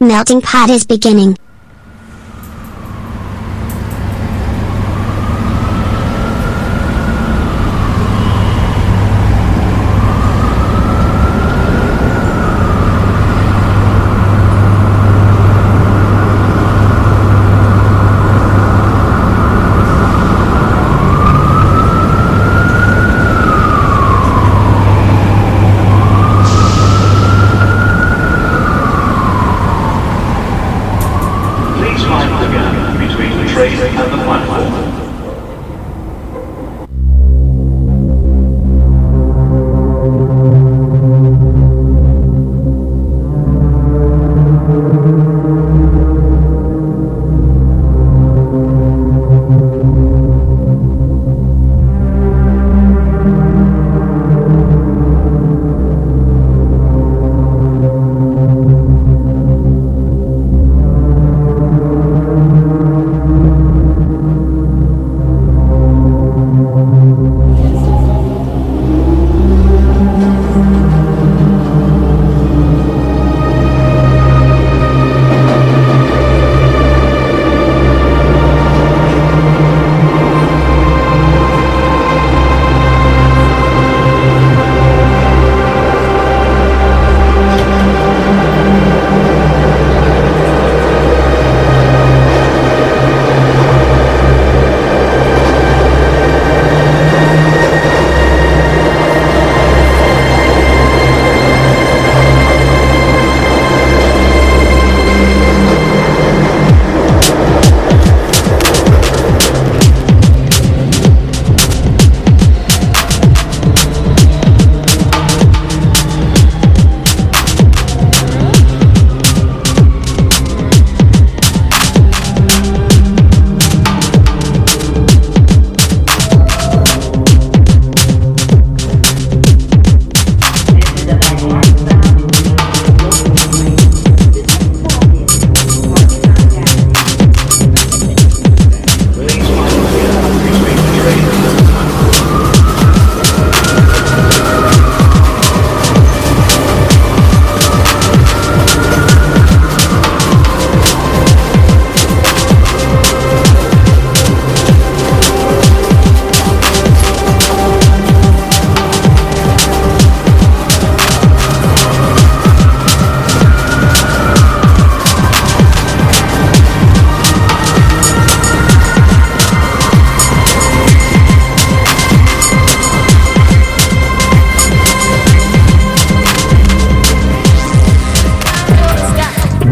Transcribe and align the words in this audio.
Melting 0.00 0.40
pot 0.40 0.70
is 0.70 0.84
beginning. 0.84 1.36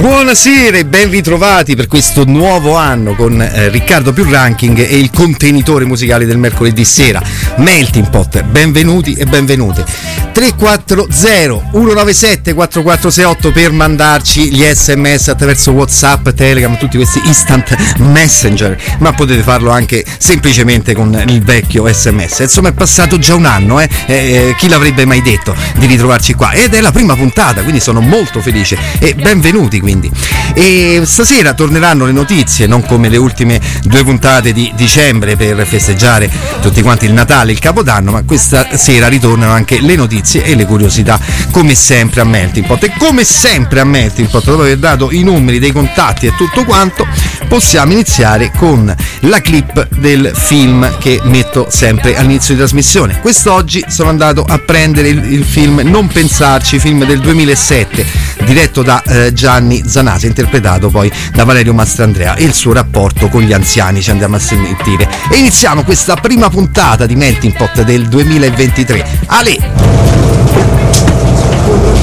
Buonasera 0.02 0.78
e 0.78 0.84
ben 0.84 1.10
ritrovati 1.10 1.76
per 1.76 1.86
questo 1.86 2.24
nuovo 2.24 2.74
anno 2.74 3.14
con 3.14 3.40
eh, 3.40 3.68
Riccardo 3.68 4.12
più 4.12 4.28
ranking 4.28 4.76
e 4.80 4.98
il 4.98 5.10
contenitore 5.12 5.84
musicale 5.84 6.26
del 6.26 6.38
mercoledì 6.38 6.84
sera, 6.84 7.22
Melting 7.58 8.10
Pot. 8.10 8.42
Benvenuti 8.42 9.14
e 9.14 9.26
benvenute. 9.26 9.84
340 10.32 11.70
197 11.72 12.54
4468 12.54 13.52
per 13.52 13.72
mandarci 13.72 14.50
gli 14.52 14.64
sms 14.64 15.28
attraverso 15.28 15.72
Whatsapp, 15.72 16.30
Telegram, 16.30 16.76
tutti 16.78 16.96
questi 16.96 17.20
instant 17.24 17.76
messenger, 17.98 18.76
ma 18.98 19.12
potete 19.12 19.42
farlo 19.42 19.70
anche 19.70 20.04
semplicemente 20.18 20.94
con 20.94 21.22
il 21.26 21.42
vecchio 21.42 21.86
sms. 21.86 22.40
Insomma, 22.40 22.70
è 22.70 22.72
passato 22.72 23.18
già 23.18 23.34
un 23.34 23.44
anno, 23.44 23.80
eh? 23.80 23.88
Eh, 24.06 24.54
chi 24.56 24.68
l'avrebbe 24.68 25.04
mai 25.04 25.20
detto 25.20 25.54
di 25.76 25.86
ritrovarci 25.86 26.34
qua? 26.34 26.52
Ed 26.52 26.74
è 26.74 26.80
la 26.80 26.92
prima 26.92 27.14
puntata, 27.14 27.62
quindi 27.62 27.80
sono 27.80 28.00
molto 28.00 28.40
felice 28.40 28.78
e 28.98 29.14
benvenuti 29.14 29.80
quindi. 29.80 30.10
E 30.54 31.02
stasera 31.04 31.52
torneranno 31.52 32.06
le 32.06 32.12
notizie, 32.12 32.66
non 32.66 32.84
come 32.84 33.08
le 33.08 33.18
ultime 33.18 33.60
due 33.82 34.02
puntate 34.02 34.52
di 34.52 34.72
dicembre 34.74 35.36
per 35.36 35.66
festeggiare 35.66 36.30
tutti 36.60 36.80
quanti 36.80 37.04
il 37.04 37.12
Natale, 37.12 37.52
il 37.52 37.58
Capodanno, 37.58 38.12
ma 38.12 38.22
questa 38.24 38.76
sera 38.76 39.08
ritornano 39.08 39.52
anche 39.52 39.80
le 39.80 39.94
notizie 39.94 40.21
e 40.30 40.54
le 40.54 40.66
curiosità, 40.66 41.18
come 41.50 41.74
sempre 41.74 42.20
a 42.20 42.24
Melting 42.24 42.66
Pot. 42.66 42.84
E 42.84 42.92
come 42.98 43.24
sempre 43.24 43.80
a 43.80 43.84
Melting 43.84 44.28
Pot, 44.28 44.44
dopo 44.44 44.62
aver 44.62 44.78
dato 44.78 45.10
i 45.10 45.22
numeri 45.22 45.58
dei 45.58 45.72
contatti 45.72 46.26
e 46.26 46.34
tutto 46.36 46.64
quanto, 46.64 47.06
possiamo 47.48 47.92
iniziare 47.92 48.50
con 48.56 48.94
la 49.20 49.40
clip 49.40 49.88
del 49.96 50.32
film 50.34 50.98
che 50.98 51.20
metto 51.24 51.66
sempre 51.68 52.16
all'inizio 52.16 52.54
di 52.54 52.60
trasmissione. 52.60 53.20
Quest'oggi 53.20 53.84
sono 53.88 54.08
andato 54.08 54.44
a 54.46 54.58
prendere 54.58 55.08
il, 55.08 55.32
il 55.32 55.44
film 55.44 55.80
Non 55.84 56.06
pensarci, 56.06 56.78
film 56.78 57.04
del 57.04 57.20
2007, 57.20 58.06
diretto 58.44 58.82
da 58.82 59.02
eh, 59.02 59.32
Gianni 59.32 59.82
Zanasi, 59.86 60.26
interpretato 60.26 60.88
poi 60.88 61.10
da 61.34 61.44
Valerio 61.44 61.74
Mastrandrea 61.74 62.34
e 62.34 62.44
il 62.44 62.54
suo 62.54 62.72
rapporto 62.72 63.28
con 63.28 63.42
gli 63.42 63.52
anziani 63.52 64.02
ci 64.02 64.10
andiamo 64.10 64.36
a 64.36 64.40
sentire. 64.40 65.08
E 65.30 65.36
iniziamo 65.36 65.82
questa 65.84 66.16
prima 66.16 66.48
puntata 66.48 67.06
di 67.06 67.16
Melting 67.16 67.54
Pot 67.56 67.82
del 67.82 68.08
2023. 68.08 69.20
Ale! 69.26 70.11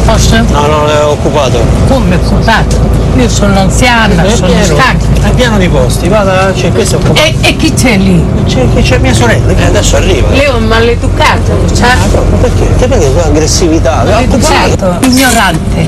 Posso? 0.06 0.36
No, 0.50 0.66
no, 0.68 0.88
è 0.88 1.04
occupato. 1.06 1.64
Come 1.88 2.16
occupato? 2.16 2.98
Io 3.16 3.30
sono 3.30 3.60
anziana, 3.60 4.24
È 4.24 4.30
sono 4.30 4.48
pieno, 4.48 4.64
stanca. 4.64 5.28
è 5.28 5.32
pieno 5.32 5.58
di 5.58 5.68
posti, 5.68 6.08
vada, 6.08 6.52
c'è 6.54 6.72
questo 6.72 6.96
occupato. 6.98 7.22
E, 7.22 7.36
e 7.42 7.56
chi 7.58 7.74
c'è 7.74 7.98
lì? 7.98 8.24
C'è, 8.46 8.66
c'è 8.82 8.98
mia 8.98 9.14
sorella, 9.14 9.54
che 9.54 9.66
adesso 9.66 9.98
arriva. 9.98 10.30
Leo 10.30 10.58
è 10.58 10.60
maleducato, 10.60 11.52
Ah, 11.52 11.76
sa? 11.76 11.88
no, 12.14 12.22
perché? 12.40 12.68
Che 12.78 12.88
perché 12.88 13.12
tua 13.12 13.26
aggressività? 13.26 14.04
Maleducato, 14.06 14.98
ignorante. 15.06 15.88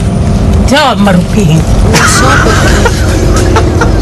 Ciao 0.67 0.95
Marupini. 0.97 1.61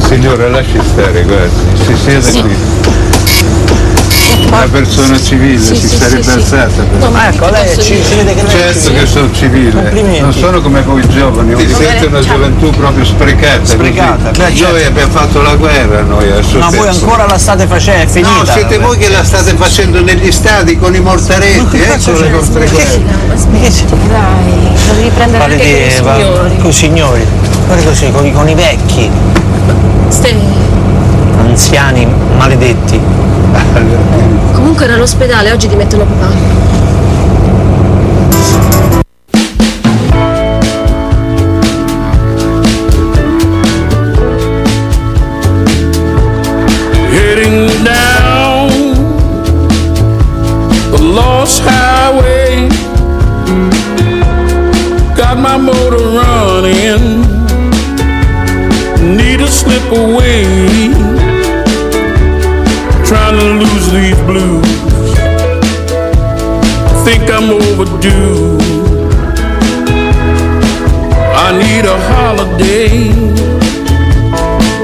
Signore, 0.07 0.49
lasci 0.49 0.79
stare, 0.91 1.23
guardi, 1.23 1.83
si 1.85 1.95
siede 1.95 2.41
qui. 2.41 2.55
Una 4.57 4.67
persona 4.71 5.19
civile, 5.21 5.59
Sì, 5.59 5.75
si 5.75 5.87
sì, 5.87 5.97
sarebbe 5.97 6.23
sì, 6.23 6.29
alzata. 6.29 6.83
per- 6.83 6.99
No, 6.99 7.09
ma 7.11 7.29
ecco, 7.29 7.49
lei 7.49 7.79
ci, 7.79 8.01
si 8.03 8.15
vede 8.15 8.33
che 8.35 8.41
lei 8.43 8.55
è 8.55 8.73
Certo 8.73 8.93
che 8.93 9.05
sono 9.05 9.31
civile, 9.31 10.19
non 10.21 10.33
sono 10.33 10.61
come 10.61 10.81
voi 10.81 11.07
giovani, 11.09 11.55
ti 11.55 11.73
siete 11.73 12.05
una 12.07 12.19
gioventù 12.21 12.69
proprio 12.71 13.05
sprecata. 13.05 13.65
Sprecata, 13.65 14.31
beh, 14.31 14.55
certo. 14.55 14.71
Noi 14.73 14.83
abbiamo 14.85 15.11
fatto 15.11 15.41
la 15.41 15.55
guerra, 15.55 16.01
noi 16.01 16.31
a 16.31 16.41
suo 16.41 16.59
Ma 16.59 16.69
voi 16.69 16.87
ancora 16.87 17.25
la 17.25 17.37
state 17.37 17.67
facendo, 17.67 18.03
è 18.03 18.07
finita. 18.07 18.31
No, 18.31 18.45
siete 18.45 18.77
voi 18.79 18.97
che 18.97 19.09
la 19.09 19.23
state 19.23 19.53
facendo 19.55 20.01
negli 20.01 20.31
stadi 20.31 20.77
con 20.77 20.93
i 20.95 20.99
mortaretti, 20.99 21.77
ecco 21.81 22.19
le 22.19 22.29
vostre 22.29 22.67
guerre. 22.67 23.27
Dai, 24.09 24.95
devi 24.95 25.09
prendere 25.13 25.43
anche 25.43 25.57
con 25.57 25.67
i 25.87 25.91
signori. 25.91 26.57
con 26.57 26.69
i 26.69 26.73
signori, 26.73 27.25
guardi 27.65 27.85
così, 27.85 28.11
con 28.11 28.25
i, 28.25 28.33
con 28.33 28.47
i 28.49 28.53
vecchi, 28.55 29.09
Stai- 30.09 30.35
anziani 31.39 32.07
maledetti. 32.37 32.99
Comunque 34.53 34.85
era 34.85 34.95
all'ospedale, 34.95 35.51
oggi 35.51 35.67
ti 35.67 35.75
mettono 35.75 36.05
papà. 36.05 36.67
heading 47.11 47.79
Trying 63.09 63.37
to 63.39 63.47
lose 63.61 63.91
these 63.91 64.19
blues. 64.29 64.65
Think 67.03 67.29
I'm 67.29 67.49
overdue. 67.49 68.57
I 71.35 71.47
need 71.61 71.85
a 71.85 71.97
holiday. 72.11 73.11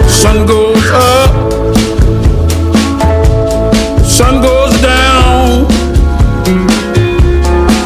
Sun 0.09 0.47
goes 0.47 0.91
up 0.91 1.45
sun 4.15 4.41
goes 4.41 4.71
down, 4.81 5.69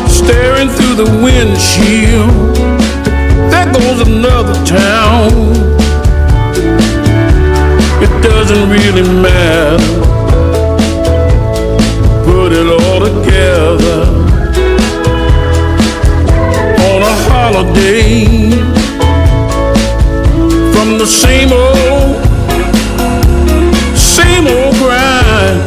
staring 0.08 0.70
through 0.70 0.94
the 0.94 1.10
windshield. 1.24 2.56
There 3.52 3.74
goes 3.74 4.08
another 4.08 4.54
town. 4.64 5.32
It 8.04 8.12
doesn't 8.22 8.70
really 8.70 9.02
matter. 9.22 10.09
Together 13.78 14.02
on 16.90 17.02
a 17.02 17.16
holiday 17.30 18.50
from 20.74 20.98
the 20.98 21.06
same 21.06 21.52
old, 21.52 22.16
same 23.96 24.48
old 24.48 24.76
grind. 24.76 25.62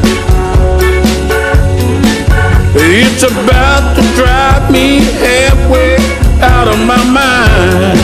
It's 2.75 3.23
about 3.23 3.95
to 3.97 4.03
drive 4.17 4.71
me 4.73 5.01
halfway 5.23 5.97
out 6.41 6.69
of 6.69 6.79
my 6.87 7.03
mind. 7.05 7.99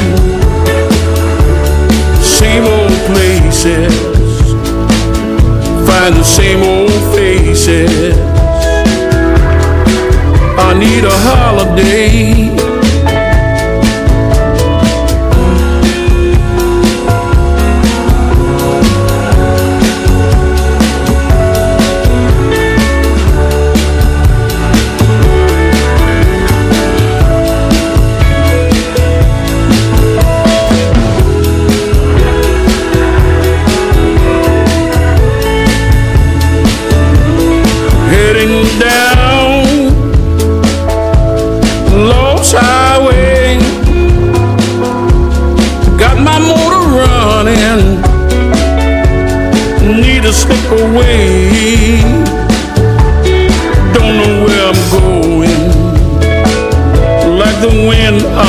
Same 2.23 2.65
old 2.65 2.93
places, 3.11 3.95
find 5.89 6.15
the 6.15 6.23
same 6.23 6.63
old 6.63 6.93
faces. 7.15 8.38
Need 10.99 11.05
a 11.05 11.11
holiday. 11.13 12.38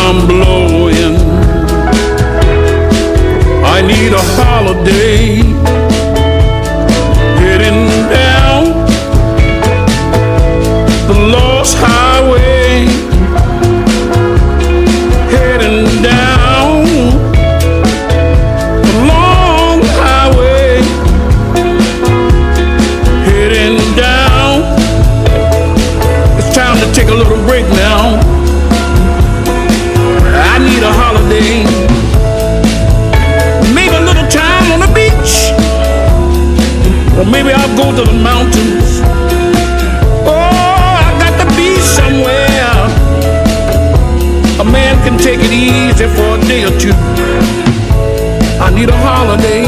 I'm 0.09 0.27
blue. 0.27 0.38
Or 46.69 46.79
two. 46.79 46.93
I 48.61 48.69
need 48.73 48.89
a 48.89 48.97
holiday. 48.97 49.63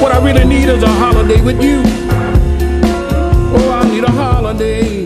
What 0.00 0.12
I 0.12 0.24
really 0.24 0.44
need 0.44 0.68
is 0.68 0.82
a 0.82 0.88
holiday 0.88 1.40
with 1.42 1.62
you. 1.62 1.82
Oh, 3.54 3.80
I 3.82 3.88
need 3.88 4.04
a 4.04 4.10
holiday. 4.10 4.99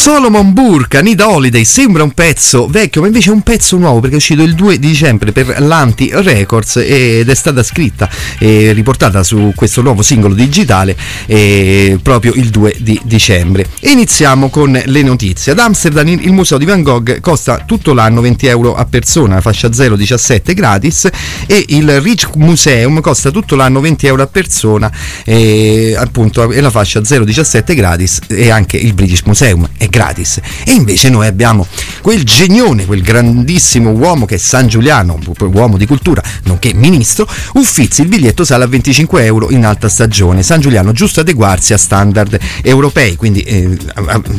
Solomon 0.00 0.54
Burke, 0.54 1.02
Need 1.02 1.20
Holiday, 1.20 1.62
sembra 1.62 2.02
un 2.02 2.12
pezzo 2.12 2.66
vecchio, 2.66 3.02
ma 3.02 3.08
invece 3.08 3.28
è 3.28 3.34
un 3.34 3.42
pezzo 3.42 3.76
nuovo 3.76 4.00
perché 4.00 4.14
è 4.14 4.18
uscito 4.18 4.42
il 4.42 4.54
2 4.54 4.78
di 4.78 4.86
dicembre 4.88 5.30
per 5.30 5.60
l'Anti 5.60 6.08
Records 6.10 6.76
ed 6.76 7.28
è 7.28 7.34
stata 7.34 7.62
scritta 7.62 8.08
e 8.38 8.72
riportata 8.72 9.22
su 9.22 9.52
questo 9.54 9.82
nuovo 9.82 10.00
singolo 10.00 10.32
digitale 10.32 10.96
eh, 11.26 11.98
proprio 12.02 12.32
il 12.34 12.48
2 12.48 12.76
di 12.78 12.98
dicembre. 13.04 13.66
Iniziamo 13.80 14.48
con 14.48 14.72
le 14.82 15.02
notizie. 15.02 15.52
Ad 15.52 15.58
Amsterdam 15.58 16.08
il 16.08 16.32
museo 16.32 16.56
di 16.56 16.64
Van 16.64 16.82
Gogh 16.82 17.20
costa 17.20 17.64
tutto 17.66 17.92
l'anno 17.92 18.22
20 18.22 18.46
euro 18.46 18.74
a 18.74 18.86
persona, 18.86 19.42
fascia 19.42 19.68
017 19.68 20.54
gratis 20.54 21.10
e 21.46 21.62
il 21.68 22.00
Rich 22.00 22.36
Museum 22.36 23.02
costa 23.02 23.30
tutto 23.30 23.54
l'anno 23.54 23.80
20 23.80 24.06
euro 24.06 24.22
a 24.22 24.26
persona 24.28 24.90
e 25.26 25.94
appunto 25.94 26.50
e 26.50 26.60
la 26.62 26.70
fascia 26.70 27.00
017 27.00 27.74
gratis 27.74 28.20
e 28.28 28.48
anche 28.48 28.78
il 28.78 28.94
British 28.94 29.24
Museum 29.26 29.68
è 29.76 29.88
gratis. 29.90 30.40
E 30.64 30.72
invece 30.72 31.10
noi 31.10 31.26
abbiamo 31.26 31.66
quel 32.00 32.24
genione 32.24 32.86
quel 32.86 33.02
grandissimo 33.02 33.90
uomo 33.90 34.24
che 34.24 34.36
è 34.36 34.38
San 34.38 34.66
Giuliano 34.68 35.18
uomo 35.38 35.76
di 35.76 35.86
cultura 35.86 36.22
nonché 36.44 36.72
ministro 36.74 37.28
Uffizi 37.54 38.02
il 38.02 38.08
biglietto 38.08 38.44
sale 38.44 38.64
a 38.64 38.66
25 38.66 39.24
euro 39.24 39.50
in 39.50 39.64
alta 39.66 39.88
stagione. 39.88 40.42
San 40.42 40.60
Giuliano 40.60 40.92
giusto 40.92 41.20
adeguarsi 41.20 41.72
a 41.72 41.78
standard 41.78 42.38
europei 42.62 43.16
quindi 43.16 43.42
eh, 43.42 43.76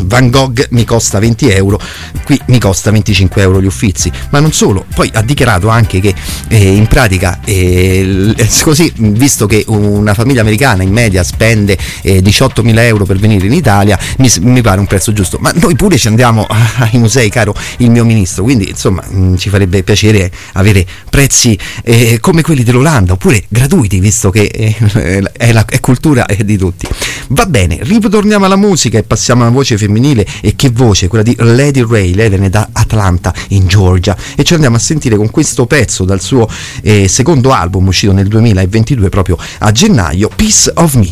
Van 0.05 0.29
Gogh 0.29 0.67
mi 0.72 0.86
costa 0.86 1.20
20 1.20 1.50
euro 1.51 1.79
qui 2.24 2.39
mi 2.48 2.60
costa 2.60 2.91
25 2.91 3.41
euro 3.41 3.62
gli 3.62 3.65
Uffizi. 3.65 4.12
Ma 4.31 4.39
non 4.39 4.51
solo 4.51 4.86
poi 4.96 5.10
ha 5.13 5.22
dichiarato 5.22 5.67
anche 5.67 6.00
che 6.00 6.13
eh, 6.48 6.75
in 6.75 6.88
pratica 6.88 7.39
eh, 7.43 8.36
così 8.63 8.91
visto 8.96 9.46
che 9.46 9.63
una 9.67 10.13
famiglia 10.13 10.41
americana 10.41 10.84
in 10.84 10.91
media 10.91 11.24
spende 11.24 11.77
eh, 12.01 12.20
18.000 12.20 12.79
euro 12.79 13.05
per 13.05 13.17
venire 13.17 13.46
in 13.46 13.53
Italia 13.53 13.98
mi, 14.17 14.31
mi 14.41 14.62
pare 14.62 14.79
un 14.79 14.88
prezzo 14.88 15.13
giusto, 15.13 15.38
ma 15.41 15.51
noi 15.55 15.75
pure 15.75 15.98
ci 15.98 16.07
andiamo 16.07 16.45
ai 16.45 16.98
musei, 16.98 17.29
caro 17.29 17.53
il 17.77 17.89
mio 17.89 18.05
ministro, 18.05 18.43
quindi 18.43 18.69
insomma 18.69 19.03
mh, 19.05 19.36
ci 19.36 19.50
farebbe 19.50 19.83
piacere 19.83 20.31
avere 20.53 20.86
prezzi 21.10 21.57
eh, 21.83 22.19
come 22.19 22.41
quelli 22.41 22.63
dell'Olanda, 22.63 23.13
oppure 23.13 23.43
gratuiti, 23.48 24.00
visto 24.00 24.29
che 24.29 24.43
eh, 24.43 25.21
è, 25.33 25.51
la, 25.51 25.65
è 25.65 25.79
cultura 25.79 26.25
è 26.25 26.43
di 26.43 26.57
tutti. 26.57 26.88
Va 27.29 27.45
bene, 27.45 27.79
ritorniamo 27.81 28.45
alla 28.45 28.55
musica 28.55 28.98
e 28.98 29.03
passiamo 29.03 29.41
alla 29.41 29.51
voce 29.51 29.77
femminile, 29.77 30.25
e 30.41 30.55
che 30.55 30.69
voce? 30.69 31.07
Quella 31.07 31.24
di 31.24 31.36
Lady 31.38 31.86
Ray, 31.88 32.13
lei 32.13 32.29
viene 32.29 32.50
da 32.50 32.69
Atlanta, 32.71 33.33
in 33.50 33.67
Georgia, 33.67 34.15
e 34.36 34.43
ci 34.43 34.53
andiamo 34.53 34.75
a 34.75 34.79
sentire 34.79 35.15
con 35.15 35.29
questo 35.31 35.65
pezzo 35.65 36.05
dal 36.05 36.21
suo 36.21 36.48
eh, 36.83 37.07
secondo 37.07 37.51
album 37.51 37.88
uscito 37.88 38.13
nel 38.13 38.27
2022, 38.27 39.10
proprio 39.10 39.38
a 39.60 39.71
gennaio, 39.71 40.29
Piece 40.36 40.71
of 40.75 40.93
Me. 40.95 41.10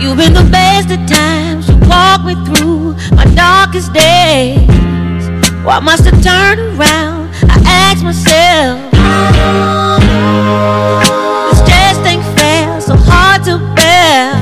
You've 0.00 0.16
been 0.16 0.32
the 0.32 0.44
best 0.44 0.90
at 0.90 1.06
times 1.06 1.57
walk 1.86 2.24
me 2.24 2.34
through 2.46 2.94
my 3.14 3.24
darkest 3.34 3.92
days. 3.92 4.68
Why 5.64 5.80
must 5.80 6.06
I 6.06 6.10
turn 6.20 6.58
around? 6.58 7.30
I 7.44 7.60
ask 7.66 8.02
myself. 8.02 8.78
This 11.50 11.60
just 11.68 12.00
ain't 12.06 12.24
fair, 12.38 12.80
so 12.80 12.96
hard 12.96 13.44
to 13.44 13.58
bear. 13.74 14.34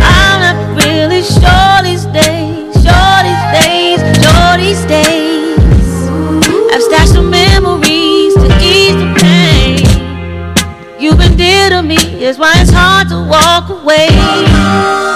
I'm 0.00 0.38
not 0.40 0.56
really 0.82 1.22
sure 1.22 1.82
these 1.82 2.06
days, 2.06 2.72
sure 2.82 3.20
these 3.26 3.44
days, 3.60 4.00
sure 4.22 4.56
these 4.56 4.84
days. 4.86 5.58
I've 6.72 6.82
stashed 6.82 7.12
some 7.12 7.30
memories 7.30 8.34
to 8.34 8.46
ease 8.62 8.96
the 8.96 9.08
pain. 9.20 9.84
You've 10.98 11.18
been 11.18 11.36
dear 11.36 11.68
to 11.70 11.82
me, 11.82 11.96
is 12.24 12.38
why 12.38 12.55
walk 13.28 13.68
away. 13.70 15.15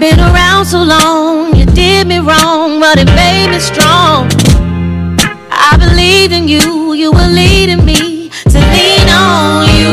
You've 0.00 0.16
been 0.16 0.20
around 0.20 0.64
so 0.64 0.82
long, 0.82 1.54
you 1.54 1.66
did 1.66 2.06
me 2.06 2.20
wrong, 2.20 2.80
but 2.80 2.98
it 2.98 3.04
made 3.08 3.50
me 3.50 3.58
strong. 3.58 4.30
I 5.50 5.76
believed 5.78 6.32
in 6.32 6.48
you, 6.48 6.94
you 6.94 7.12
were 7.12 7.28
leading 7.28 7.84
me 7.84 8.30
to 8.48 8.58
lean 8.72 9.08
on 9.10 9.68
you. 9.76 9.92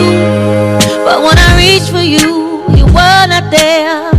But 1.03 1.23
when 1.23 1.37
I 1.37 1.57
reached 1.57 1.91
for 1.91 1.99
you, 1.99 2.63
you 2.73 2.85
were 2.85 3.27
not 3.27 3.51
there. 3.51 4.09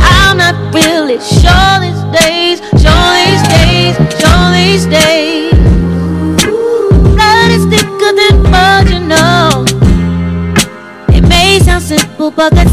I'm 0.00 0.38
not 0.38 0.56
really 0.72 1.20
sure 1.20 1.80
these 1.84 2.02
days, 2.16 2.60
sure 2.80 3.12
these 3.20 3.44
days, 3.52 3.94
sure 4.16 4.52
these 4.56 4.86
days. 4.86 5.52
Blood 7.12 7.50
is 7.50 7.66
thicker 7.66 8.12
than 8.16 8.42
mud, 8.50 8.88
you 8.88 9.00
know. 9.00 9.66
It 11.14 11.28
may 11.28 11.58
sound 11.58 11.82
simple, 11.82 12.30
but 12.30 12.54
that's 12.54 12.71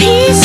you 0.00 0.37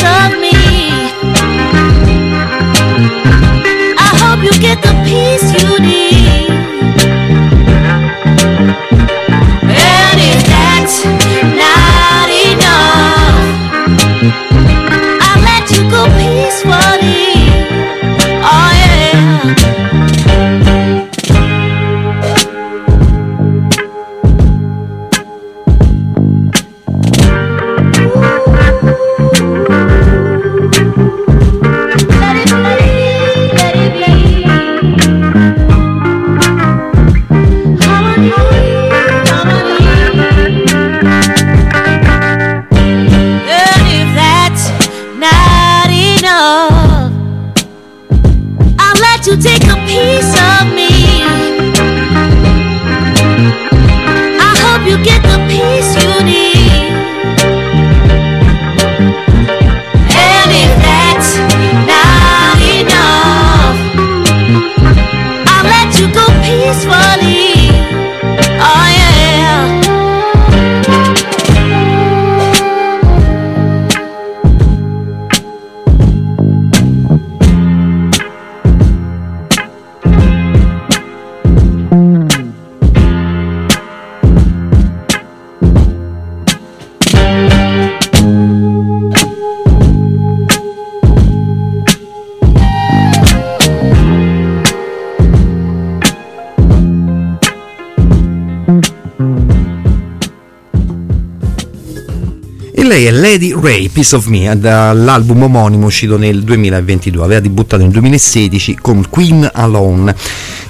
Ray, 103.63 103.87
Piece 103.87 104.13
of 104.17 104.25
Me, 104.25 104.59
dall'album 104.59 105.43
omonimo 105.43 105.85
uscito 105.85 106.17
nel 106.17 106.43
2022, 106.43 107.23
aveva 107.23 107.39
debuttato 107.39 107.81
nel 107.81 107.91
2016 107.91 108.75
con 108.75 109.05
Queen 109.09 109.49
Alone. 109.53 110.13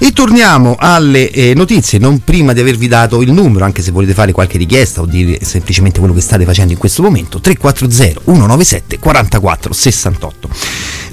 E 0.04 0.12
torniamo 0.12 0.76
alle 0.78 1.30
eh, 1.32 1.54
notizie, 1.54 1.98
non 1.98 2.26
prima 2.26 2.52
di 2.52 2.60
avervi 2.60 2.90
dato 2.90 3.22
il 3.22 3.32
numero, 3.32 3.64
anche 3.64 3.82
se 3.82 3.92
volete 3.92 4.14
fare 4.14 4.34
qualche 4.34 4.58
richiesta 4.58 5.00
o 5.00 5.06
dire 5.06 5.40
semplicemente 5.46 6.00
quello 6.00 6.14
che 6.14 6.20
state 6.20 6.44
facendo 6.44 6.74
in 6.74 6.78
questo 6.78 7.02
momento, 7.02 7.40
340 7.40 8.20
197 8.26 9.00
44 9.00 9.72
68. 9.72 10.50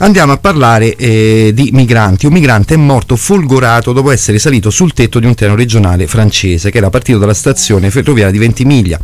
Andiamo 0.02 0.32
a 0.32 0.38
parlare 0.38 0.96
eh, 0.96 1.50
di 1.54 1.70
migranti. 1.74 2.24
Un 2.24 2.32
migrante 2.32 2.72
è 2.72 2.76
morto 2.78 3.16
folgorato 3.16 3.92
dopo 3.92 4.10
essere 4.10 4.38
salito 4.38 4.70
sul 4.70 4.94
tetto 4.94 5.18
di 5.18 5.26
un 5.26 5.34
treno 5.34 5.54
regionale 5.54 6.06
francese 6.06 6.70
che 6.70 6.78
era 6.78 6.88
partito 6.88 7.18
dalla 7.18 7.34
stazione 7.34 7.90
ferroviaria 7.90 8.32
di 8.32 8.38
Ventimiglia. 8.38 8.98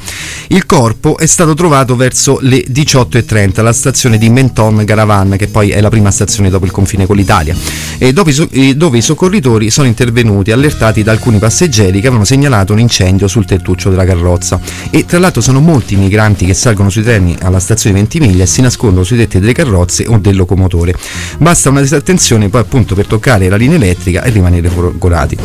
Il 0.49 0.65
corpo 0.65 1.19
è 1.19 1.27
stato 1.27 1.53
trovato 1.53 1.97
verso 1.97 2.39
le 2.41 2.65
18.30 2.65 3.61
alla 3.61 3.75
stazione 3.75 4.17
di 4.17 4.31
Menton 4.31 4.85
Garavan, 4.85 5.37
che 5.37 5.49
poi 5.49 5.69
è 5.69 5.83
la 5.83 5.91
prima 5.91 6.11
stazione 6.11 6.49
dopo 6.49 6.65
il 6.65 6.71
confine 6.71 7.05
con 7.05 7.17
l'Italia, 7.17 7.55
e 7.99 8.15
dopo 8.15 8.31
dove 8.75 8.97
i 8.97 9.03
soccorritori 9.03 9.71
sono 9.77 9.89
intervenuti 9.89 10.53
allertati 10.53 11.03
da 11.03 11.13
alcuni 11.13 11.39
passeggeri 11.39 12.01
che 12.01 12.07
avevano 12.07 12.25
segnalato 12.25 12.73
un 12.73 12.79
incendio 12.79 13.29
sul 13.29 13.45
tettuccio 13.45 13.91
della 13.91 14.07
carrozza 14.07 14.59
e 14.89 15.05
tra 15.05 15.19
l'altro 15.19 15.43
sono 15.43 15.61
molti 15.61 15.93
i 15.93 15.97
migranti 15.99 16.47
che 16.47 16.55
salgono 16.55 16.89
sui 16.89 17.03
treni 17.03 17.37
alla 17.43 17.59
stazione 17.59 17.97
Ventimiglia 17.97 18.45
e 18.45 18.47
si 18.47 18.63
nascondono 18.63 19.05
sui 19.05 19.19
tetti 19.19 19.39
delle 19.39 19.53
carrozze 19.53 20.07
o 20.09 20.17
del 20.17 20.35
locomotore. 20.35 20.95
Basta 21.37 21.69
una 21.69 21.83
disattenzione 21.83 22.49
poi 22.49 22.63
appunto 22.63 22.95
per 22.95 23.07
toccare 23.07 23.51
la 23.51 23.57
linea 23.57 23.77
elettrica 23.77 24.23
e 24.23 24.31
rimanere 24.31 24.71
folgorati. 24.71 25.37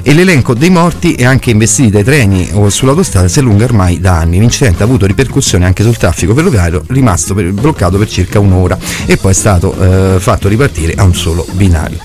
E 0.00 0.14
l'elenco 0.14 0.54
dei 0.54 0.70
morti 0.70 1.14
e 1.14 1.26
anche 1.26 1.50
investiti 1.50 1.90
dai 1.90 2.04
treni 2.04 2.48
o 2.52 2.70
sull'autostrada 2.70 3.28
si 3.28 3.38
allunga 3.40 3.64
ormai 3.64 4.00
da 4.00 4.16
anni. 4.16 4.38
L'incidente 4.38 4.82
ha 4.82 4.86
avuto 4.86 5.04
ripercussioni 5.04 5.64
anche 5.64 5.82
sul 5.82 5.98
traffico 5.98 6.32
ferroviario, 6.32 6.84
rimasto 6.86 7.34
per- 7.34 7.52
bloccato 7.52 7.98
per 7.98 8.08
circa 8.08 8.38
un'ora 8.38 8.78
e 9.04 9.18
poi 9.18 9.32
è 9.32 9.34
stato 9.34 9.74
eh, 9.78 10.20
fatto 10.20 10.48
ripartire 10.48 10.94
a 10.94 11.02
un 11.02 11.14
solo 11.14 11.46
binario. 11.52 11.98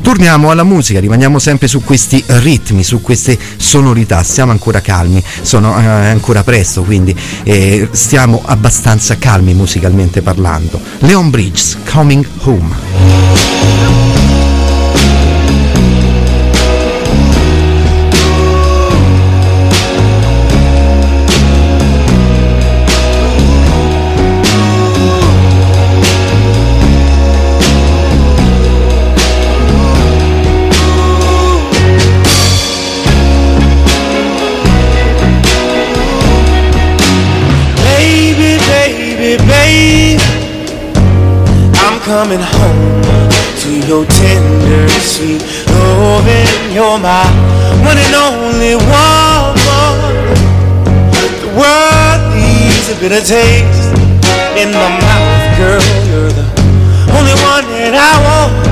Torniamo 0.00 0.50
alla 0.50 0.62
musica, 0.62 1.00
rimaniamo 1.00 1.25
sempre 1.38 1.68
su 1.68 1.82
questi 1.82 2.22
ritmi, 2.26 2.82
su 2.82 3.02
queste 3.02 3.38
sonorità, 3.56 4.22
siamo 4.22 4.52
ancora 4.52 4.80
calmi, 4.80 5.22
sono 5.42 5.78
eh, 5.78 5.84
ancora 5.84 6.42
presto, 6.42 6.82
quindi 6.82 7.14
eh, 7.42 7.88
stiamo 7.90 8.42
abbastanza 8.44 9.18
calmi 9.18 9.52
musicalmente 9.54 10.22
parlando. 10.22 10.80
Leon 11.00 11.30
Bridges, 11.30 11.78
Coming 11.84 12.26
Home. 12.44 14.25
Coming 42.16 42.40
home 42.40 43.02
to 43.60 43.70
your 43.86 44.06
tender, 44.06 44.88
sweet 44.88 45.42
loving. 45.68 46.48
You're 46.72 46.98
my 46.98 47.28
one 47.84 47.98
and 47.98 48.14
only 48.16 48.74
woman. 48.74 50.24
The 51.44 51.50
world 51.60 52.20
needs 52.32 52.88
a 52.88 52.96
bitter 52.98 53.20
taste 53.20 53.92
in 54.56 54.72
my 54.72 54.88
mouth, 55.04 55.58
girl. 55.60 55.84
You're 56.08 56.32
the 56.32 56.46
only 57.12 57.36
one 57.52 57.68
that 57.76 57.92
I 57.92 58.12
want. 58.24 58.65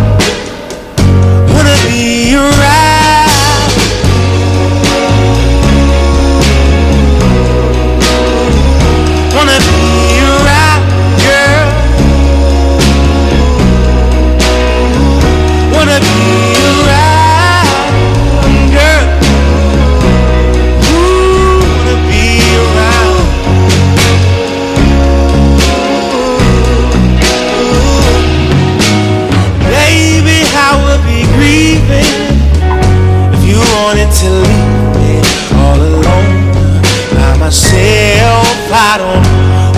I 38.86 38.98
don't 38.98 39.24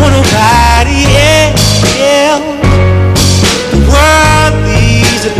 want 0.02 0.12
nobody 0.18 1.06
else. 1.46 2.58
The 3.70 3.78
world 3.86 4.54
leaves 4.66 5.24
a 5.24 5.32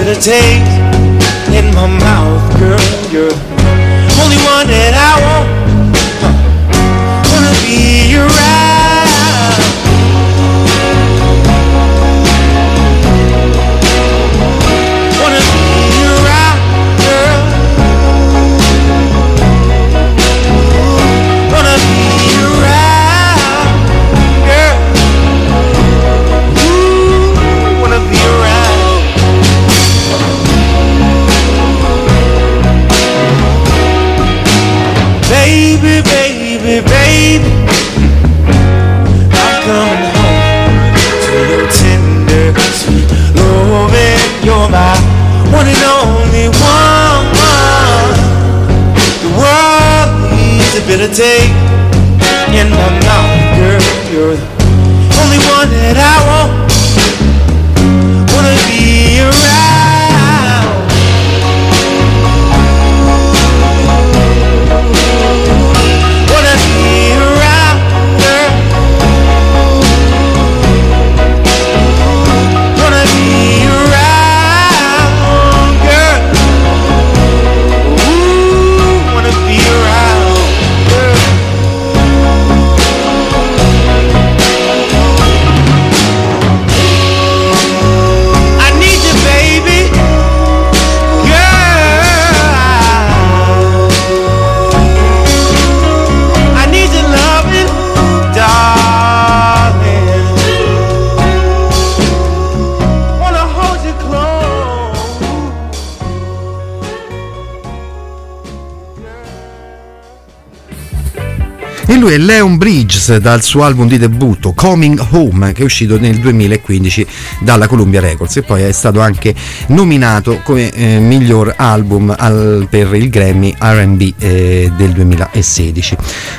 lui 112.07 112.15
è 112.15 112.19
Leon 112.19 112.57
Bridges 112.57 113.17
dal 113.17 113.43
suo 113.43 113.65
album 113.65 113.89
di 113.89 113.99
debutto 113.99 114.53
Coming 114.53 115.05
Home 115.11 115.51
che 115.51 115.63
è 115.63 115.65
uscito 115.65 115.99
nel 115.99 116.21
2015 116.21 117.05
dalla 117.41 117.67
Columbia 117.67 118.01
Records 118.01 118.37
e 118.37 118.43
poi 118.43 118.63
è 118.63 118.71
stato 118.71 119.01
anche 119.01 119.35
nominato 119.69 120.41
come 120.45 120.71
eh, 120.71 121.01
miglior 121.01 121.55
album 121.57 122.15
al- 122.17 122.69
per 122.71 122.95
il 122.95 123.09
Grammy 123.11 123.57
RB 123.59 124.13
eh, 124.19 124.71
del 124.77 124.93
2016. 124.93 125.97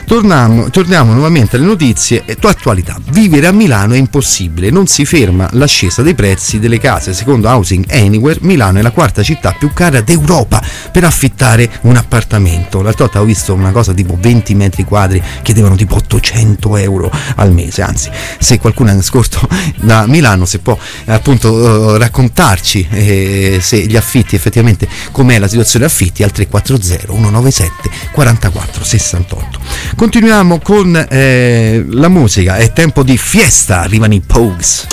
Torniamo, 0.08 0.70
torniamo 0.70 1.12
nuovamente 1.12 1.58
alle 1.58 1.66
notizie 1.66 2.24
e 2.26 2.38
tua 2.38 2.52
attualità. 2.52 2.98
Vivere 3.10 3.46
a 3.46 3.52
Milano 3.52 3.94
è 3.94 3.98
impossibile, 3.98 4.70
non 4.70 4.88
si 4.88 5.04
ferma 5.04 5.50
l'ascesa 5.52 6.02
dei 6.02 6.16
prezzi 6.16 6.60
delle 6.60 6.80
case. 6.80 7.14
Secondo 7.14 7.50
Housing 7.50 7.84
Anywhere, 7.90 8.40
Milano 8.44 8.80
è 8.80 8.82
la 8.82 8.92
quarta 8.92 9.22
città 9.22 9.52
più 9.52 9.74
cara 9.74 10.00
d'Europa 10.00 10.64
per 10.94 11.04
affittare 11.04 11.70
un 11.82 11.98
appartamento. 11.98 12.82
L'altra 12.82 13.04
volta 13.04 13.20
ho 13.20 13.26
visto 13.26 13.54
una 13.54 13.72
cosa 13.72 13.94
tipo 13.94 14.18
20 14.18 14.56
metri 14.56 14.86
quadri 14.86 15.22
chiedevano 15.42 15.76
tipo 15.76 15.96
800 15.96 16.78
euro 16.78 17.12
al 17.36 17.52
mese. 17.52 17.82
Anzi, 17.82 18.10
se 18.40 18.60
qualcuno 18.60 18.98
è 18.98 19.02
scorso 19.02 19.46
da 19.76 20.08
Milano, 20.08 20.46
se 20.46 20.60
può 20.60 20.80
appunto 21.08 21.96
eh, 21.96 21.98
raccontarci 21.98 22.88
eh, 22.90 23.60
se 23.62 23.86
gli 23.86 23.98
affitti 23.98 24.36
effettivamente 24.36 24.88
com'è 25.12 25.38
la 25.38 25.50
situazione 25.50 25.84
affitti 25.84 26.24
al 26.24 26.32
340 26.32 27.08
197 27.08 27.90
44 28.14 28.84
68. 28.86 29.96
Continuiamo 29.98 30.60
con 30.60 30.96
eh, 31.10 31.84
la 31.90 32.08
musica, 32.08 32.58
è 32.58 32.72
tempo 32.72 33.02
di 33.02 33.18
fiesta, 33.18 33.82
arrivano 33.82 34.14
i 34.14 34.22
Pogues. 34.22 34.86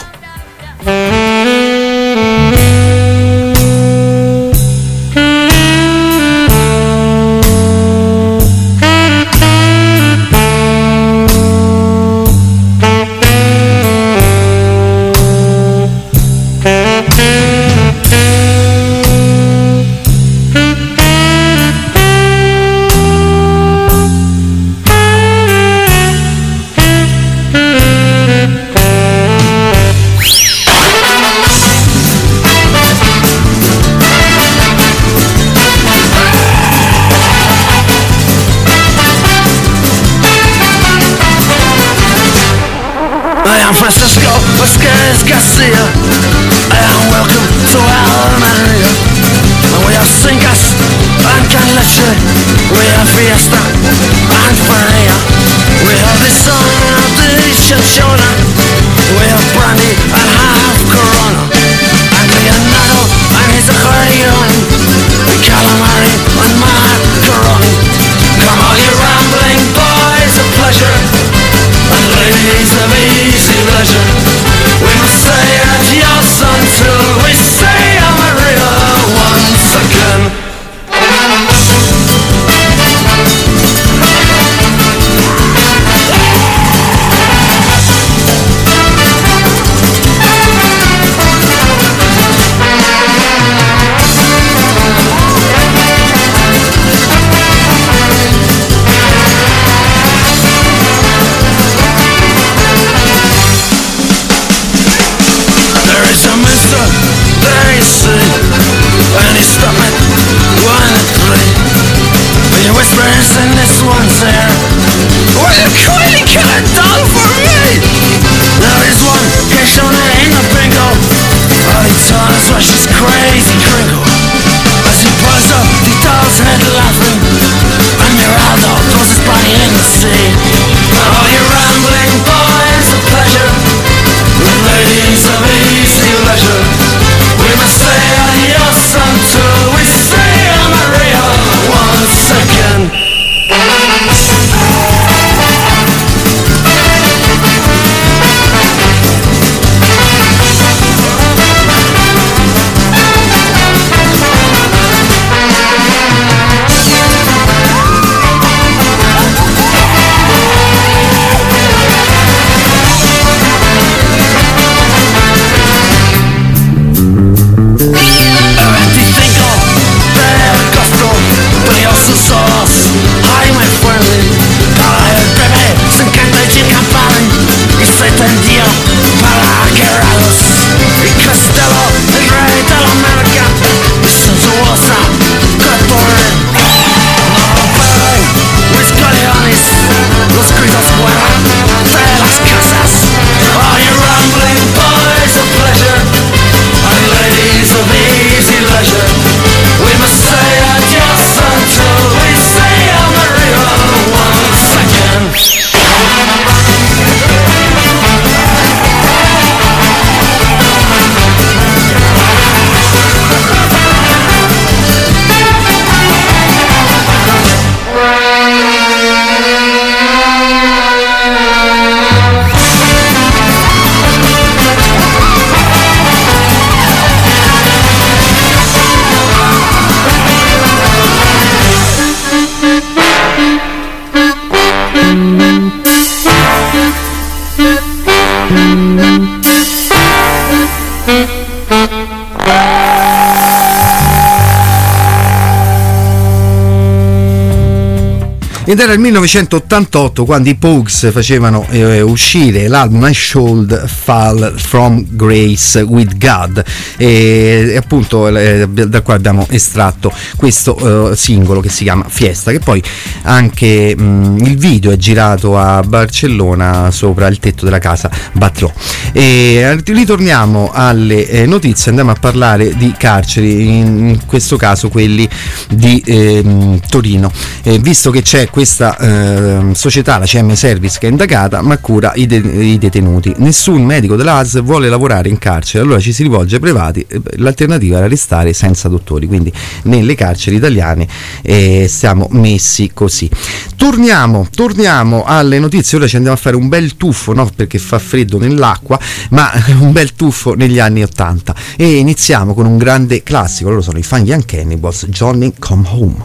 Ed 248.75 248.81
era 248.81 248.93
il 248.93 248.99
1988 248.99 250.25
quando 250.25 250.49
i 250.49 250.57
Pogues 250.57 251.13
facevano 251.13 251.65
eh, 251.71 252.01
uscire 252.01 252.67
l'album 252.67 253.07
I 253.09 253.15
Should 253.15 253.87
Fall 253.87 254.53
From 254.57 255.07
Grace 255.11 255.81
With 255.83 256.19
God 256.19 256.65
e, 256.97 257.75
appunto 257.77 258.29
eh, 258.29 258.69
da 258.69 259.01
qua 259.03 259.15
abbiamo 259.15 259.47
estratto 259.51 260.13
questo 260.37 261.11
eh, 261.13 261.17
singolo 261.17 261.61
che 261.61 261.69
si 261.69 261.85
chiama 261.85 262.05
Fiesta 262.09 262.51
che 262.51 262.61
poi 262.61 262.83
anche 263.23 263.95
mh, 263.97 264.45
il 264.45 264.57
video 264.57 264.91
è 264.91 264.97
girato 264.97 265.59
a 265.59 265.83
Barcellona 265.83 266.91
sopra 266.91 267.27
il 267.27 267.39
tetto 267.39 267.65
della 267.65 267.79
casa 267.79 268.11
Batlló. 268.33 268.73
E 269.13 269.81
ritorniamo 269.85 270.71
alle 270.73 271.29
eh, 271.29 271.47
notizie, 271.47 271.91
andiamo 271.91 272.11
a 272.11 272.17
parlare 272.19 272.75
di 272.77 272.93
carceri, 272.97 273.79
in, 273.79 274.19
questo 274.27 274.57
caso 274.57 274.89
quelli 274.89 275.29
di 275.71 276.03
ehm, 276.05 276.81
Torino, 276.89 277.31
Eh, 277.63 277.79
visto 277.79 278.11
che 278.11 278.23
c'è 278.23 278.51
questa 278.51 278.99
ehm, 278.99 279.73
società, 279.73 280.19
la 280.19 280.27
CM 280.27 280.53
Service, 280.55 280.99
che 280.99 281.07
è 281.07 281.11
indagata 281.11 281.63
ma 281.63 281.79
cura 281.79 282.13
i, 282.15 282.27
de- 282.27 282.37
i 282.37 282.79
detenuti. 282.79 283.33
Nessun 283.39 283.85
medico 283.85 284.17
dell'AS 284.17 284.63
vuole 284.63 284.89
lavorare 284.89 285.29
in 285.29 285.39
carcere, 285.39 285.85
allora 285.85 286.01
ci 286.01 286.13
si 286.13 286.23
rivolge 286.23 286.57
ai 286.57 286.61
privati, 286.61 286.84
eh, 286.93 287.07
l'alternativa 287.37 287.99
era 287.99 288.09
restare 288.09 288.53
senza 288.53 288.89
dottori, 288.89 289.27
quindi 289.27 289.53
nelle 289.85 290.15
carceri 290.15 290.57
italiane 290.57 291.07
eh, 291.43 291.87
siamo 291.89 292.29
messi 292.31 292.91
così. 292.93 293.29
Torniamo, 293.77 294.47
torniamo 294.55 295.25
alle 295.25 295.59
notizie, 295.59 295.99
ora 295.99 296.07
ci 296.07 296.17
andiamo 296.17 296.37
a 296.37 296.41
fare 296.41 296.57
un 296.57 296.69
bel 296.69 296.97
tuffo, 296.97 297.33
no? 297.33 297.51
perché 297.55 297.79
fa 297.79 297.99
freddo 297.99 298.39
nell'acqua, 298.39 298.99
ma 299.31 299.51
un 299.79 299.93
bel 299.93 300.15
tuffo 300.15 300.55
negli 300.55 300.79
anni 300.79 301.03
80 301.03 301.55
e 301.77 301.97
iniziamo 301.97 302.55
con 302.55 302.67
un 302.67 302.79
grande 302.79 303.23
classico, 303.23 303.69
loro 303.69 303.83
sono 303.83 303.99
i 303.99 304.03
Fun 304.03 304.25
Young 304.25 304.45
Cannibals, 304.45 305.07
Johnny 305.07 305.53
Come 305.59 305.89
Home. 305.91 306.25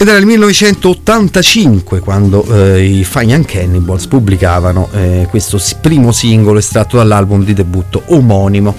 Ed 0.00 0.06
era 0.06 0.18
il 0.18 0.26
1985 0.26 1.98
quando 1.98 2.46
eh, 2.54 2.84
i 2.84 3.02
Fine 3.02 3.44
Cannibals 3.44 4.06
pubblicavano 4.06 4.88
eh, 4.92 5.26
questo 5.28 5.60
primo 5.80 6.12
singolo 6.12 6.60
estratto 6.60 6.98
dall'album 6.98 7.42
di 7.42 7.52
debutto 7.52 8.04
omonimo. 8.06 8.76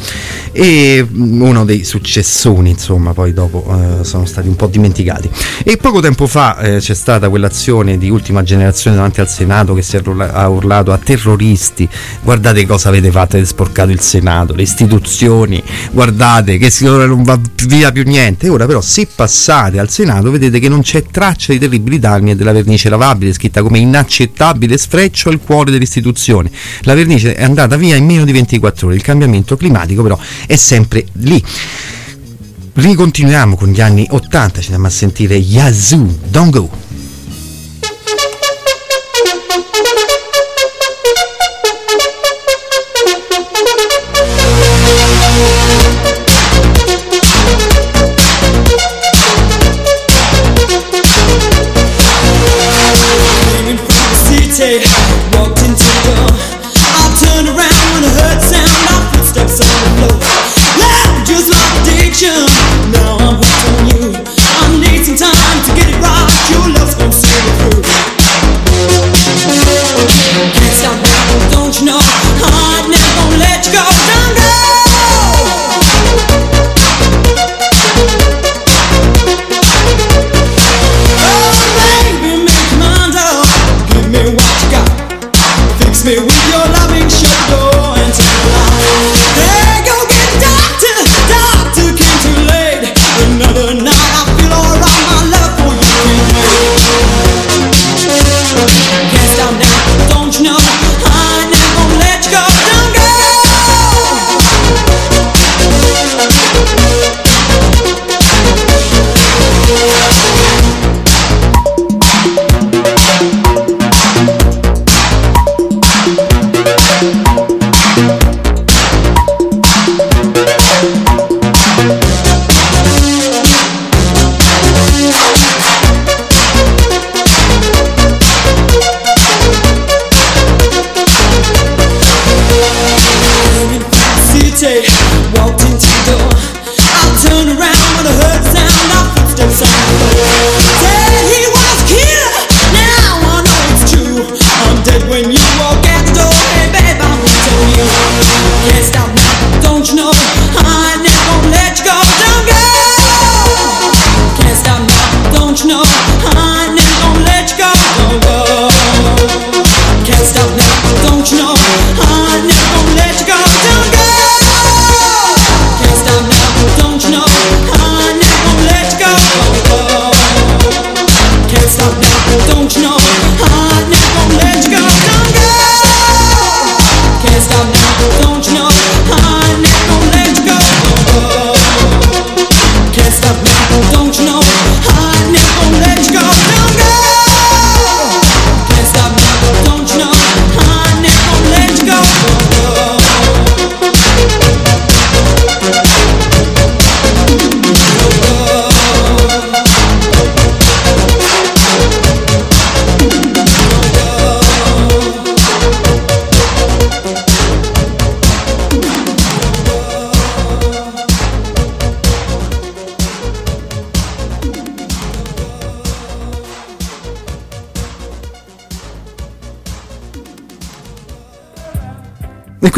E 0.53 1.05
mm, 1.05 1.41
uno 1.41 1.65
dei 1.65 1.83
successoni 1.83 2.69
insomma 2.69 3.11
poi 3.11 3.33
dopo 3.33 3.65
eh, 3.99 4.05
sono 4.05 4.23
stati 4.23 4.47
un 4.47 4.55
po' 4.55 4.67
dimenticati. 4.67 5.29
E 5.65 5.75
poco 5.75 5.99
tempo 5.99 6.25
fa 6.25 6.57
eh, 6.59 6.77
c'è 6.77 6.93
stata 6.93 7.27
quell'azione 7.27 7.97
di 7.97 8.09
ultima 8.09 8.41
generazione 8.41 8.95
davanti 8.95 9.19
al 9.19 9.27
Senato 9.27 9.73
che 9.73 9.81
si 9.81 9.97
ha 9.97 10.47
urlato 10.47 10.93
a 10.93 10.97
terroristi. 10.97 11.85
Guardate 12.23 12.65
cosa 12.65 12.87
avete 12.87 13.11
fatto 13.11 13.35
avete 13.35 13.45
sporcato 13.45 13.91
il 13.91 13.99
Senato 13.99 14.55
le 14.55 14.61
istituzioni 14.61 15.61
guardate 15.91 16.57
che 16.57 16.71
non 16.79 17.23
va 17.23 17.37
via 17.67 17.91
più 17.91 18.03
niente. 18.03 18.47
Ora 18.47 18.65
però 18.65 18.79
se 18.79 19.05
passate 19.13 19.79
al 19.79 19.89
Senato 19.89 20.31
vedete 20.31 20.59
che 20.59 20.69
non 20.69 20.81
c'è 20.81 21.07
traccia 21.11 21.51
di 21.53 21.59
terribili 21.59 21.99
danni 21.99 22.31
e 22.31 22.35
della 22.35 22.51
vernice 22.51 22.89
lavabile 22.89 23.33
scritta 23.33 23.61
come 23.61 23.79
inaccettabile 23.79 24.77
sfreccio 24.77 25.29
al 25.29 25.39
cuore 25.39 25.71
delle 25.71 25.83
istituzioni. 25.83 26.49
La 26.81 26.93
vernice 26.93 27.35
è 27.35 27.43
andata 27.43 27.75
via 27.75 27.95
in 27.95 28.05
meno 28.05 28.25
di 28.25 28.31
24 28.31 28.87
ore 28.87 28.95
il 28.95 29.01
cambiamento 29.01 29.57
climatico 29.57 30.03
però 30.03 30.17
è 30.47 30.55
sempre 30.55 31.05
lì. 31.13 31.43
Ricontinuiamo 32.73 33.55
con 33.55 33.69
gli 33.69 33.81
anni 33.81 34.07
80 34.09 34.59
ci 34.59 34.67
andiamo 34.67 34.87
a 34.87 34.91
sentire 34.91 35.35
Yazoo 35.35 36.07
Don't 36.29 36.51
Go 36.51 36.88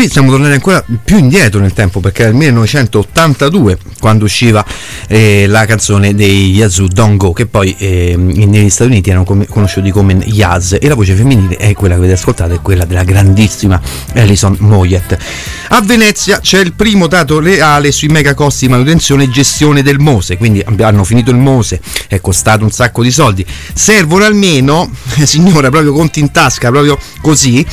qui 0.01 0.09
stiamo 0.09 0.31
tornando 0.31 0.55
ancora 0.55 0.83
più 1.03 1.19
indietro 1.19 1.59
nel 1.59 1.73
tempo 1.73 1.99
perché 1.99 2.25
è 2.25 2.29
il 2.29 2.33
1982 2.33 3.77
quando 3.99 4.25
usciva 4.25 4.65
eh, 5.07 5.45
la 5.45 5.67
canzone 5.67 6.15
dei 6.15 6.49
Yazoo 6.49 6.87
Don't 6.87 7.17
Go 7.17 7.33
che 7.33 7.45
poi 7.45 7.75
eh, 7.77 8.15
negli 8.17 8.71
Stati 8.71 8.89
Uniti 8.89 9.11
erano 9.11 9.25
come- 9.25 9.45
conosciuti 9.45 9.91
come 9.91 10.13
Yaz 10.13 10.75
e 10.81 10.87
la 10.87 10.95
voce 10.95 11.13
femminile 11.13 11.55
è 11.57 11.73
quella 11.73 11.93
che 11.93 11.99
avete 11.99 12.15
ascoltato, 12.15 12.55
è 12.55 12.61
quella 12.61 12.85
della 12.85 13.03
grandissima 13.03 13.79
Alison 14.15 14.55
Moyet. 14.61 15.15
A 15.69 15.81
Venezia 15.81 16.39
c'è 16.39 16.59
il 16.61 16.73
primo 16.73 17.05
dato 17.05 17.39
reale 17.39 17.91
sui 17.91 18.07
mega 18.07 18.33
costi 18.33 18.65
di 18.65 18.71
manutenzione 18.71 19.25
e 19.25 19.29
gestione 19.29 19.83
del 19.83 19.99
Mose, 19.99 20.35
quindi 20.37 20.65
hanno 20.79 21.03
finito 21.03 21.29
il 21.29 21.37
Mose, 21.37 21.79
è 22.07 22.19
costato 22.19 22.63
un 22.63 22.71
sacco 22.71 23.03
di 23.03 23.11
soldi. 23.11 23.45
Servono 23.73 24.25
almeno, 24.25 24.89
signora, 25.25 25.69
proprio 25.69 25.93
conti 25.93 26.19
in 26.19 26.31
tasca, 26.31 26.71
proprio 26.71 26.97
così. 27.21 27.63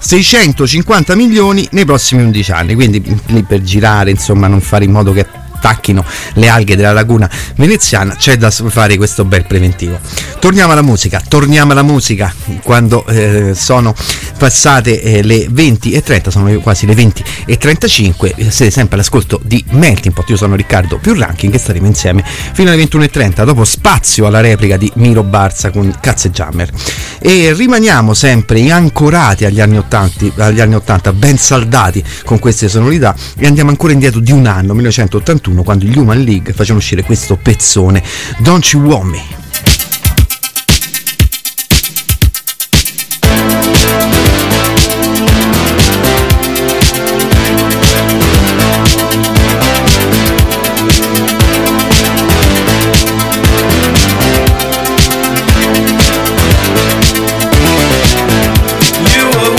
650 0.00 1.14
milioni 1.14 1.68
nei 1.72 1.84
prossimi 1.84 2.22
11 2.22 2.52
anni, 2.52 2.74
quindi 2.74 3.00
per 3.46 3.62
girare, 3.62 4.10
insomma, 4.10 4.46
non 4.46 4.60
fare 4.60 4.84
in 4.84 4.90
modo 4.90 5.12
che 5.12 5.26
attacchino 5.60 6.04
le 6.34 6.48
alghe 6.48 6.74
della 6.74 6.92
laguna 6.92 7.30
veneziana, 7.56 8.16
c'è 8.16 8.36
da 8.36 8.50
fare 8.50 8.96
questo 8.96 9.24
bel 9.24 9.44
preventivo. 9.46 9.98
Torniamo 10.38 10.72
alla 10.72 10.82
musica, 10.82 11.22
torniamo 11.26 11.72
alla 11.72 11.82
musica 11.82 12.34
quando 12.62 13.06
eh, 13.06 13.52
sono 13.54 13.94
passate 14.38 15.02
eh, 15.02 15.22
le 15.22 15.46
20 15.50 15.92
e 15.92 16.02
30, 16.02 16.30
sono 16.30 16.58
quasi 16.60 16.86
le 16.86 16.94
20 16.94 17.24
e 17.44 17.58
35, 17.58 18.34
eh, 18.36 18.50
siete 18.50 18.70
sempre 18.70 18.96
all'ascolto 18.96 19.38
di 19.44 19.62
Melting 19.70 20.14
Pot, 20.14 20.30
io 20.30 20.36
sono 20.36 20.56
Riccardo 20.56 20.98
più 20.98 21.14
ranking 21.14 21.52
e 21.52 21.58
staremo 21.58 21.86
insieme 21.86 22.24
fino 22.24 22.68
alle 22.68 22.78
21 22.78 23.04
e 23.04 23.10
30, 23.10 23.44
dopo 23.44 23.64
spazio 23.64 24.26
alla 24.26 24.40
replica 24.40 24.78
di 24.78 24.90
Miro 24.94 25.22
Barza 25.22 25.70
con 25.70 25.94
Cazze 26.00 26.30
Jammer. 26.30 26.70
E 27.18 27.52
rimaniamo 27.52 28.14
sempre 28.14 28.70
ancorati 28.70 29.44
agli 29.44 29.60
anni 29.60 29.76
80, 29.76 30.44
agli 30.44 30.60
anni 30.60 30.74
80 30.74 31.12
ben 31.12 31.36
saldati 31.36 32.02
con 32.24 32.38
queste 32.38 32.68
sonorità 32.68 33.14
e 33.36 33.46
andiamo 33.46 33.68
ancora 33.68 33.92
indietro 33.92 34.20
di 34.20 34.32
un 34.32 34.46
anno, 34.46 34.72
1981, 34.72 35.49
quando 35.62 35.84
gli 35.84 35.96
Human 35.96 36.22
League 36.22 36.52
facevano 36.52 36.78
uscire 36.78 37.02
questo 37.02 37.36
pezzone, 37.36 38.02
Don't 38.38 38.64
You 38.72 38.82
Want 38.82 39.04
Me. 39.04 39.38
You 59.12 59.50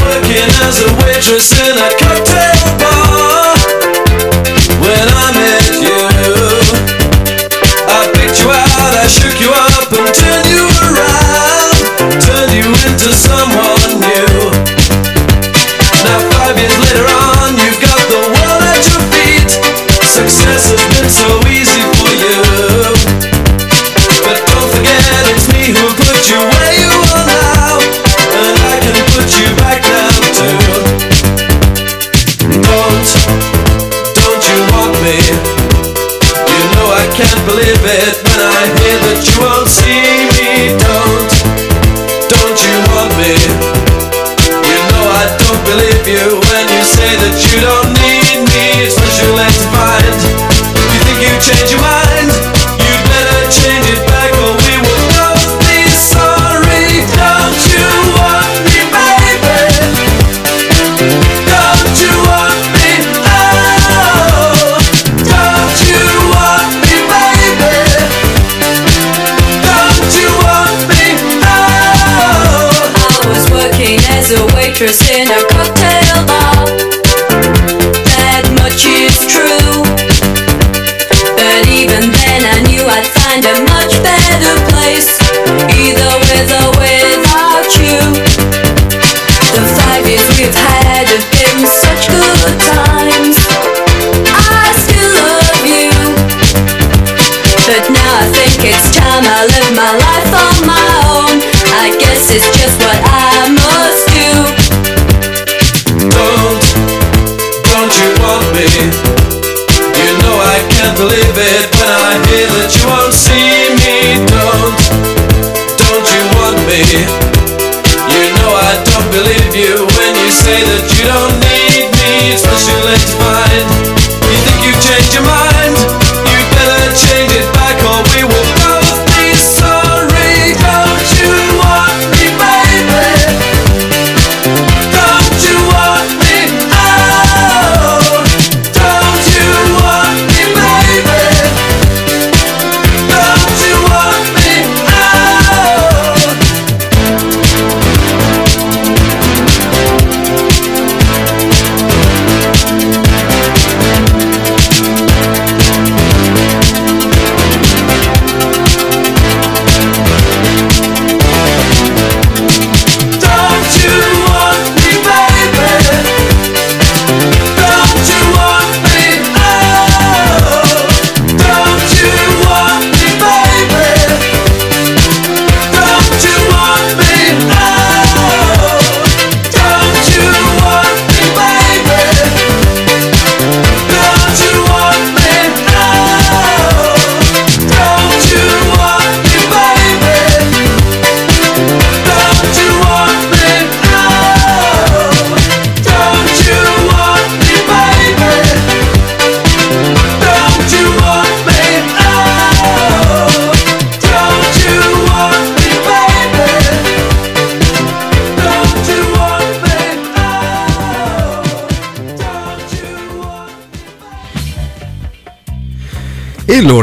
I 9.02 9.08
shook 9.08 9.42
you 9.42 9.50
up 9.50 9.92
and 9.94 10.41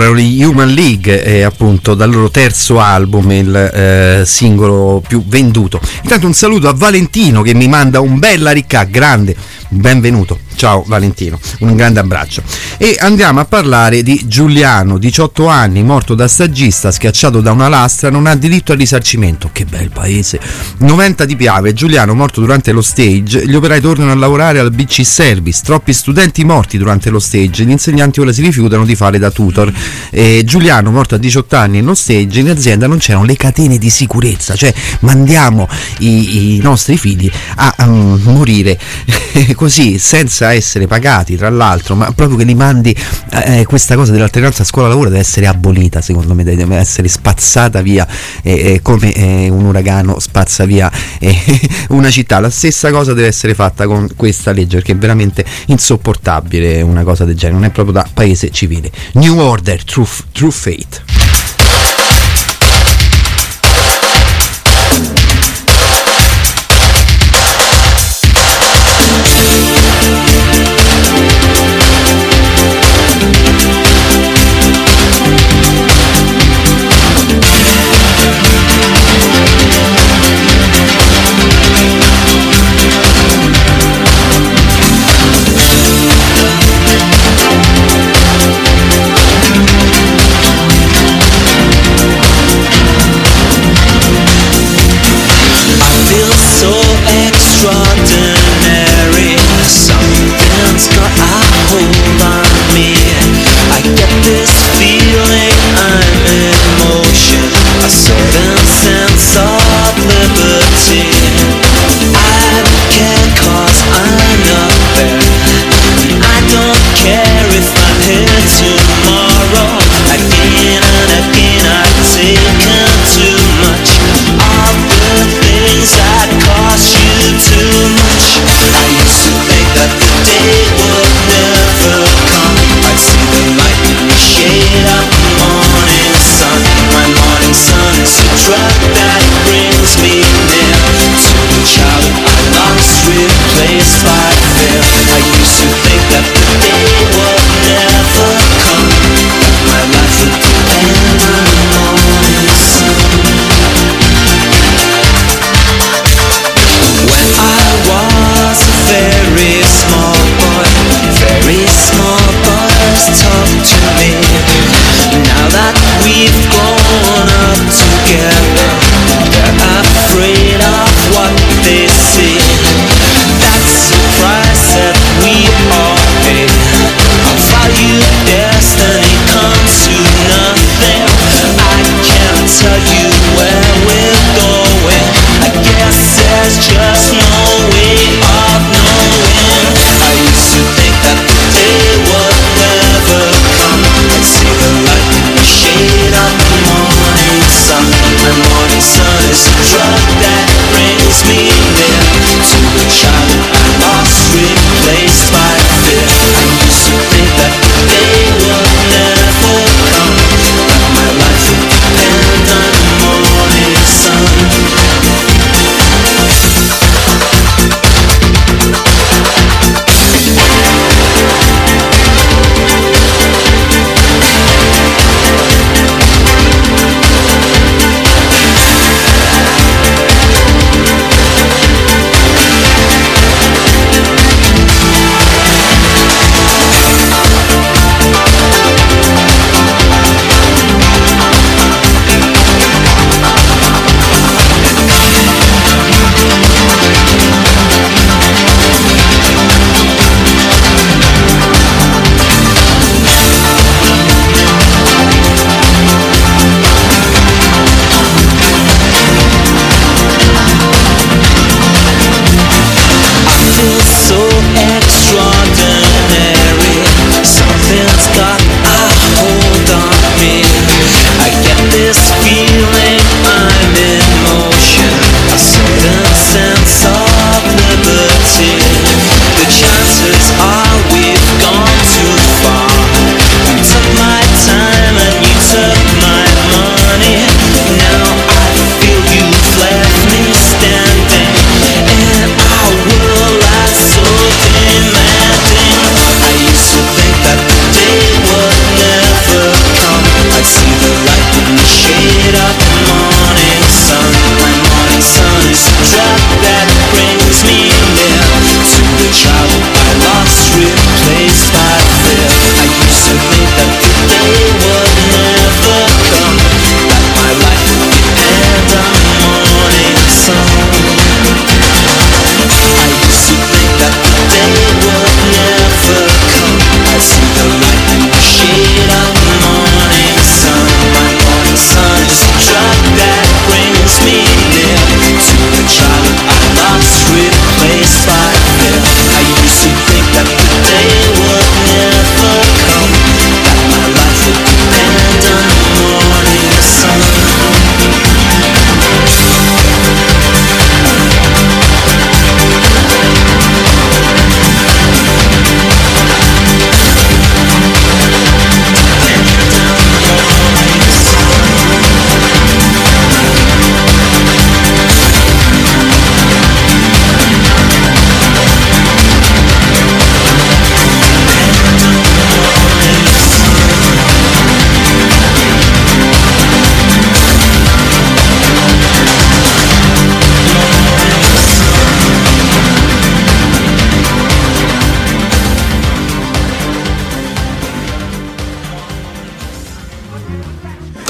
erano 0.08 0.18
gli 0.18 0.42
Human 0.42 0.68
League, 0.68 1.22
eh, 1.22 1.42
appunto 1.42 1.94
dal 1.94 2.10
loro 2.10 2.30
terzo 2.30 2.80
album, 2.80 3.30
il 3.30 3.54
eh, 3.54 4.22
singolo 4.24 5.02
più 5.06 5.24
venduto. 5.26 5.80
Intanto 6.02 6.26
un 6.26 6.34
saluto 6.34 6.68
a 6.68 6.74
Valentino 6.74 7.42
che 7.42 7.54
mi 7.54 7.68
manda 7.68 8.00
un 8.00 8.18
bella 8.18 8.50
ricca, 8.50 8.84
grande, 8.84 9.36
benvenuto. 9.68 10.47
Ciao 10.58 10.82
Valentino, 10.84 11.38
un 11.60 11.76
grande 11.76 12.00
abbraccio. 12.00 12.42
E 12.78 12.96
andiamo 12.98 13.38
a 13.38 13.44
parlare 13.44 14.02
di 14.02 14.24
Giuliano, 14.26 14.98
18 14.98 15.46
anni, 15.46 15.84
morto 15.84 16.16
da 16.16 16.26
stagista, 16.26 16.90
schiacciato 16.90 17.40
da 17.40 17.52
una 17.52 17.68
lastra, 17.68 18.10
non 18.10 18.26
ha 18.26 18.34
diritto 18.34 18.72
al 18.72 18.78
risarcimento. 18.78 19.50
Che 19.52 19.64
bel 19.66 19.90
paese. 19.90 20.40
90 20.78 21.24
di 21.26 21.36
Piave, 21.36 21.74
Giuliano 21.74 22.12
morto 22.12 22.40
durante 22.40 22.72
lo 22.72 22.82
stage, 22.82 23.46
gli 23.46 23.54
operai 23.54 23.80
tornano 23.80 24.10
a 24.10 24.16
lavorare 24.16 24.58
al 24.58 24.72
BC 24.72 25.06
Service, 25.06 25.60
troppi 25.62 25.92
studenti 25.92 26.42
morti 26.42 26.76
durante 26.76 27.08
lo 27.10 27.20
stage, 27.20 27.64
gli 27.64 27.70
insegnanti 27.70 28.18
ora 28.18 28.32
si 28.32 28.42
rifiutano 28.42 28.84
di 28.84 28.96
fare 28.96 29.20
da 29.20 29.30
tutor. 29.30 29.72
E 30.10 30.42
Giuliano 30.44 30.90
morto 30.90 31.14
a 31.14 31.18
18 31.18 31.54
anni 31.54 31.78
nello 31.78 31.94
stage, 31.94 32.40
in 32.40 32.50
azienda 32.50 32.88
non 32.88 32.98
c'erano 32.98 33.26
le 33.26 33.36
catene 33.36 33.78
di 33.78 33.90
sicurezza, 33.90 34.56
cioè 34.56 34.74
mandiamo 35.02 35.68
i, 35.98 36.56
i 36.56 36.58
nostri 36.58 36.98
figli 36.98 37.30
a 37.54 37.76
um, 37.86 38.20
morire 38.24 38.76
così 39.54 39.98
senza 39.98 40.47
essere 40.52 40.86
pagati 40.86 41.36
tra 41.36 41.50
l'altro 41.50 41.94
ma 41.94 42.10
proprio 42.12 42.36
che 42.36 42.44
li 42.44 42.54
mandi 42.54 42.94
eh, 43.30 43.64
questa 43.66 43.94
cosa 43.94 44.12
dell'alternanza 44.12 44.64
scuola-lavoro 44.64 45.08
deve 45.08 45.20
essere 45.20 45.46
abolita 45.46 46.00
secondo 46.00 46.34
me 46.34 46.44
deve 46.44 46.76
essere 46.76 47.08
spazzata 47.08 47.82
via 47.82 48.06
eh, 48.42 48.74
eh, 48.74 48.82
come 48.82 49.12
eh, 49.12 49.48
un 49.48 49.64
uragano 49.64 50.18
spazza 50.18 50.64
via 50.64 50.90
eh, 51.18 51.36
una 51.90 52.10
città. 52.10 52.40
La 52.40 52.50
stessa 52.50 52.90
cosa 52.90 53.12
deve 53.14 53.28
essere 53.28 53.54
fatta 53.54 53.86
con 53.86 54.08
questa 54.16 54.52
legge 54.52 54.76
perché 54.76 54.92
è 54.92 54.96
veramente 54.96 55.44
insopportabile 55.66 56.82
una 56.82 57.02
cosa 57.02 57.24
del 57.24 57.36
genere 57.36 57.58
non 57.58 57.64
è 57.64 57.70
proprio 57.70 57.94
da 57.94 58.06
paese 58.12 58.50
civile. 58.50 58.90
New 59.12 59.38
Order 59.38 59.84
True, 59.84 60.06
true 60.32 60.50
Fate 60.50 61.27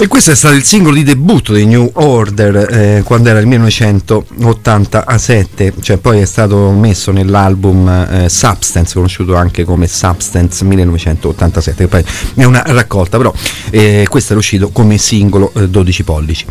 E 0.01 0.07
questo 0.07 0.31
è 0.31 0.37
stato 0.37 0.55
il 0.55 0.63
singolo 0.63 0.95
di 0.95 1.03
debutto 1.03 1.53
dei 1.53 1.67
New 1.67 1.91
Order 1.95 2.69
eh, 2.71 3.03
quando 3.05 3.31
era 3.31 3.41
il 3.41 3.49
1987, 3.49 5.75
cioè 5.81 5.97
poi 5.97 6.21
è 6.21 6.25
stato 6.25 6.71
messo 6.71 7.11
nell'album 7.11 7.89
eh, 7.89 8.29
Substance, 8.29 8.95
conosciuto 8.95 9.35
anche 9.35 9.65
come 9.65 9.89
Substance 9.89 10.65
1987, 10.65 11.83
che 11.83 11.89
poi 11.89 12.05
è 12.37 12.45
una 12.45 12.63
raccolta, 12.65 13.17
però 13.17 13.35
eh, 13.71 14.07
questo 14.09 14.35
era 14.35 14.39
uscito 14.39 14.69
come 14.69 14.99
singolo 14.99 15.51
eh, 15.57 15.69
12 15.69 16.05
pollici. 16.05 16.47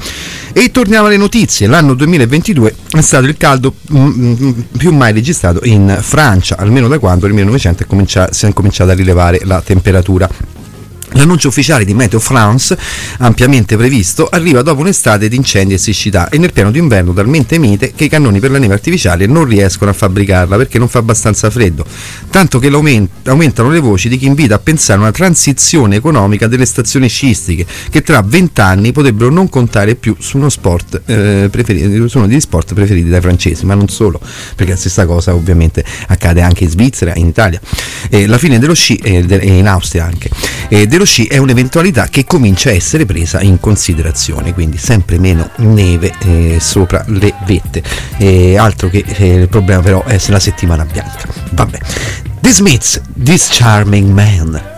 E 0.52 0.70
torniamo 0.70 1.08
alle 1.08 1.16
notizie, 1.16 1.68
l'anno 1.68 1.94
2022 1.94 2.76
è 2.92 3.02
stato 3.02 3.28
il 3.28 3.38
caldo 3.38 3.76
mm, 3.94 4.10
mm, 4.10 4.60
più 4.78 4.92
mai 4.92 5.14
registrato 5.14 5.62
in 5.64 5.98
Francia, 6.02 6.58
almeno 6.58 6.90
da 6.90 7.00
quando 7.00 7.28
nel 7.28 7.36
1900 7.36 7.84
è 7.84 7.86
comincia- 7.88 8.28
si 8.34 8.46
è 8.46 8.52
cominciata 8.52 8.92
a 8.92 8.96
rilevare 8.96 9.40
la 9.46 9.62
temperatura. 9.62 10.30
L'annuncio 11.12 11.48
ufficiale 11.48 11.86
di 11.86 11.94
Meteo 11.94 12.20
France, 12.20 12.78
ampiamente 13.20 13.78
previsto, 13.78 14.28
arriva 14.30 14.62
dopo 14.62 14.82
un'estate 14.82 15.30
di 15.30 15.38
incendi 15.38 15.74
e 15.74 15.78
siccità 15.78 16.28
e 16.28 16.38
nel 16.38 16.52
piano 16.52 16.70
d'inverno 16.70 17.14
talmente 17.14 17.58
mite 17.58 17.94
che 17.96 18.06
i 18.06 18.10
cannoni 18.10 18.40
per 18.40 18.52
la 18.52 18.60
neve 18.60 18.74
artificiale 18.74 19.26
non 19.26 19.46
riescono 19.46 19.90
a 19.90 19.94
fabbricarla 19.94 20.58
perché 20.58 20.78
non 20.78 20.90
fa 20.90 21.00
abbastanza 21.00 21.50
freddo, 21.50 21.86
tanto 22.30 22.60
che 22.60 22.68
aumentano 22.68 23.70
le 23.70 23.80
voci 23.80 24.10
di 24.10 24.18
chi 24.18 24.26
invita 24.26 24.56
a 24.56 24.60
pensare 24.60 25.00
a 25.00 25.04
una 25.04 25.12
transizione 25.12 25.96
economica 25.96 26.48
delle 26.48 26.66
stazioni 26.66 27.08
sciistiche 27.08 27.66
che 27.90 28.02
tra 28.02 28.22
vent'anni 28.22 28.92
potrebbero 28.92 29.32
non 29.32 29.48
contare 29.48 29.96
più 29.96 30.16
su 30.20 30.38
uno, 30.38 30.50
sport, 30.50 31.02
eh, 31.06 31.48
preferito, 31.50 32.08
su 32.10 32.18
uno 32.18 32.28
degli 32.28 32.40
sport 32.42 32.74
preferiti 32.74 33.08
dai 33.08 33.22
francesi, 33.22 33.66
ma 33.66 33.76
non 33.76 33.88
solo, 33.88 34.20
perché 34.56 34.74
la 34.74 34.78
stessa 34.78 35.06
cosa 35.06 35.34
ovviamente 35.34 35.86
accade 36.08 36.42
anche 36.42 36.66
in 36.66 36.70
Svizzera, 36.70 37.14
in 37.16 37.28
Italia. 37.28 37.62
Eh, 38.10 38.28
la 38.28 38.38
fine 38.38 38.60
dello 38.60 38.74
sci 38.74 38.96
e 38.98 39.20
in 39.42 39.68
Austria 39.68 40.04
anche. 40.04 40.30
Dello 40.98 41.10
sci 41.12 41.26
è 41.28 41.38
un'eventualità 41.38 42.08
che 42.08 42.26
comincia 42.26 42.72
a 42.72 42.74
essere 42.74 43.06
presa 43.06 43.40
in 43.42 43.60
considerazione, 43.60 44.52
quindi 44.52 44.80
sempre 44.80 45.20
meno 45.20 45.52
neve 45.58 46.12
eh, 46.24 46.58
sopra 46.60 47.06
le 47.10 47.36
vette. 47.46 47.84
Eh, 48.18 48.58
altro 48.58 48.90
che 48.90 49.06
eh, 49.06 49.34
il 49.42 49.48
problema 49.48 49.84
però 49.84 50.04
è 50.06 50.20
la 50.30 50.40
settimana 50.40 50.86
bianca. 50.86 51.28
Vabbè. 51.52 51.78
The 52.42 52.50
Smiths, 52.50 53.00
This 53.14 53.48
Charming 53.52 54.12
Man. 54.12 54.77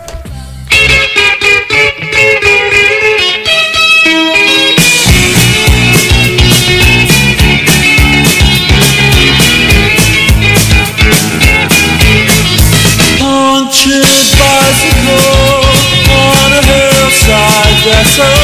just 17.82 18.16
so 18.16 18.39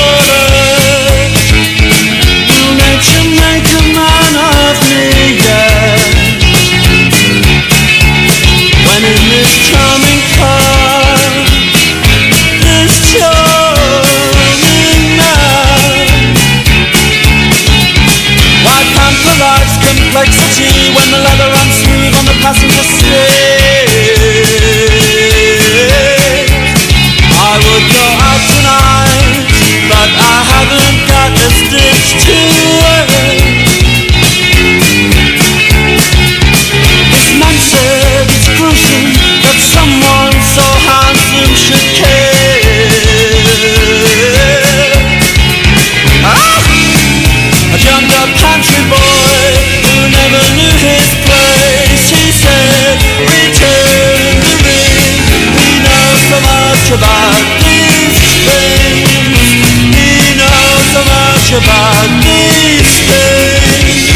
about 61.57 62.09
these 62.21 62.93
things. 63.09 64.13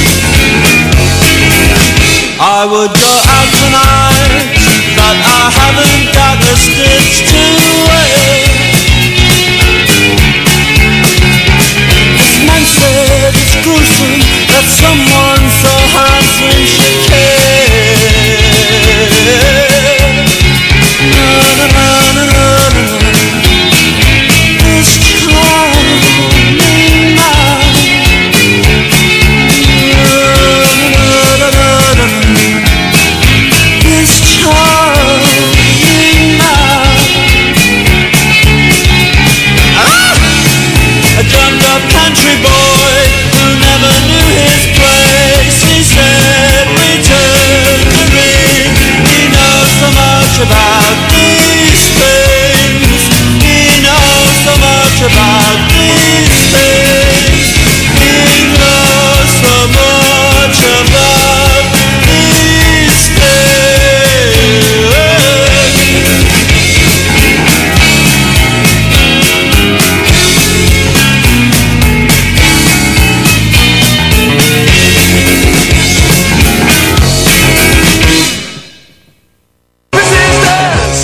I 2.36 2.68
would 2.68 2.92
go 2.92 3.12
out 3.32 3.48
tonight, 3.56 4.52
but 4.92 5.16
I 5.24 5.48
haven't 5.48 6.04
got 6.12 6.36
a 6.36 6.52
stitch 6.52 7.24
to 7.32 7.42
wear. 7.88 8.20
This 12.20 12.36
man 12.44 12.64
said 12.68 13.32
it's 13.32 13.56
gruesome 13.64 14.20
that 14.52 14.66
someone 14.68 15.44
so 15.64 15.79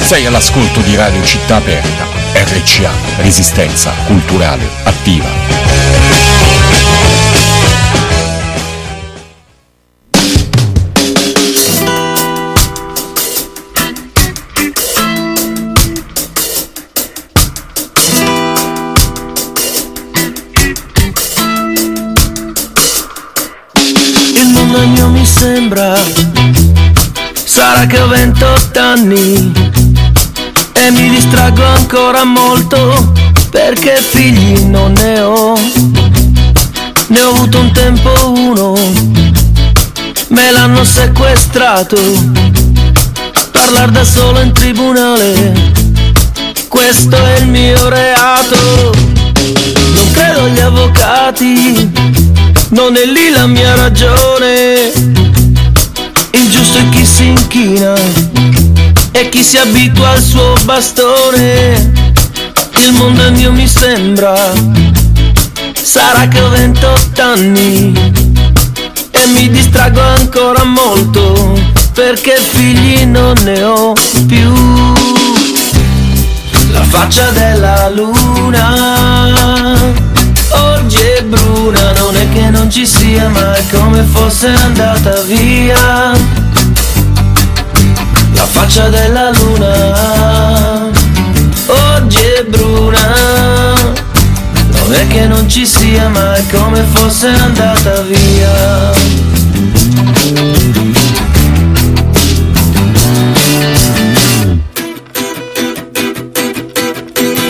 Sei 0.06 0.24
all'ascolto 0.24 0.82
di 0.82 0.94
Radio 0.94 1.20
Città 1.24 1.56
Aperta, 1.56 2.04
RCA, 2.32 2.92
Resistenza 3.16 3.90
Culturale 4.06 4.64
Attiva. 4.84 5.26
Sarà 27.44 27.86
che 27.86 28.00
ho 28.00 28.06
28 28.06 28.80
anni 28.80 29.65
E 30.86 30.90
mi 30.92 31.10
distraggo 31.10 31.64
ancora 31.64 32.22
molto 32.22 33.12
Perché 33.50 33.96
figli 33.96 34.66
non 34.66 34.92
ne 34.92 35.20
ho. 35.20 35.58
Ne 37.08 37.22
ho 37.22 37.30
avuto 37.30 37.58
un 37.58 37.72
tempo 37.72 38.12
uno 38.36 38.72
Me 40.28 40.50
l'hanno 40.52 40.84
sequestrato. 40.84 41.96
Parlar 43.50 43.90
da 43.90 44.04
solo 44.04 44.38
in 44.38 44.52
tribunale 44.52 45.72
Questo 46.68 47.16
è 47.16 47.38
il 47.40 47.48
mio 47.48 47.88
reato. 47.88 48.94
Non 48.94 50.10
credo 50.12 50.44
agli 50.44 50.60
avvocati 50.60 52.14
non 52.68 52.96
è 52.96 53.06
lì 53.06 53.30
la 53.30 53.46
mia 53.46 53.74
ragione. 53.74 54.92
Il 56.32 56.50
giusto 56.50 56.78
è 56.78 56.88
chi 56.90 57.04
si 57.04 57.26
inchina 57.26 58.55
e 59.18 59.30
chi 59.30 59.42
si 59.42 59.56
abitua 59.56 60.10
al 60.10 60.22
suo 60.22 60.52
bastone. 60.64 61.92
il 62.84 62.92
mondo 62.92 63.24
è 63.24 63.30
mio 63.30 63.50
mi 63.50 63.66
sembra. 63.66 64.34
Sarà 65.72 66.28
che 66.28 66.40
ho 66.40 66.48
28 66.50 67.22
anni 67.22 68.12
e 69.10 69.26
mi 69.28 69.48
distraggo 69.48 70.00
ancora 70.00 70.64
molto 70.64 71.54
perché 71.94 72.36
figli 72.36 73.04
non 73.06 73.34
ne 73.44 73.62
ho 73.62 73.94
più. 74.26 74.52
La 76.72 76.82
faccia 76.82 77.30
della 77.30 77.88
luna 77.88 79.74
oggi 80.50 80.98
è 80.98 81.22
bruna, 81.22 81.92
non 81.92 82.16
è 82.16 82.28
che 82.34 82.50
non 82.50 82.70
ci 82.70 82.86
sia, 82.86 83.28
ma 83.30 83.54
è 83.54 83.62
come 83.72 84.02
fosse 84.02 84.48
andata 84.48 85.22
via. 85.22 86.12
La 88.36 88.44
faccia 88.44 88.88
della 88.90 89.30
luna 89.30 90.90
oggi 91.66 92.18
è 92.18 92.44
bruna, 92.46 93.72
non 94.72 94.92
è 94.92 95.06
che 95.08 95.26
non 95.26 95.48
ci 95.48 95.64
sia, 95.64 96.10
ma 96.10 96.34
è 96.34 96.44
come 96.52 96.82
fosse 96.92 97.28
andata 97.28 98.02
via. 98.02 98.92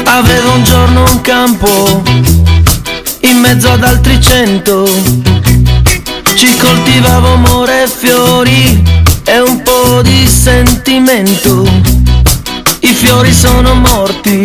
Avevo 0.05 0.53
un 0.53 0.63
giorno 0.63 1.03
un 1.03 1.21
campo 1.21 2.03
in 3.23 3.39
mezzo 3.39 3.73
ad 3.73 3.83
altri 3.83 4.21
cento. 4.21 4.89
Ci 6.37 6.57
coltivavo 6.57 7.33
amore 7.33 7.83
e 7.83 7.89
fiori 7.89 9.05
e 9.27 9.41
un 9.41 9.63
po' 9.63 10.03
di 10.03 10.27
sentimento. 10.27 11.65
I 12.81 12.95
fiori 12.95 13.33
sono 13.33 13.75
morti 13.75 14.45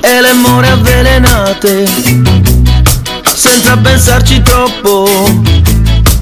e 0.00 0.20
le 0.20 0.32
more 0.34 0.68
avvelenate. 0.68 1.86
Senza 3.34 3.76
pensarci 3.76 4.42
troppo, 4.42 5.08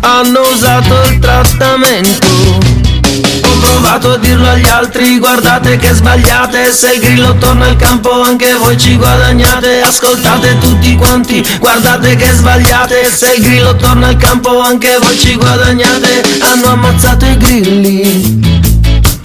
hanno 0.01 0.41
usato 0.53 1.03
il 1.11 1.19
trattamento. 1.19 2.74
Ho 3.21 3.59
provato 3.59 4.13
a 4.13 4.17
dirlo 4.19 4.49
agli 4.49 4.69
altri, 4.69 5.19
guardate 5.19 5.77
che 5.77 5.93
sbagliate. 5.93 6.73
Se 6.73 6.95
il 6.95 7.01
grillo 7.01 7.37
torna 7.37 7.67
al 7.67 7.77
campo 7.77 8.23
anche 8.23 8.55
voi 8.55 8.79
ci 8.79 8.97
guadagnate. 8.97 9.81
Ascoltate 9.83 10.59
tutti 10.59 10.97
quanti, 10.97 11.45
guardate 11.59 12.17
che 12.17 12.31
sbagliate. 12.33 13.11
Se 13.11 13.35
il 13.37 13.43
grillo 13.43 13.77
torna 13.77 14.09
al 14.09 14.17
campo 14.17 14.61
anche 14.61 14.97
voi 15.01 15.19
ci 15.19 15.35
guadagnate. 15.35 16.23
Hanno 16.41 16.69
ammazzato 16.69 17.25
i 17.25 17.37
grilli, 17.37 18.41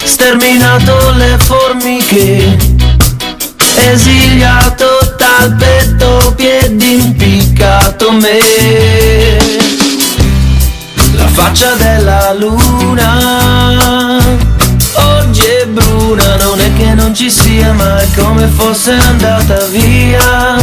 sterminato 0.04 1.12
le 1.16 1.36
formiche 1.38 2.78
Esiliato 3.76 5.14
talpetto, 5.16 6.34
piedi 6.36 6.94
impiccato 6.94 8.12
me 8.12 8.38
la 11.20 11.28
faccia 11.28 11.74
della 11.74 12.32
luna 12.32 14.18
oggi 14.94 15.42
è 15.42 15.66
bruna, 15.66 16.36
non 16.36 16.58
è 16.60 16.72
che 16.76 16.94
non 16.94 17.14
ci 17.14 17.30
sia, 17.30 17.72
ma 17.72 17.98
è 17.98 18.08
come 18.16 18.46
fosse 18.46 18.92
andata 18.92 19.66
via. 19.66 20.56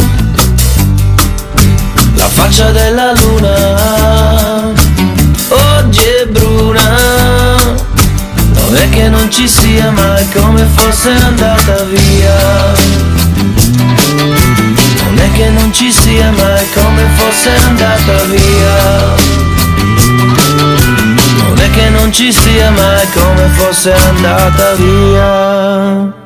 La 2.16 2.28
faccia 2.28 2.70
della 2.72 3.12
luna 3.12 4.74
oggi 5.48 6.00
è 6.00 6.26
bruna, 6.26 7.56
non 8.52 8.76
è 8.76 8.88
che 8.90 9.08
non 9.08 9.30
ci 9.30 9.48
sia, 9.48 9.90
ma 9.92 10.16
è 10.16 10.26
come 10.34 10.66
fosse 10.74 11.10
andata 11.10 11.84
via. 11.84 13.06
Che 15.38 15.50
non 15.50 15.72
ci 15.72 15.92
sia, 15.92 16.32
ma 16.32 16.56
è 16.56 16.64
come 16.74 17.06
fosse 17.14 17.50
andata 17.64 18.24
via. 18.24 19.37
Non 22.08 22.16
ci 22.16 22.32
sia 22.32 22.70
mai 22.70 23.06
come 23.10 23.48
fosse 23.48 23.92
andata 23.92 24.72
via. 24.76 26.17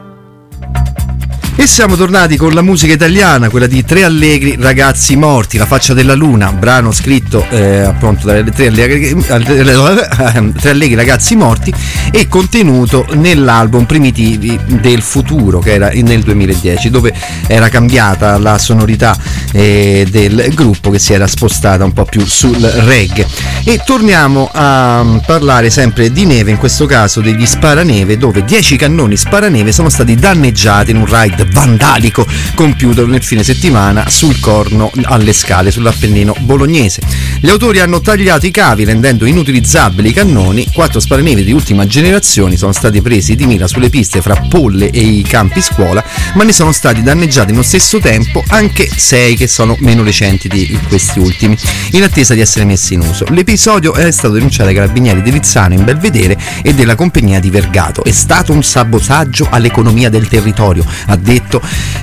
E 1.63 1.69
siamo 1.69 1.95
tornati 1.95 2.37
con 2.37 2.55
la 2.55 2.61
musica 2.61 2.93
italiana, 2.93 3.49
quella 3.49 3.69
di 3.69 3.85
Tre 3.85 4.03
Allegri 4.03 4.57
Ragazzi 4.59 5.15
Morti, 5.15 5.59
La 5.59 5.65
faccia 5.65 5.95
della 5.95 6.15
luna, 6.15 6.51
brano 6.51 6.91
scritto 6.91 7.47
eh, 7.51 7.79
appunto 7.83 8.27
dalle 8.27 8.51
Tre 8.51 8.67
Allegri, 8.67 9.11
eh, 9.11 10.53
Tre 10.59 10.71
Allegri 10.71 10.97
Ragazzi 10.97 11.37
Morti 11.37 11.73
e 12.11 12.27
contenuto 12.27 13.07
nell'album 13.13 13.85
Primitivi 13.85 14.59
del 14.81 15.03
Futuro 15.03 15.61
che 15.61 15.75
era 15.75 15.91
nel 15.95 16.25
2010 16.25 16.91
dove 16.91 17.15
era 17.47 17.69
cambiata 17.69 18.37
la 18.39 18.59
sonorità 18.59 19.17
eh, 19.53 20.05
del 20.11 20.51
gruppo 20.55 20.91
che 20.91 20.99
si 20.99 21.13
era 21.13 21.29
spostata 21.29 21.85
un 21.85 21.93
po' 21.93 22.07
più 22.07 22.27
sul 22.27 22.57
reggae. 22.57 23.25
E 23.63 23.81
torniamo 23.85 24.51
a 24.53 25.01
mm, 25.05 25.19
parlare 25.19 25.71
sempre 25.71 26.11
di 26.11 26.25
neve, 26.25 26.51
in 26.51 26.57
questo 26.57 26.87
caso 26.87 27.21
degli 27.21 27.47
sparaneve 27.47 28.17
dove 28.17 28.45
10 28.45 28.75
cannoni 28.75 29.17
sparaneve 29.17 29.71
sono 29.71 29.91
stati 29.91 30.17
danneggiati 30.17 30.91
in 30.91 30.97
un 30.97 31.07
ride 31.07 31.51
vandalico 31.53 32.27
compiuto 32.55 33.07
nel 33.07 33.23
fine 33.23 33.43
settimana 33.43 34.09
sul 34.09 34.41
corno 34.41 34.91
alle 35.05 35.33
scale 35.33 35.71
sull'Appennino 35.71 36.37
bolognese. 36.41 37.03
Gli 37.41 37.49
autori 37.49 37.81
hanno 37.81 38.01
tagliato 38.01 38.47
i 38.47 38.51
cavi 38.51 38.85
rendendo 38.85 39.25
inutilizzabili 39.25 40.09
i 40.09 40.13
cannoni, 40.13 40.67
quattro 40.73 41.01
sparaneve 41.01 41.45
di 41.45 41.53
ultima 41.53 41.87
generazione 41.87 42.57
sono 42.57 42.73
stati 42.73 43.01
presi 43.01 43.35
di 43.35 43.47
mira 43.47 43.67
sulle 43.67 43.91
piste 43.91 44.21
fra 44.21 44.35
Polle 44.49 44.91
e 44.91 45.01
i 45.01 45.23
campi 45.23 45.61
scuola, 45.61 46.05
ma 46.35 46.45
ne 46.45 46.53
sono 46.53 46.73
stati 46.73 47.03
danneggiati 47.03 47.51
nello 47.51 47.63
stesso 47.63 47.99
tempo 47.99 48.43
anche 48.49 48.89
sei 48.95 49.37
che 49.37 49.47
sono 49.47 49.77
meno 49.81 50.03
recenti 50.03 50.49
di 50.49 50.79
questi 50.89 51.19
ultimi, 51.19 51.57
in 51.93 52.03
attesa 52.03 52.35
di 52.35 52.41
essere 52.41 52.65
messi 52.65 52.95
in 52.95 53.01
uso. 53.01 53.25
L'episodio 53.31 53.95
è 53.95 54.11
stato 54.11 54.35
denunciato 54.35 54.65
dai 54.65 54.75
carabinieri 54.75 55.23
di 55.23 55.33
Lizzano 55.33 55.75
in 55.75 55.85
Belvedere 55.85 56.39
e 56.63 56.75
della 56.75 56.95
compagnia 56.95 57.41
di 57.41 57.51
Vergato. 57.51 58.05
È 58.05 58.13
stato 58.13 58.53
un 58.53 58.63
sabotaggio 58.63 59.49
all'economia 59.51 60.09
del 60.09 60.29
territorio, 60.29 60.85
ha 61.07 61.17
detto 61.17 61.42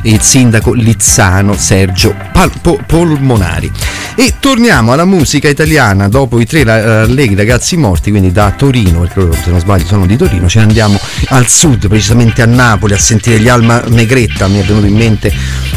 il 0.03 0.21
sindaco 0.21 0.73
lizzano 0.73 1.55
Sergio 1.55 2.15
Pal- 2.31 2.51
Po- 2.61 2.79
Polmonari. 2.85 3.71
E 4.15 4.33
torniamo 4.39 4.91
alla 4.91 5.05
musica 5.05 5.47
italiana 5.47 6.09
dopo 6.09 6.39
i 6.41 6.45
tre 6.45 6.69
allegri 6.69 7.35
ragazzi 7.35 7.77
morti, 7.77 8.09
quindi 8.09 8.31
da 8.31 8.51
Torino, 8.51 8.99
perché 8.99 9.41
se 9.43 9.49
non 9.49 9.59
sbaglio 9.59 9.85
sono 9.85 10.05
di 10.05 10.17
Torino, 10.17 10.49
ce 10.49 10.59
ne 10.59 10.65
andiamo 10.65 10.99
al 11.29 11.47
sud, 11.47 11.87
precisamente 11.87 12.41
a 12.41 12.45
Napoli, 12.45 12.93
a 12.93 12.97
sentire 12.97 13.39
gli 13.39 13.47
Alma 13.47 13.81
Negretta. 13.87 14.47
Mi 14.47 14.59
è 14.59 14.63
venuto 14.63 14.87
in 14.87 14.95
mente 14.95 15.33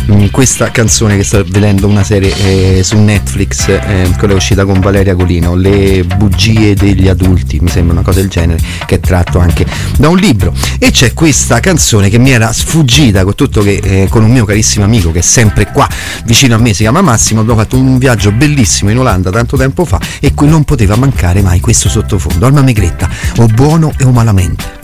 mh, 0.06 0.26
questa 0.30 0.70
canzone 0.72 1.16
che 1.16 1.22
sta 1.22 1.42
vedendo 1.44 1.86
una 1.86 2.02
serie 2.02 2.78
eh, 2.78 2.82
su 2.82 2.98
Netflix, 2.98 3.68
eh, 3.68 4.10
quella 4.18 4.34
uscita 4.34 4.64
con 4.64 4.80
Valeria 4.80 5.14
Colino, 5.14 5.54
Le 5.54 6.02
bugie 6.04 6.74
degli 6.74 7.06
adulti, 7.06 7.60
mi 7.60 7.68
sembra 7.68 7.94
una 7.94 8.02
cosa 8.02 8.18
del 8.18 8.28
genere, 8.28 8.60
che 8.86 8.96
è 8.96 9.00
tratto 9.00 9.38
anche 9.38 9.64
da 9.98 10.08
un 10.08 10.16
libro. 10.16 10.52
E 10.80 10.90
c'è 10.90 11.12
questa 11.12 11.60
canzone 11.60 12.08
che 12.08 12.18
mi 12.18 12.30
era 12.30 12.52
sfuggita 12.52 13.22
con 13.22 13.36
tutto 13.36 13.51
che 13.60 13.80
eh, 13.82 14.08
con 14.08 14.24
un 14.24 14.30
mio 14.30 14.44
carissimo 14.44 14.84
amico 14.84 15.12
che 15.12 15.18
è 15.18 15.22
sempre 15.22 15.70
qua 15.70 15.88
vicino 16.24 16.54
a 16.54 16.58
me, 16.58 16.72
si 16.72 16.82
chiama 16.82 17.02
Massimo, 17.02 17.40
abbiamo 17.40 17.60
fatto 17.60 17.76
un 17.76 17.98
viaggio 17.98 18.32
bellissimo 18.32 18.90
in 18.90 18.98
Olanda 18.98 19.30
tanto 19.30 19.56
tempo 19.56 19.84
fa 19.84 20.00
e 20.20 20.32
qui 20.34 20.48
non 20.48 20.64
poteva 20.64 20.96
mancare 20.96 21.42
mai 21.42 21.60
questo 21.60 21.88
sottofondo. 21.88 22.46
Alma 22.46 22.60
Negretta, 22.60 23.08
o 23.38 23.46
buono 23.46 23.92
o 24.02 24.10
malamente. 24.10 24.80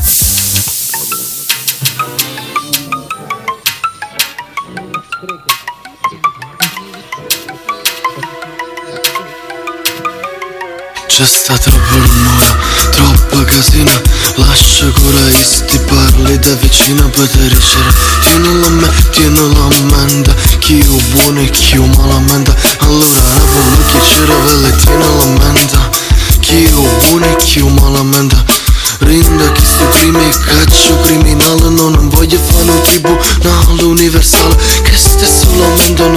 C'è 11.06 11.24
sta 11.24 11.58
troppo 11.58 11.96
rumore, 11.96 12.47
troppa 13.38 13.44
casina 13.44 14.02
Lascia 14.36 14.86
cura 14.90 15.20
sti 15.30 15.78
parli 15.86 16.38
da 16.38 16.54
vicino 16.54 17.08
per 17.08 17.28
te 17.28 17.48
ricere 17.48 17.94
Tienilo 18.22 18.66
a 18.66 18.70
me, 18.70 18.90
tienilo 19.10 19.62
a 19.62 19.84
mente 19.84 20.34
Chi 20.58 20.80
è 20.80 20.84
buono 21.12 21.40
e 21.40 21.50
chi 21.50 21.74
è 21.74 21.96
malamente 21.96 22.54
Allora 22.78 23.20
apro 23.36 23.84
che 23.86 23.98
c'era 24.00 24.34
velle, 24.44 24.76
tienilo 24.76 25.22
a 25.22 25.26
mente 25.26 25.78
Chi 26.40 26.64
è 26.64 26.70
buono 26.70 27.24
e 27.26 27.36
chi 27.36 27.60
è 27.60 27.62
malamente 27.62 28.44
Rinda 29.00 29.52
che 29.52 29.62
sti 29.64 29.84
primi 29.92 30.28
caccio 30.44 30.98
criminale 31.02 31.68
Non 31.68 32.08
voglio 32.08 32.38
fare 32.38 32.70
un 32.70 32.80
tribunale 32.82 33.82
universale 33.82 34.56
Che 34.82 34.96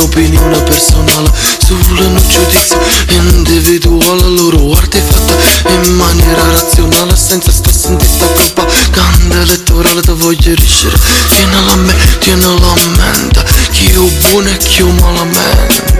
un'opinione 0.01 0.63
personale 0.63 1.31
Solo 1.59 2.07
un 2.07 2.21
giudizio. 2.27 2.79
Individuale 3.09 4.27
Loro 4.29 4.73
artefatta 4.73 5.69
in 5.69 5.95
maniera 5.95 6.43
razionale 6.51 7.15
Senza 7.15 7.51
sta 7.51 7.71
sentire 7.71 8.09
sta 8.09 8.25
propaganda 8.25 9.41
elettorale 9.41 10.01
Te 10.01 10.13
voglio 10.13 10.55
riuscire 10.55 10.97
Tienilo 11.29 11.71
a 11.71 11.75
me, 11.75 11.93
tienilo 12.19 12.71
a 12.71 12.75
mente. 12.97 13.45
Chi 13.71 13.91
è 13.91 14.29
buono 14.29 14.49
e 14.49 14.57
chi 14.57 14.81
è 14.81 14.91
malamente 14.91 15.90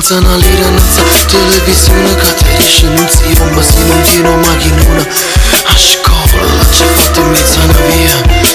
senza 0.00 0.18
una 0.18 0.36
lira, 0.36 0.64
senza 0.78 1.26
televisione 1.26 2.14
che 2.14 2.34
ti 2.34 2.44
dice 2.58 2.86
non 2.86 3.08
si 3.08 3.42
ma 3.52 3.62
si 3.62 3.78
non 3.84 4.00
tiene 4.02 4.36
macchinona. 4.36 5.02
A 5.02 5.76
scuola 5.76 6.62
fatto 6.94 7.20
in 7.20 7.30
mezzo 7.30 7.58
una 7.58 7.78
via. 7.88 8.46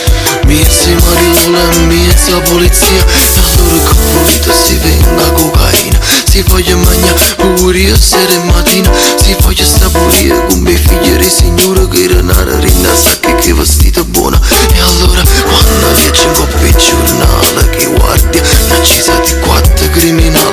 Mezza 0.45 0.89
mariola, 0.89 1.77
mezza 1.87 2.39
polizia. 2.39 3.05
E 3.05 3.39
allora 3.43 3.83
che 3.83 3.95
pulita 4.11 4.53
si 4.53 4.77
venga 4.77 5.31
cocaina. 5.31 5.99
Si 6.23 6.41
voglia 6.43 6.77
mangiare 6.77 7.35
pure 7.35 7.91
a 7.91 7.99
sera 7.99 8.33
e 8.33 8.43
mattina. 8.45 8.89
Si 9.21 9.35
voglia 9.41 9.65
sta 9.65 9.89
pulire 9.89 10.45
con 10.47 10.59
mie 10.59 10.77
figlie 10.77 11.19
e 11.19 11.29
signore 11.29 11.87
Che 11.89 12.03
era 12.03 12.21
nata 12.21 12.57
rinna 12.59 12.95
sa 12.95 13.19
che 13.19 13.35
che 13.35 13.53
vestita 13.53 14.03
buona. 14.05 14.39
E 14.73 14.79
allora 14.79 15.23
quando 15.43 15.91
viaggia 15.95 16.23
in 16.23 16.33
coppia 16.33 16.71
giornale 16.71 17.69
Che 17.69 17.85
guardia 17.87 18.41
una 18.65 18.81
cisa 18.81 19.19
di 19.19 19.39
quattro 19.39 19.89
criminale 19.89 20.52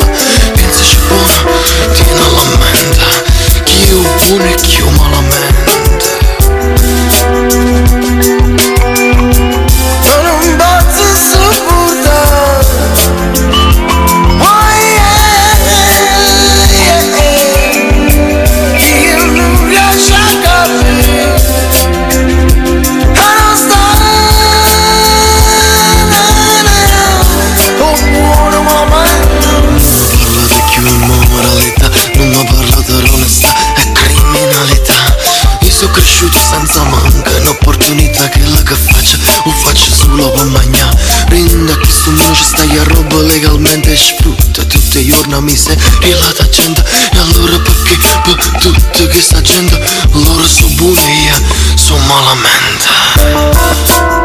sfrutta 44.00 44.64
tutti 44.64 45.00
i 45.00 45.06
giorni 45.06 45.40
mi 45.42 45.56
sei 45.56 45.76
la 46.00 46.48
gente. 46.50 46.84
E 47.12 47.18
allora 47.18 47.58
perché 47.58 47.98
per 48.24 48.36
tutta 48.60 49.08
questa 49.08 49.40
gente, 49.40 49.82
loro 50.12 50.46
sono 50.46 50.68
buoni 50.74 50.98
e 50.98 51.24
io 51.24 51.42
sono 51.76 52.04
malamente. 52.06 54.19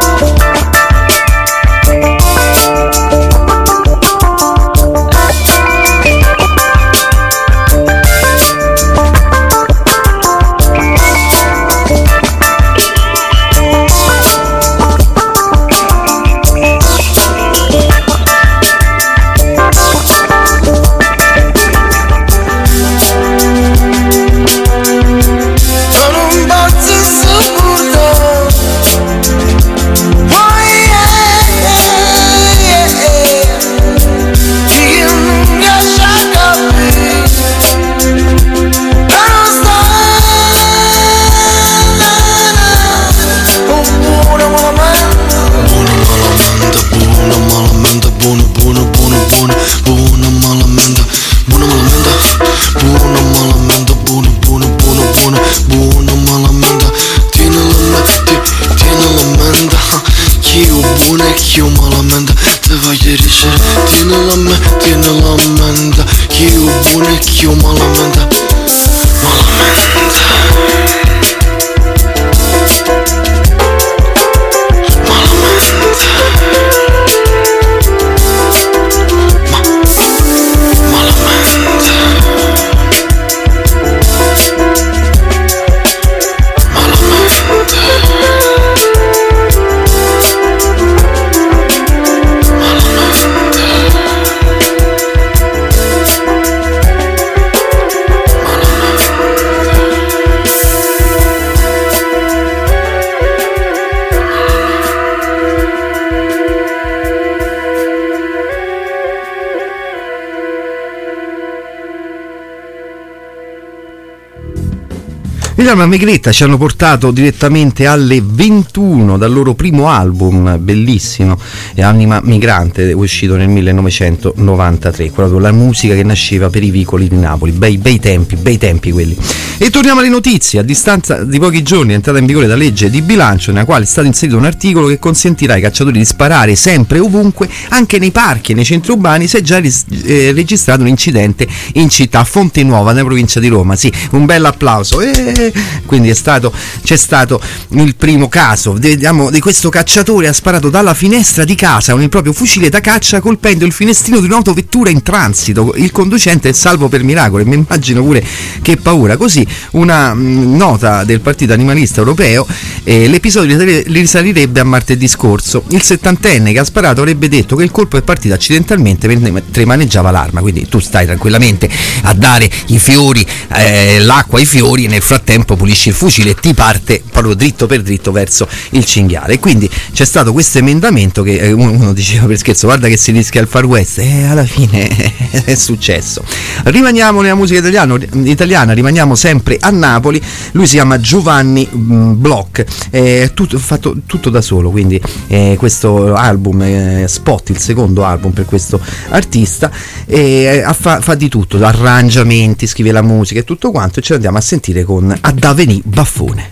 Guglielmo 115.65 115.85
e 115.85 115.87
Megretta 115.87 116.31
ci 116.31 116.43
hanno 116.43 116.57
portato 116.57 117.09
direttamente 117.09 117.87
alle 117.87 118.21
21 118.23 119.17
dal 119.17 119.33
loro 119.33 119.55
primo 119.55 119.89
album, 119.89 120.59
bellissimo, 120.59 121.39
Anima 121.77 122.19
Migrante, 122.23 122.93
uscito 122.93 123.35
nel 123.35 123.49
1993, 123.49 125.09
quello 125.09 125.39
la 125.39 125.51
musica 125.51 125.95
che 125.95 126.03
nasceva 126.03 126.51
per 126.51 126.61
i 126.61 126.69
vicoli 126.69 127.07
di 127.07 127.17
Napoli. 127.17 127.51
Bei, 127.51 127.79
bei 127.79 127.99
tempi, 127.99 128.35
bei 128.35 128.59
tempi 128.59 128.91
quelli. 128.91 129.17
E 129.57 129.69
torniamo 129.69 130.01
alle 130.01 130.09
notizie. 130.09 130.59
A 130.59 130.63
distanza 130.63 131.23
di 131.23 131.39
pochi 131.39 131.63
giorni 131.63 131.93
è 131.93 131.95
entrata 131.95 132.19
in 132.19 132.25
vigore 132.25 132.45
la 132.45 132.57
legge 132.57 132.89
di 132.89 133.01
bilancio 133.01 133.53
nella 133.53 133.63
quale 133.63 133.85
è 133.85 133.87
stato 133.87 134.05
inserito 134.05 134.37
un 134.37 134.43
articolo 134.43 134.87
che 134.87 134.99
consentirà 134.99 135.53
ai 135.53 135.61
cacciatori 135.61 135.97
di 135.97 136.03
sparare 136.03 136.57
sempre 136.57 136.97
e 136.97 136.99
ovunque, 136.99 137.47
anche 137.69 137.97
nei 137.97 138.11
parchi 138.11 138.51
e 138.51 138.55
nei 138.55 138.65
centri 138.65 138.91
urbani, 138.91 139.27
se 139.27 139.41
già 139.41 139.57
ris- 139.59 139.85
eh, 140.03 140.33
registrato 140.33 140.81
un 140.81 140.89
incidente 140.89 141.47
in 141.75 141.87
città 141.87 142.25
Fonte 142.25 142.63
Nuova, 142.63 142.91
nella 142.91 143.05
provincia 143.05 143.39
di 143.39 143.47
Roma. 143.47 143.77
Sì, 143.77 143.89
un 144.11 144.25
bel 144.25 144.43
applauso. 144.43 144.99
Eh, 144.99 145.53
quindi 145.85 146.09
è 146.09 146.13
stato, 146.13 146.51
c'è 146.83 146.97
stato 146.97 147.39
il 147.69 147.95
primo 147.95 148.27
caso. 148.27 148.73
Vediamo 148.73 149.29
di 149.29 149.39
questo 149.39 149.69
cacciatore 149.69 150.27
ha 150.27 150.33
sparato 150.33 150.69
dalla 150.69 150.93
finestra 150.93 151.45
di 151.45 151.55
casa 151.55 151.93
con 151.93 152.01
il 152.01 152.09
proprio 152.09 152.33
fucile 152.33 152.67
da 152.67 152.81
caccia 152.81 153.21
colpendo 153.21 153.63
il 153.63 153.71
finestrino 153.71 154.19
di 154.19 154.25
un'autovettura 154.25 154.89
in 154.89 155.01
transito. 155.01 155.73
Il 155.77 155.91
conducente 155.91 156.49
è 156.49 156.51
salvo 156.51 156.89
per 156.89 157.03
miracolo 157.03 157.41
e 157.41 157.45
mi 157.45 157.55
immagino 157.55 158.03
pure 158.03 158.21
che 158.61 158.75
paura. 158.75 159.15
Così 159.15 159.43
una 159.71 160.13
mh, 160.13 160.55
nota 160.55 161.03
del 161.03 161.21
Partito 161.21 161.53
Animalista 161.53 161.99
Europeo, 161.99 162.45
eh, 162.83 163.07
l'episodio 163.07 163.57
risalirebbe 163.57 164.59
a 164.59 164.63
martedì 164.63 165.07
scorso. 165.07 165.63
Il 165.69 165.81
settantenne 165.81 166.51
che 166.51 166.59
ha 166.59 166.63
sparato 166.63 167.01
avrebbe 167.01 167.27
detto 167.27 167.55
che 167.55 167.63
il 167.63 167.71
colpo 167.71 167.97
è 167.97 168.01
partito 168.01 168.33
accidentalmente 168.33 169.07
mentre 169.07 169.65
maneggiava 169.65 170.11
l'arma, 170.11 170.41
quindi 170.41 170.67
tu 170.67 170.79
stai 170.79 171.05
tranquillamente 171.05 171.69
a 172.03 172.13
dare 172.13 172.49
i 172.67 172.79
fiori, 172.79 173.25
eh, 173.53 173.99
l'acqua 173.99 174.39
ai 174.39 174.45
fiori 174.45 174.85
e 174.85 174.87
nel 174.87 175.01
frattempo 175.01 175.55
pulisci 175.55 175.89
il 175.89 175.95
fucile 175.95 176.31
e 176.31 176.35
ti 176.35 176.53
parte 176.53 177.01
proprio 177.09 177.33
dritto 177.33 177.65
per 177.65 177.81
dritto 177.81 178.11
verso 178.11 178.47
il 178.71 178.85
cinghiale. 178.85 179.39
Quindi 179.39 179.69
c'è 179.93 180.05
stato 180.05 180.33
questo 180.33 180.59
emendamento 180.59 181.23
che 181.23 181.37
eh, 181.37 181.51
uno 181.51 181.93
diceva 181.93 182.25
per 182.25 182.37
scherzo, 182.37 182.67
guarda 182.67 182.87
che 182.87 182.97
si 182.97 183.11
rischia 183.11 183.41
il 183.41 183.47
far 183.47 183.65
west, 183.65 183.99
e 183.99 184.25
alla 184.25 184.45
fine 184.45 184.89
è 185.45 185.55
successo. 185.55 186.23
Rimaniamo 186.63 187.21
nella 187.21 187.35
musica 187.35 187.59
italiano- 187.59 187.97
italiana, 188.23 188.73
rimaniamo 188.73 189.15
sempre 189.15 189.34
a 189.59 189.69
Napoli, 189.69 190.21
lui 190.51 190.65
si 190.65 190.75
chiama 190.75 190.99
Giovanni 190.99 191.67
mm, 191.73 192.13
Bloch, 192.15 192.65
è 192.89 193.31
tutto, 193.33 193.57
fatto 193.57 193.95
tutto 194.05 194.29
da 194.29 194.41
solo, 194.41 194.69
quindi 194.69 195.01
eh, 195.27 195.55
questo 195.57 196.13
album, 196.13 196.61
eh, 196.61 197.05
Spot, 197.07 197.49
il 197.49 197.57
secondo 197.57 198.03
album 198.03 198.31
per 198.31 198.45
questo 198.45 198.79
artista, 199.09 199.71
eh, 200.05 200.65
fa, 200.77 201.01
fa 201.01 201.15
di 201.15 201.29
tutto, 201.29 201.63
arrangiamenti, 201.63 202.67
scrive 202.67 202.91
la 202.91 203.01
musica 203.01 203.39
e 203.39 203.43
tutto 203.43 203.71
quanto, 203.71 203.99
e 203.99 204.01
ce 204.01 204.13
l'andiamo 204.13 204.37
a 204.37 204.41
sentire 204.41 204.83
con 204.83 205.15
Adaveni 205.21 205.81
Baffone. 205.83 206.49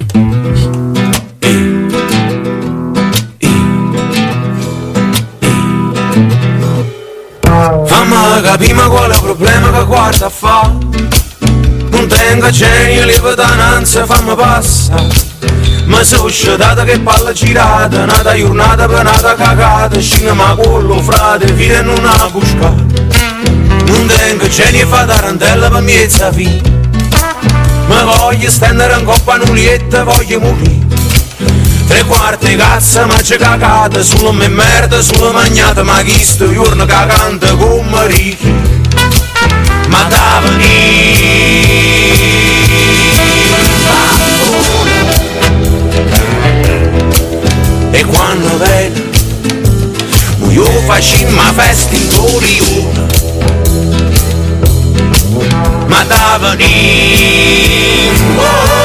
Fammi 7.85 8.41
capiamo 8.41 8.89
qual 8.89 9.11
è 9.11 9.15
il 9.15 9.21
problema 9.21 9.71
che 9.71 9.85
guarda 9.85 10.29
fa 10.29 11.12
Non 12.03 12.17
tengo 12.17 12.49
genio, 12.49 13.05
lievitananza, 13.05 14.05
fammi 14.05 14.35
passare 14.35 15.07
ma 15.85 16.03
sono 16.03 16.25
uscitata 16.25 16.83
che 16.83 16.99
palla 16.99 17.31
girata, 17.31 18.03
nata 18.03 18.35
giornata 18.35 18.87
per 18.87 19.03
nata 19.03 19.35
cagata, 19.35 19.97
scina 20.01 20.33
ma 20.33 20.53
quello 20.53 21.01
frate, 21.01 21.49
viene 21.53 21.81
non 21.81 22.05
ha 22.05 22.29
buscata. 22.29 22.75
Non 23.85 24.05
tengo 24.05 24.49
genio 24.49 24.83
e 24.83 24.85
fa 24.85 25.05
tarantella 25.05 25.69
per 25.69 25.81
miezza 25.81 26.29
fine. 26.33 26.61
Ma 27.85 28.03
voglio 28.03 28.49
stendere 28.49 28.99
in 28.99 29.05
coppa 29.05 29.37
nulietta, 29.37 30.03
voglio 30.03 30.41
morire. 30.41 30.85
Tre 31.87 32.03
quarti 32.03 32.57
cazzo 32.57 33.05
ma 33.05 33.15
c'è 33.15 33.37
cagata, 33.37 34.01
solo 34.01 34.33
me 34.33 34.49
merda, 34.49 35.01
solo 35.01 35.31
magnata, 35.31 35.83
ma 35.83 36.01
chi 36.01 36.21
sto 36.21 36.51
giorno 36.51 36.85
cagante 36.85 37.55
come 37.55 38.07
ricchi. 38.07 38.53
Ma 39.87 40.03
da 40.03 40.41
E 47.95 48.03
quando 48.05 48.57
vedo 48.57 49.01
io 50.49 50.65
facciamo 50.87 51.41
festa 51.53 51.95
in 51.95 52.07
Torione 52.09 53.05
Ma 55.87 56.03
da 56.05 56.39
venire 56.39 58.09
oh. 58.35 58.81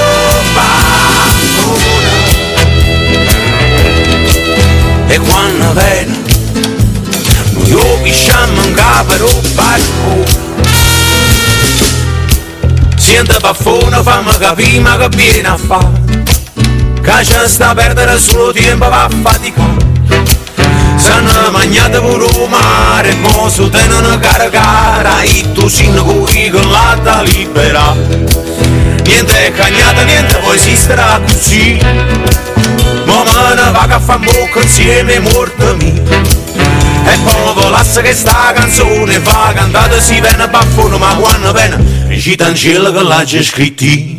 E 5.09 5.19
quando 5.19 5.73
vedo 5.73 6.13
io 7.65 7.99
pisciamo 8.03 8.63
in 8.63 8.75
capo 8.75 9.15
lo 9.17 9.41
barco 9.55 10.25
Sento 12.97 13.39
baffone 13.41 14.03
fammi 14.03 14.37
capire 14.39 14.81
ma 14.81 14.99
che 14.99 15.09
viene 15.17 15.49
a 15.49 15.57
fare 15.57 16.18
Che 17.09 17.25
ci 17.25 17.33
sta 17.47 17.71
a 17.71 17.75
perdere 17.75 18.19
solo 18.19 18.53
tempo 18.53 18.87
va 18.87 19.05
a 19.05 19.09
faticare 19.09 19.77
Sanno 20.97 21.51
mangiate 21.51 22.01
pure 22.01 22.27
il 22.27 22.49
mare, 22.51 23.15
mo 23.15 23.49
su 23.49 23.71
te 23.71 23.87
non 23.87 24.19
caricare, 24.21 25.25
e 25.25 25.53
tu 25.53 25.69
sinno 25.69 26.05
con 26.05 26.71
l'alta 26.71 27.23
libera. 27.23 27.95
Niente 29.05 29.53
cagnata, 29.57 30.03
niente 30.03 30.37
può 30.37 30.53
esistere 30.53 31.23
così. 31.27 31.79
Mo 33.07 33.23
me 33.25 33.55
ne 33.55 33.71
va 33.71 33.87
a 33.89 34.01
fare 34.01 34.21
bocca 34.21 34.61
insieme 34.61 35.19
morto 35.21 35.77
mio. 35.77 36.03
E 36.03 37.19
poi 37.25 37.55
volasse 37.55 38.03
che 38.03 38.13
sta 38.13 38.53
canzone 38.55 39.19
va 39.21 39.53
cantata 39.55 39.99
si 39.99 40.21
viene 40.21 40.47
baffone, 40.47 40.99
ma 40.99 41.15
quando 41.15 41.53
viene 41.53 42.05
recita 42.07 42.49
in 42.49 42.55
cielo 42.55 42.93
che 42.93 43.03
l'ha 43.03 43.25
già 43.25 43.43
scritti. 43.43 44.18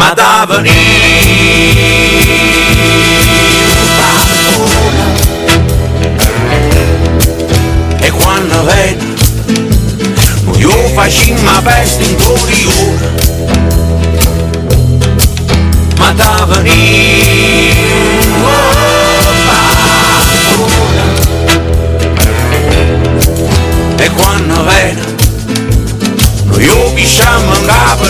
Ma 0.00 0.14
da 0.14 0.46
E 8.00 8.10
quando 8.10 8.64
vedo 8.64 9.04
io 10.56 10.70
facciamo 10.94 11.60
festa 11.62 12.02
in 12.02 12.16
Torione 12.16 13.12
Ma 15.98 16.12
da 16.12 16.46
venire. 16.48 17.88
E 23.98 24.10
quando 24.12 24.64
vedo 24.64 25.08
io 26.58 26.92
pisciamo 26.94 27.54
in 27.54 27.66
capo 27.66 28.08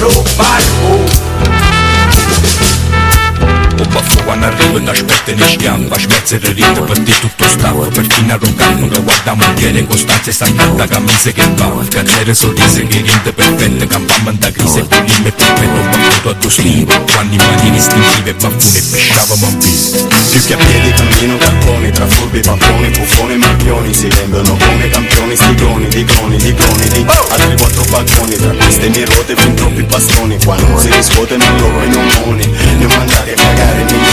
e 4.84 4.90
aspetta 4.90 5.32
ne 5.32 5.46
schiampa 5.52 5.98
Smezzere 5.98 6.52
rito 6.52 6.82
per 6.82 6.98
te 7.00 7.12
tutto 7.20 7.44
stavo 7.44 7.86
Per 7.88 8.06
chi 8.06 8.22
ne 8.22 8.32
arrogante 8.32 8.88
che 8.88 9.02
guarda 9.02 9.34
moglie 9.34 9.86
Costanza 9.86 10.30
e 10.30 10.32
stantata 10.32 10.86
camminse 10.86 11.32
che 11.32 11.42
va 11.56 11.84
Cazzere 11.88 12.34
sorrise 12.34 12.86
che 12.86 12.96
rinde 12.96 13.32
perfette 13.32 13.86
Campamma 13.86 14.32
da 14.32 14.50
crisi 14.50 14.78
e 14.78 14.84
pulime 14.84 15.32
perfetto 15.32 15.98
Battuto 16.20 16.28
a 16.30 16.34
tuo 16.34 16.50
stile 16.50 17.04
Quando 17.12 17.34
in 17.34 17.40
maniere 17.40 17.76
istintive 17.76 18.34
baffone 18.34 18.80
pisciavamo 18.80 19.46
a 19.46 19.50
bis 19.56 20.06
Più 20.30 20.40
che 20.46 20.54
a 20.54 20.56
piedi 20.56 20.92
cammino 20.92 21.36
cartoni 21.36 21.90
Tra 21.90 22.06
furbi, 22.06 22.40
papponi, 22.40 22.88
buffoni 22.90 23.32
e 23.32 23.36
marchioni 23.36 23.94
Si 23.94 24.08
vendono 24.08 24.56
come 24.56 24.88
campioni, 24.88 25.36
stigoni, 25.36 25.88
di 25.88 26.04
cloni, 26.04 26.36
di 26.36 26.54
cloni 26.54 26.88
Di 26.88 27.06
altri 27.08 27.56
quattro 27.56 27.84
balconi 27.90 28.36
Tra 28.36 28.52
queste 28.52 28.88
mie 28.88 29.04
ruote 29.04 29.36
fin 29.36 29.54
troppi 29.54 29.82
bastoni 29.82 30.38
Qua 30.44 30.56
non 30.56 30.78
si 30.78 30.90
riscuotono 30.90 31.44
loro 31.58 31.82
i 31.82 31.88
nomoni 31.88 32.46
Ne 32.46 32.84
ho 32.84 32.88
mandati 32.88 33.30
a 33.30 33.34
pagare 33.34 33.84
milioni 33.84 34.09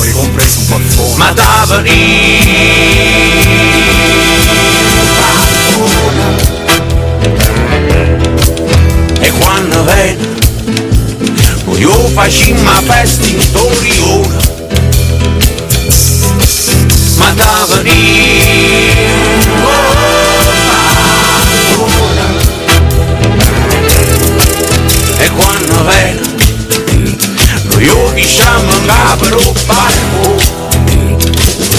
migliori 0.00 0.12
Compreso 0.12 0.60
un 0.60 0.66
baffone 0.68 1.16
Ma 1.16 1.32
da 1.32 1.82
E 9.20 9.30
quando 9.38 9.84
vedo 9.84 10.28
io 11.76 11.92
facciamo 12.08 12.70
festa 12.82 13.26
in 13.26 13.52
Torione 13.52 14.38
Ma 17.16 17.32
da 17.32 17.66
diciamo 29.10 29.26
in 29.26 29.26
capo 29.26 29.28
lo 29.28 29.54
barco. 29.66 30.38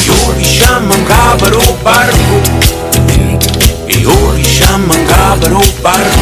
Io 0.06 0.34
diciamo 0.36 0.94
in 0.94 1.04
capo 1.04 1.50
lo 1.50 1.78
barco. 1.82 2.42
Io 3.88 4.34
diciamo 4.34 4.94
in 4.94 5.06
capo 5.06 5.48
lo 5.48 5.64
barco. 5.82 6.20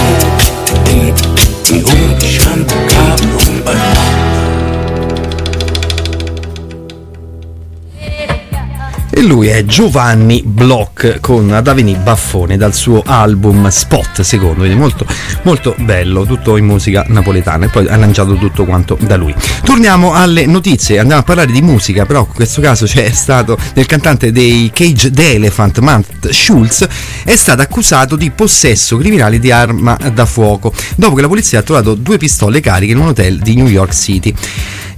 Io 1.71 2.15
diciamo 2.15 2.65
in 2.73 2.88
E 9.19 9.23
lui 9.23 9.49
è 9.49 9.65
Giovanni 9.65 10.41
Bloch 10.45 11.19
con 11.19 11.51
Adaveni 11.51 11.93
Baffone 12.01 12.55
dal 12.55 12.73
suo 12.73 13.03
album 13.05 13.67
Spot, 13.67 14.21
secondo, 14.21 14.59
quindi 14.59 14.77
molto, 14.77 15.05
molto 15.41 15.75
bello, 15.79 16.25
tutto 16.25 16.55
in 16.55 16.63
musica 16.63 17.03
napoletana 17.05 17.65
e 17.65 17.67
poi 17.67 17.85
arrangiato 17.89 18.35
tutto 18.35 18.63
quanto 18.63 18.97
da 19.01 19.17
lui. 19.17 19.35
Torniamo 19.65 20.13
alle 20.13 20.45
notizie, 20.45 20.99
andiamo 20.99 21.19
a 21.19 21.25
parlare 21.25 21.51
di 21.51 21.61
musica, 21.61 22.05
però 22.05 22.21
in 22.21 22.33
questo 22.33 22.61
caso 22.61 22.85
c'è 22.85 23.11
stato 23.11 23.57
del 23.73 23.85
cantante 23.87 24.31
dei 24.31 24.71
Cage 24.73 25.11
the 25.11 25.33
Elephant, 25.33 25.79
Matt 25.79 26.29
Schulz, 26.29 26.87
è 27.25 27.35
stato 27.35 27.61
accusato 27.61 28.15
di 28.15 28.31
possesso 28.31 28.95
criminale 28.95 29.37
di 29.37 29.51
arma 29.51 29.97
da 30.13 30.25
fuoco, 30.25 30.73
dopo 30.95 31.15
che 31.15 31.21
la 31.23 31.27
polizia 31.27 31.59
ha 31.59 31.63
trovato 31.63 31.93
due 31.93 32.17
pistole 32.17 32.61
cariche 32.61 32.93
in 32.93 32.99
un 32.99 33.07
hotel 33.07 33.39
di 33.39 33.55
New 33.55 33.67
York 33.67 33.93
City. 33.93 34.33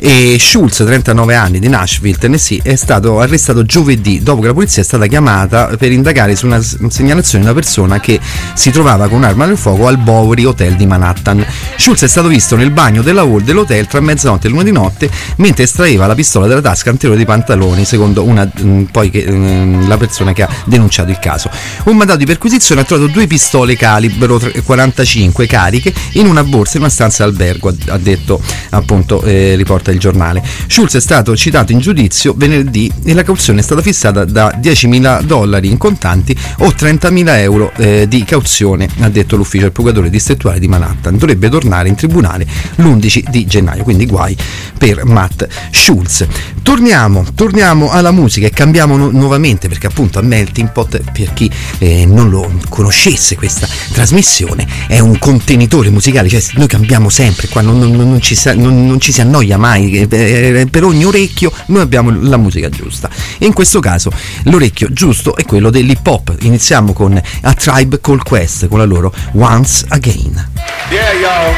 E 0.04 0.38
Schulz, 0.40 0.78
39 0.78 1.36
anni, 1.36 1.60
di 1.60 1.70
Nashville, 1.70 2.18
Tennessee, 2.18 2.60
è 2.64 2.76
stato 2.76 3.20
arrestato 3.20 3.64
giovedì 3.64 4.24
dopo 4.24 4.42
che 4.42 4.48
la 4.48 4.54
polizia 4.54 4.82
è 4.82 4.86
stata 4.86 5.06
chiamata 5.06 5.76
per 5.78 5.92
indagare 5.92 6.36
su 6.36 6.48
una 6.48 6.60
segnalazione 6.60 7.44
di 7.44 7.52
una 7.52 7.54
persona 7.54 8.00
che 8.00 8.20
si 8.56 8.72
trovava 8.72 9.08
con 9.08 9.18
un'arma 9.18 9.46
da 9.46 9.56
fuoco 9.56 9.86
al 9.86 10.00
Bowery 10.00 10.44
Hotel 10.44 10.76
di 10.76 10.88
Manhattan. 10.88 11.46
Schulz 11.78 12.02
è 12.02 12.08
stato 12.08 12.30
visto 12.30 12.56
nel 12.56 12.72
bagno 12.72 13.04
della 13.04 13.22
hall 13.22 13.44
dell'hotel 13.44 13.86
tra 13.86 14.00
mezzanotte 14.00 14.48
e 14.48 14.50
l'una 14.50 14.64
di 14.64 14.72
notte 14.72 15.08
mentre 15.36 15.66
estraeva 15.66 16.08
la 16.08 16.16
pistola 16.16 16.48
dalla 16.48 16.62
tasca 16.62 16.90
anteriore 16.90 17.18
dei 17.18 17.28
pantaloni, 17.28 17.86
secondo 17.86 18.24
una, 18.24 18.44
mh, 18.44 18.86
poi 18.92 19.12
che, 19.12 19.30
mh, 19.30 19.88
la 19.88 19.98
persona 19.98 20.34
che 20.34 20.42
ha 20.42 20.50
denunciato 20.66 21.12
il 21.12 21.20
caso. 21.20 21.52
Un 21.84 21.96
mandato 21.96 22.18
di 22.18 22.26
perquisizione 22.26 22.82
ha 22.82 22.86
trovato 22.86 23.08
due 23.08 23.28
pistole 23.28 23.76
calibro 23.76 24.40
tre- 24.40 24.64
45 24.64 25.46
cariche 25.46 25.94
in 26.14 26.26
una 26.26 26.44
borsa 26.44 26.78
in 26.78 26.82
una 26.82 26.92
stanza 26.92 27.24
d'albergo, 27.24 27.72
ha 27.90 27.98
detto 28.00 28.42
appunto, 28.72 29.22
eh, 29.22 29.54
riporta 29.56 29.91
il 29.92 30.00
giornale. 30.00 30.44
Schulz 30.68 30.96
è 30.96 31.02
stato 31.02 31.36
citato 31.36 31.72
in 31.72 31.80
giudizio 31.80 32.34
venerdì 32.36 32.92
e 33.04 33.14
la 33.14 33.24
cauzione 33.24 33.60
è 33.60 33.64
stata 33.64 33.82
fissata 33.82 34.26
da 34.26 34.58
10.000 34.62 35.24
dollari 35.24 35.70
in 35.70 35.78
contanti 35.78 36.36
o 36.60 36.68
30.000 36.68 37.38
euro 37.40 37.72
eh, 37.78 38.08
di 38.08 38.24
cauzione, 38.24 38.88
ha 39.00 39.10
detto 39.10 39.36
l'ufficio 39.36 39.64
del 39.64 39.72
procuratore 39.72 40.10
distrettuale 40.10 40.60
di 40.60 40.68
Manhattan. 40.68 41.18
Dovrebbe 41.18 41.50
tornare 41.50 41.90
in 41.90 41.96
tribunale 41.96 42.46
l'11 42.76 43.30
di 43.30 43.46
gennaio, 43.46 43.84
quindi 43.84 44.06
guai 44.06 44.36
per 44.78 45.06
Matt 45.06 45.48
Schulz. 45.72 46.26
Torniamo, 46.62 47.26
torniamo 47.36 47.90
alla 47.90 48.12
musica 48.12 48.48
e 48.48 48.52
cambiamo 48.52 48.96
nu- 48.98 49.10
nuovamente 49.12 49.68
perché 49.68 49.88
appunto 49.88 50.20
a 50.20 50.22
Melting 50.22 50.72
Pot, 50.72 51.02
per 51.12 51.34
chi 51.34 51.50
eh, 51.80 52.06
non 52.06 52.30
lo 52.30 52.52
conoscesse 52.70 53.36
questa 53.36 53.68
trasmissione, 53.92 54.68
è 54.88 55.00
un 55.00 55.18
contenitore 55.20 55.90
musicale, 55.90 56.30
cioè 56.30 56.42
noi 56.54 56.68
cambiamo 56.68 57.10
sempre, 57.10 57.48
qua 57.48 57.62
non, 57.62 57.80
non- 57.80 57.96
non 57.96 58.22
ci, 58.22 58.38
non 58.56 59.00
ci 59.00 59.12
si 59.12 59.22
annoia 59.22 59.58
mai 59.58 59.81
mai, 59.82 60.08
eh, 60.10 60.68
per 60.70 60.84
ogni 60.84 61.06
orecchio 61.06 61.52
noi 61.68 61.82
abbiamo 61.82 62.12
la 62.22 62.38
musica 62.38 62.70
giusta. 62.70 63.10
E 63.38 63.46
in 63.46 63.54
questo 63.54 63.80
caso 63.80 64.12
l'orecchio 64.44 64.92
giusto 64.92 65.36
è 65.36 65.46
quello 65.46 65.70
dell'hip 65.70 66.06
hop. 66.06 66.36
Iniziamo 66.42 66.94
con 66.94 67.20
A 67.42 67.54
Tribe 67.54 68.00
Called 68.02 68.24
Quest 68.24 68.68
con 68.68 68.80
la 68.80 68.86
loro 68.86 69.14
Once 69.34 69.86
Again. 69.90 70.50
Yeah, 70.90 71.12
y'all. 71.14 71.56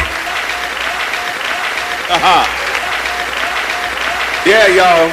Uh-huh. 2.09 2.45
Yeah, 4.45 4.67
y'all. 4.67 5.09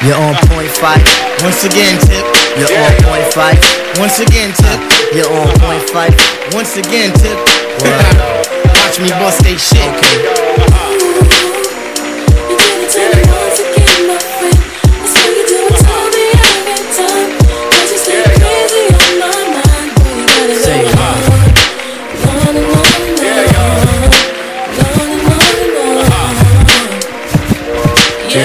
You're 0.00 0.18
on 0.18 0.36
point 0.48 0.70
five. 0.70 1.02
Once 1.42 1.64
again, 1.64 1.98
tip. 1.98 2.24
You're 2.56 2.70
Yeah. 2.70 2.86
on 2.86 2.94
point 3.04 3.32
five. 3.32 3.58
Once 3.98 4.20
again, 4.20 4.52
tip. 4.52 4.80
You're 5.14 5.30
on 5.30 5.50
point 5.60 5.88
five. 5.90 6.14
Once 6.52 6.76
again, 6.76 7.12
tip. 7.12 7.38
Watch 7.80 8.98
me 9.00 9.08
bust 9.18 9.42
they 9.42 9.56
shit. 9.56 10.83
This 28.34 28.42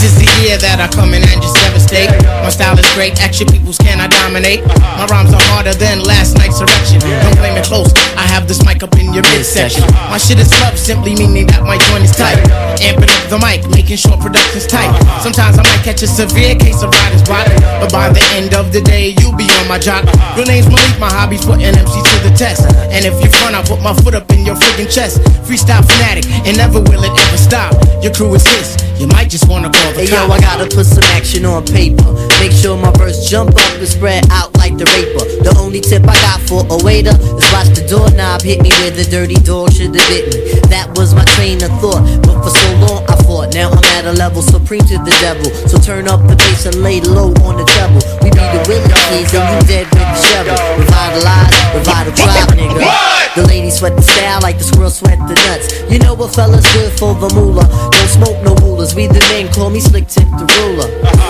is 0.00 0.16
the 0.16 0.24
year 0.40 0.56
that 0.64 0.80
I 0.80 0.88
come 0.88 1.12
in 1.12 1.20
and 1.20 1.36
just 1.36 1.52
devastate. 1.60 2.08
My 2.40 2.48
style 2.48 2.72
is 2.80 2.88
great, 2.96 3.20
action 3.20 3.52
peoples 3.52 3.76
cannot 3.76 4.08
dominate. 4.08 4.64
My 4.96 5.04
rhymes 5.12 5.28
are 5.36 5.44
harder 5.52 5.76
than 5.76 6.00
last 6.08 6.40
night's 6.40 6.56
erection. 6.56 7.04
Don't 7.04 7.36
blame 7.36 7.60
it 7.60 7.68
close, 7.68 7.92
I 8.16 8.24
have 8.24 8.48
this 8.48 8.64
mic 8.64 8.80
up 8.80 8.96
in 8.96 9.12
your 9.12 9.20
midsection. 9.28 9.84
My 10.08 10.16
shit 10.16 10.40
is 10.40 10.48
love, 10.64 10.80
simply 10.80 11.12
meaning 11.20 11.52
that 11.52 11.68
my 11.68 11.76
joint 11.92 12.08
is 12.08 12.16
tight. 12.16 12.40
Amping 12.80 13.12
up 13.12 13.28
the 13.28 13.36
mic, 13.44 13.60
making 13.68 14.00
sure 14.00 14.16
production's 14.16 14.64
tight. 14.64 14.88
Sometimes 15.20 15.60
I 15.60 15.62
might 15.68 15.84
catch 15.84 16.00
a 16.00 16.08
severe 16.08 16.56
case 16.56 16.80
of 16.80 16.88
writer's 16.96 17.20
block, 17.28 17.44
but 17.76 17.92
by 17.92 18.08
the 18.08 18.24
end 18.40 18.56
of 18.56 18.72
the 18.72 18.80
day, 18.80 19.12
you'll 19.20 19.36
be 19.36 19.52
on 19.60 19.68
my 19.68 19.76
job. 19.76 20.08
Your 20.32 20.48
name's 20.48 20.64
Malik, 20.72 20.96
my 20.96 21.12
hobby's 21.12 21.44
putting 21.44 21.68
MC 21.68 21.76
to 21.76 22.16
the 22.24 22.32
test. 22.32 22.64
And 22.88 23.04
if 23.04 23.20
you're 23.20 23.36
front, 23.36 23.52
I 23.52 23.60
put 23.68 23.84
my 23.84 23.92
foot 24.00 24.16
up 24.16 24.32
in 24.32 24.39
your 24.58 24.88
chest. 24.88 25.20
Freestyle 25.46 25.84
fanatic, 25.84 26.26
and 26.46 26.56
never 26.56 26.80
will 26.80 27.04
it 27.04 27.10
ever 27.10 27.36
stop. 27.36 27.74
Your 28.02 28.12
crew 28.12 28.34
is 28.34 28.46
his, 28.46 28.76
you 29.00 29.06
might 29.06 29.28
just 29.28 29.48
wanna 29.48 29.70
call 29.70 29.92
the 29.92 30.06
Hey 30.06 30.10
yo. 30.10 30.30
I 30.30 30.40
gotta 30.40 30.64
put 30.64 30.86
some 30.86 31.04
action 31.12 31.44
on 31.44 31.64
paper. 31.66 32.10
Make 32.40 32.52
sure 32.52 32.76
my 32.76 32.90
verse 32.96 33.28
jump 33.28 33.50
up 33.50 33.72
and 33.76 33.86
spread 33.86 34.24
out 34.30 34.56
like 34.56 34.76
the 34.76 34.86
raper. 34.96 35.24
The 35.44 35.54
only 35.60 35.80
tip 35.80 36.02
I 36.08 36.16
got 36.24 36.40
for 36.48 36.64
a 36.70 36.76
waiter 36.82 37.12
is 37.12 37.46
watch 37.52 37.68
the 37.76 37.84
doorknob 37.86 38.42
hit 38.42 38.62
me 38.62 38.70
where 38.80 38.90
the 38.90 39.04
dirty 39.04 39.36
dog 39.44 39.72
should 39.72 39.94
have 39.94 40.08
bit 40.08 40.32
me. 40.32 40.60
That 40.72 40.88
was 40.96 41.14
my 41.14 41.24
train 41.36 41.62
of 41.62 41.70
thought, 41.80 42.02
but 42.24 42.40
for 42.40 42.50
so 42.50 42.68
long 42.80 43.04
I 43.08 43.16
fought. 43.24 43.54
Now 43.54 43.70
I'm 43.70 43.84
at 43.98 44.04
a 44.06 44.12
level 44.12 44.42
supreme 44.42 44.84
to 44.88 44.96
the 44.98 45.14
devil. 45.20 45.50
So 45.68 45.78
turn 45.78 46.08
up 46.08 46.20
the 46.26 46.36
bass 46.36 46.66
and 46.66 46.82
lay 46.82 47.00
low 47.00 47.32
on 47.44 47.60
the 47.60 47.66
treble. 47.76 48.00
We 48.24 48.30
be 48.32 48.40
the 48.40 48.60
Willie 48.68 48.88
kids 49.12 49.34
and 49.34 49.44
you 49.44 49.60
dead 49.68 49.86
with 49.92 50.08
the 50.08 50.18
shovel. 50.24 50.56
Revitalize, 50.80 51.52
revitalize, 51.76 52.46
nigga. 52.56 53.19
The 53.36 53.46
ladies 53.46 53.78
sweat 53.78 53.94
the 53.94 54.02
style 54.02 54.40
like 54.42 54.58
the 54.58 54.64
squirrels 54.64 54.98
sweat 54.98 55.18
the 55.18 55.34
nuts. 55.46 55.88
You 55.88 56.00
know 56.00 56.14
what 56.14 56.34
fellas 56.34 56.66
good 56.72 56.98
for 56.98 57.14
the 57.14 57.32
moolah. 57.32 57.68
Don't 57.92 58.08
smoke 58.08 58.42
no 58.42 58.54
rulers. 58.56 58.96
We 58.96 59.06
the 59.06 59.20
men 59.30 59.52
call 59.52 59.70
me 59.70 59.78
Slick 59.78 60.08
Tip 60.08 60.26
the 60.30 60.46
ruler. 60.58 61.29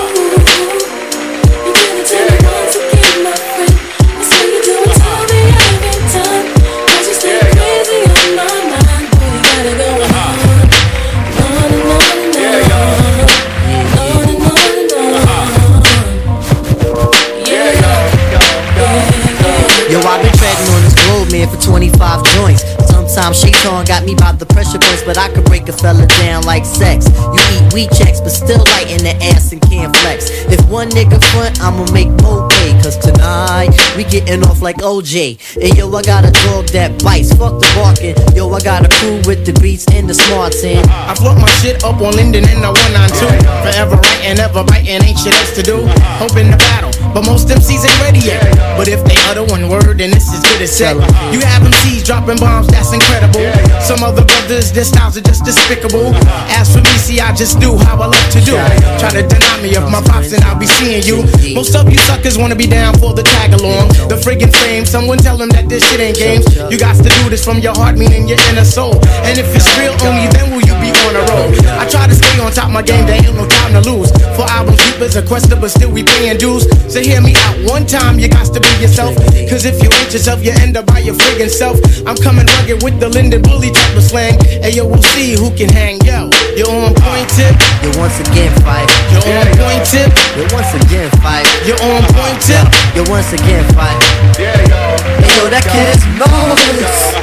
For 21.49 21.61
25 21.61 22.25
joints. 22.37 22.65
Sometimes 22.91 23.41
Shaitan 23.41 23.85
got 23.87 24.05
me 24.05 24.15
by 24.15 24.33
the 24.33 24.47
pressure 24.47 24.79
points, 24.79 25.03
but 25.03 25.17
I 25.17 25.29
could 25.33 25.45
break 25.45 25.69
a 25.69 25.73
fella 25.73 26.07
down 26.21 26.45
like 26.45 26.65
sex. 26.65 27.09
You 27.09 27.41
eat 27.57 27.73
wheat 27.73 27.91
checks, 27.97 28.21
but 28.21 28.31
still 28.31 28.63
light 28.77 28.91
in 28.91 29.03
the 29.03 29.15
ass 29.33 29.53
and 29.53 29.61
can't 29.63 29.95
flex. 29.99 30.31
If 30.51 30.61
one 30.69 30.91
nigga 30.91 31.23
front, 31.33 31.61
I'ma 31.61 31.91
make 31.93 32.11
more 32.23 32.49
pay. 32.49 32.73
Cause 32.83 32.99
tonight, 32.99 33.71
we 33.97 34.05
getting 34.05 34.45
off 34.45 34.61
like 34.61 34.79
OJ. 34.79 35.39
And 35.63 35.77
yo, 35.77 35.89
I 35.95 36.03
got 36.03 36.25
a 36.25 36.33
dog 36.45 36.67
that 36.77 37.03
bites, 37.03 37.33
fuck 37.35 37.59
the 37.61 37.69
barking. 37.75 38.17
Yo, 38.37 38.51
I 38.51 38.61
got 38.61 38.85
a 38.85 38.91
crew 39.01 39.23
with 39.27 39.47
the 39.47 39.53
beats 39.61 39.87
and 39.93 40.09
the 40.09 40.15
smarts 40.15 40.63
in. 40.63 40.85
I 40.89 41.15
float 41.15 41.39
my 41.39 41.49
shit 41.61 41.83
up 41.85 42.01
on 42.01 42.15
Linden 42.15 42.49
in 42.49 42.61
the 42.61 42.73
192. 42.73 43.27
Forever 43.65 43.97
writing, 43.97 44.39
ever 44.39 44.65
biting, 44.65 45.03
ain't 45.03 45.19
shit 45.19 45.35
else 45.35 45.55
to 45.57 45.63
do. 45.63 45.87
Hoping 46.21 46.51
to 46.51 46.59
battle, 46.59 46.93
but 47.15 47.27
most 47.27 47.49
MCs 47.49 47.85
ain't 47.85 48.01
ready 48.01 48.21
yet. 48.21 48.41
But 48.77 48.89
if 48.89 49.03
they 49.05 49.17
utter 49.31 49.45
one 49.45 49.69
word, 49.69 49.99
then 49.99 50.11
this 50.11 50.33
is 50.33 50.41
good 50.41 50.63
as 50.63 50.73
set. 50.73 50.97
You 51.35 51.41
have 51.41 51.63
MCs 51.63 52.05
dropping 52.05 52.39
bombs, 52.39 52.69
that's 52.69 52.93
incredible. 52.93 53.45
Some 53.83 54.03
other 54.03 54.25
brothers, 54.25 54.73
their 54.73 54.85
styles 54.85 55.17
are 55.17 55.25
just 55.25 55.45
despicable. 55.45 56.15
As 56.55 56.73
for 56.73 56.83
me, 56.83 56.95
see, 56.99 57.21
I 57.21 57.35
just 57.35 57.61
do 57.61 57.77
how 57.77 58.01
I 58.01 58.07
love 58.07 58.29
to 58.33 58.41
do. 58.41 58.55
Try 58.99 59.11
to 59.11 59.23
deny 59.27 59.63
me 59.63 59.75
of 59.77 59.91
my 59.91 60.01
pops, 60.03 60.33
and 60.33 60.43
I'll 60.45 60.59
be 60.59 60.67
seeing 60.67 61.03
you. 61.03 61.27
Most 61.55 61.75
of 61.75 61.91
you 61.91 61.99
suckers 62.07 62.39
wanna 62.39 62.57
be 62.57 62.67
down 62.67 62.95
for 62.99 63.15
the 63.15 63.23
tag 63.23 63.55
along. 63.55 63.89
The 64.09 64.17
friggin' 64.17 64.55
fame, 64.63 64.87
someone 64.87 65.19
tell 65.19 65.37
them 65.37 65.51
that 65.51 65.69
this 65.69 65.83
shit 65.91 66.01
ain't 66.01 66.17
games. 66.17 66.47
You 66.71 66.79
got 66.79 66.97
to 66.97 67.09
do 67.09 67.31
this 67.31 67.45
from 67.45 67.59
your 67.59 67.75
heart, 67.75 67.97
meaning 67.99 68.29
your 68.29 68.39
inner 68.51 68.65
soul. 68.65 68.95
And 69.27 69.39
if 69.39 69.55
it's 69.55 69.69
real, 69.79 69.95
only 70.07 70.29
then 70.33 70.51
will 70.51 70.63
you 70.63 70.75
be 70.81 70.91
on 71.07 71.17
a 71.17 71.23
roll. 71.31 71.51
I 71.79 71.89
try 71.89 72.07
to 72.07 72.15
stay 72.15 72.41
on 72.41 72.53
top 72.53 72.67
of 72.67 72.73
my 72.73 72.83
game, 72.83 73.07
there 73.07 73.17
ain't 73.17 73.35
no 73.35 73.47
time 73.47 73.73
to 73.75 73.83
lose. 73.91 74.11
For 74.37 74.45
album 74.49 74.77
keepers, 74.77 75.17
a 75.17 75.23
quester, 75.23 75.57
but 75.57 75.71
still 75.71 75.91
we 75.91 76.03
paying 76.05 76.39
dues. 76.39 76.67
So 77.01 77.09
hear 77.09 77.23
me 77.23 77.33
out 77.49 77.57
one 77.65 77.87
time, 77.87 78.19
you 78.19 78.29
got 78.29 78.53
to 78.53 78.61
be 78.61 78.69
yourself. 78.77 79.17
Cause 79.49 79.65
if 79.65 79.81
you 79.83 79.89
ain't 79.89 80.13
yourself, 80.13 80.45
you 80.45 80.53
end 80.61 80.77
up 80.77 80.85
by 80.85 80.99
your 80.99 81.15
friggin' 81.15 81.49
self. 81.49 81.81
I'm 82.05 82.17
coming 82.17 82.45
rugged 82.45 82.85
with 82.85 83.01
the 83.01 83.09
Linden 83.09 83.41
Bully 83.41 83.73
type 83.73 83.97
of 83.97 84.05
slang. 84.05 84.37
Hey 84.45 84.77
yo, 84.77 84.85
we'll 84.87 85.01
see 85.17 85.33
who 85.33 85.49
can 85.57 85.73
hang. 85.73 85.97
Yo, 86.05 86.29
you're 86.61 86.69
on 86.69 86.93
point 86.93 87.25
tip. 87.33 87.57
You're 87.81 87.97
once 87.97 88.21
again 88.21 88.53
fight. 88.61 88.85
You're 89.17 89.25
on 89.33 89.49
point 89.57 89.81
tip. 89.89 90.13
You're 90.37 90.53
once 90.53 90.77
again 90.77 91.09
fight. 91.25 91.49
You're 91.65 91.81
on 91.81 92.05
point 92.13 92.37
uh, 92.37 92.69
tip. 92.69 92.69
You're 92.93 93.09
once 93.09 93.33
again 93.33 93.65
fight. 93.73 93.97
Yeah, 94.37 94.61
yo. 94.69 95.01
Hey 95.25 95.33
yo, 95.41 95.49
that 95.49 95.65
kid 95.73 95.97
is 95.97 96.05
marvelous. 96.21 97.17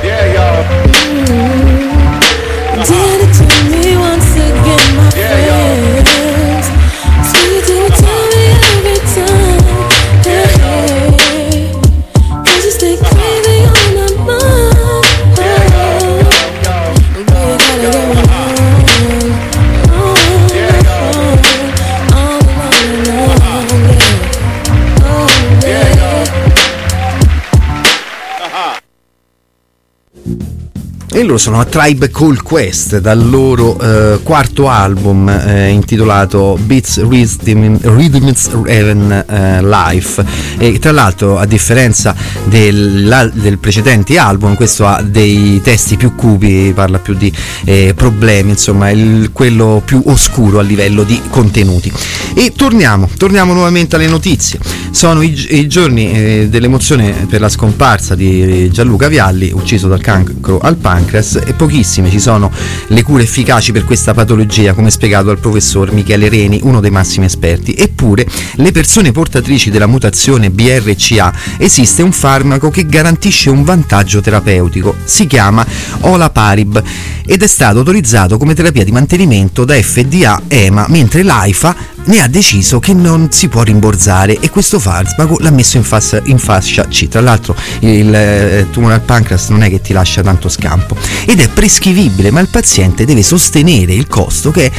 Yeah, 0.00 0.24
yo. 0.32 0.48
Did 2.88 3.11
E 31.14 31.24
loro 31.24 31.36
sono 31.36 31.60
a 31.60 31.66
Tribe 31.66 32.10
Call 32.10 32.42
Quest 32.42 32.98
dal 32.98 33.28
loro 33.28 33.78
eh, 33.78 34.20
quarto 34.22 34.70
album 34.70 35.28
eh, 35.28 35.68
intitolato 35.68 36.58
Beats 36.58 37.06
Rhythm, 37.06 37.78
Rhythms 37.82 38.48
and 38.66 39.24
eh, 39.28 39.62
Life. 39.62 40.24
E 40.56 40.78
tra 40.78 40.90
l'altro 40.90 41.38
a 41.38 41.44
differenza 41.44 42.14
del, 42.44 43.30
del 43.34 43.58
precedente 43.58 44.16
album 44.16 44.54
questo 44.54 44.86
ha 44.86 45.02
dei 45.02 45.60
testi 45.62 45.98
più 45.98 46.14
cupi 46.14 46.72
parla 46.74 46.98
più 46.98 47.12
di 47.12 47.30
eh, 47.66 47.92
problemi 47.94 48.50
insomma 48.52 48.88
il- 48.88 49.32
quello 49.34 49.82
più 49.84 50.00
oscuro 50.06 50.60
a 50.60 50.62
livello 50.62 51.02
di 51.02 51.20
contenuti. 51.28 51.92
E 52.34 52.54
torniamo 52.56 53.06
torniamo 53.18 53.52
nuovamente 53.52 53.96
alle 53.96 54.08
notizie. 54.08 54.58
Sono 54.90 55.20
i, 55.20 55.58
i 55.60 55.66
giorni 55.68 56.10
eh, 56.10 56.46
dell'emozione 56.48 57.26
per 57.28 57.40
la 57.40 57.50
scomparsa 57.50 58.14
di 58.14 58.70
Gianluca 58.70 59.08
Vialli 59.08 59.52
ucciso 59.52 59.88
dal 59.88 60.00
cancro 60.00 60.58
al 60.58 60.76
pancreas 61.02 61.40
e 61.44 61.52
pochissime 61.54 62.10
ci 62.10 62.20
sono 62.20 62.50
le 62.86 63.02
cure 63.02 63.24
efficaci 63.24 63.72
per 63.72 63.84
questa 63.84 64.14
patologia 64.14 64.72
come 64.72 64.90
spiegato 64.90 65.26
dal 65.26 65.38
professor 65.38 65.92
Michele 65.92 66.28
Reni 66.28 66.60
uno 66.62 66.80
dei 66.80 66.90
massimi 66.90 67.26
esperti. 67.26 67.74
Eppure 67.74 68.26
le 68.54 68.70
persone 68.70 69.12
portatrici 69.12 69.70
della 69.70 69.86
mutazione 69.86 70.50
BRCA 70.50 71.32
esiste 71.58 72.02
un 72.02 72.12
farmaco 72.12 72.70
che 72.70 72.86
garantisce 72.86 73.50
un 73.50 73.64
vantaggio 73.64 74.20
terapeutico. 74.20 74.94
Si 75.04 75.26
chiama 75.26 75.66
Olaparib 76.00 76.82
ed 77.26 77.42
è 77.42 77.46
stato 77.46 77.78
autorizzato 77.78 78.38
come 78.38 78.54
terapia 78.54 78.84
di 78.84 78.92
mantenimento 78.92 79.64
da 79.64 79.74
FDA 79.74 80.42
EMA 80.48 80.86
mentre 80.88 81.22
l'AIFA 81.22 81.76
ne 82.04 82.20
ha 82.20 82.28
deciso 82.28 82.78
che 82.80 82.94
non 82.94 83.30
si 83.30 83.48
può 83.48 83.62
rimborsare 83.62 84.38
e 84.38 84.50
questo 84.50 84.78
farmaco 84.78 85.36
l'ha 85.40 85.50
messo 85.50 85.76
in, 85.76 85.84
fas- 85.84 86.20
in 86.24 86.38
fascia 86.38 86.86
C. 86.86 87.08
Tra 87.08 87.20
l'altro 87.20 87.54
il 87.80 88.14
eh, 88.14 88.66
tumore 88.70 88.94
al 88.94 89.02
pancreas 89.02 89.48
non 89.48 89.62
è 89.62 89.68
che 89.68 89.80
ti 89.80 89.92
lascia 89.92 90.22
tanto 90.22 90.48
scampo 90.48 90.96
ed 91.26 91.40
è 91.40 91.48
prescrivibile, 91.48 92.30
ma 92.30 92.40
il 92.40 92.48
paziente 92.48 93.04
deve 93.04 93.22
sostenere 93.22 93.92
il 93.94 94.06
costo 94.06 94.50
che 94.50 94.66
è 94.66 94.72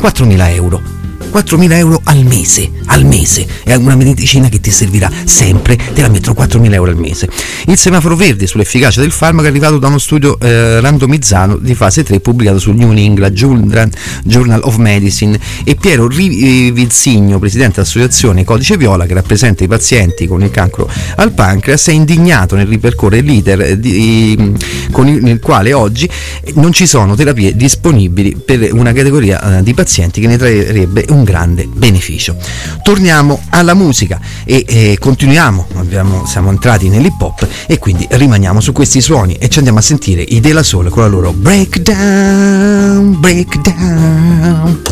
4.000 0.00 0.54
euro. 0.54 0.97
4.000 1.30 1.72
euro 1.72 2.00
al 2.04 2.24
mese, 2.24 2.70
al 2.86 3.04
mese, 3.04 3.46
è 3.64 3.74
una 3.74 3.94
medicina 3.94 4.48
che 4.48 4.60
ti 4.60 4.70
servirà 4.70 5.10
sempre, 5.24 5.76
te 5.76 6.00
la 6.00 6.08
mettono 6.08 6.34
4.000 6.38 6.72
euro 6.72 6.90
al 6.90 6.96
mese. 6.96 7.28
Il 7.66 7.76
semaforo 7.76 8.16
verde 8.16 8.46
sull'efficacia 8.46 9.00
del 9.00 9.10
farmaco 9.10 9.46
è 9.46 9.50
arrivato 9.50 9.78
da 9.78 9.88
uno 9.88 9.98
studio 9.98 10.38
eh, 10.40 10.80
randomizzato 10.80 11.56
di 11.56 11.74
fase 11.74 12.02
3 12.02 12.20
pubblicato 12.20 12.58
sul 12.58 12.76
New 12.76 12.92
England 12.92 13.34
Journal, 13.34 14.60
of 14.62 14.76
Medicine 14.76 15.38
e 15.64 15.74
Piero 15.74 16.08
Rivilsigno, 16.08 17.38
presidente 17.38 17.74
dell'associazione 17.76 18.44
Codice 18.44 18.76
Viola 18.76 19.06
che 19.06 19.14
rappresenta 19.14 19.64
i 19.64 19.68
pazienti 19.68 20.26
con 20.26 20.42
il 20.42 20.50
cancro 20.50 20.88
al 21.16 21.32
pancreas, 21.32 21.88
è 21.88 21.92
indignato 21.92 22.56
nel 22.56 22.66
ripercorrere 22.66 23.22
l'iter 23.22 23.76
di, 23.76 24.54
con 24.90 25.08
il, 25.08 25.22
nel 25.22 25.40
quale 25.40 25.72
oggi 25.72 26.08
non 26.54 26.72
ci 26.72 26.86
sono 26.86 27.14
terapie 27.14 27.54
disponibili 27.54 28.36
per 28.42 28.72
una 28.72 28.92
categoria 28.92 29.58
eh, 29.58 29.62
di 29.62 29.74
pazienti 29.74 30.20
che 30.20 30.26
ne 30.26 30.36
trarrebbe 30.36 31.04
un 31.10 31.17
grande 31.24 31.66
beneficio. 31.66 32.36
Torniamo 32.82 33.40
alla 33.50 33.74
musica 33.74 34.20
e 34.44 34.64
eh, 34.66 34.96
continuiamo, 34.98 35.66
abbiamo, 35.76 36.26
siamo 36.26 36.50
entrati 36.50 36.88
nell'hip 36.88 37.20
hop 37.20 37.46
e 37.66 37.78
quindi 37.78 38.06
rimaniamo 38.08 38.60
su 38.60 38.72
questi 38.72 39.00
suoni 39.00 39.34
e 39.34 39.48
ci 39.48 39.58
andiamo 39.58 39.78
a 39.78 39.82
sentire 39.82 40.22
i 40.22 40.40
De 40.40 40.52
La 40.52 40.62
Soul 40.62 40.88
con 40.88 41.02
la 41.02 41.08
loro 41.08 41.32
Breakdown, 41.32 43.18
Breakdown. 43.20 44.82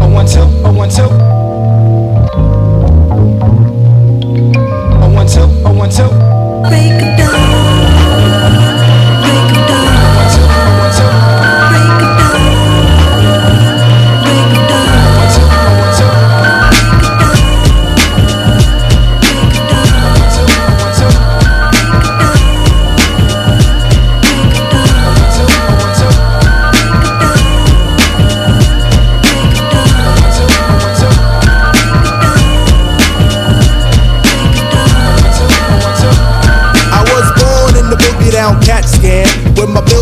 Oh, 0.00 0.06
one, 0.06 0.26
two, 0.26 0.42
oh, 0.62 0.70
one, 0.70 0.88
two. 0.88 1.04
Oh, 5.00 5.08
one, 5.12 5.26
two, 5.26 5.48
oh, 5.64 5.70
one, 5.70 5.90
two. 5.90 6.08
Break 6.68 7.13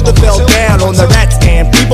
the 0.04 0.12
bell 0.20 0.38
down 0.46 0.82
on 0.82 0.94
the 0.94 1.06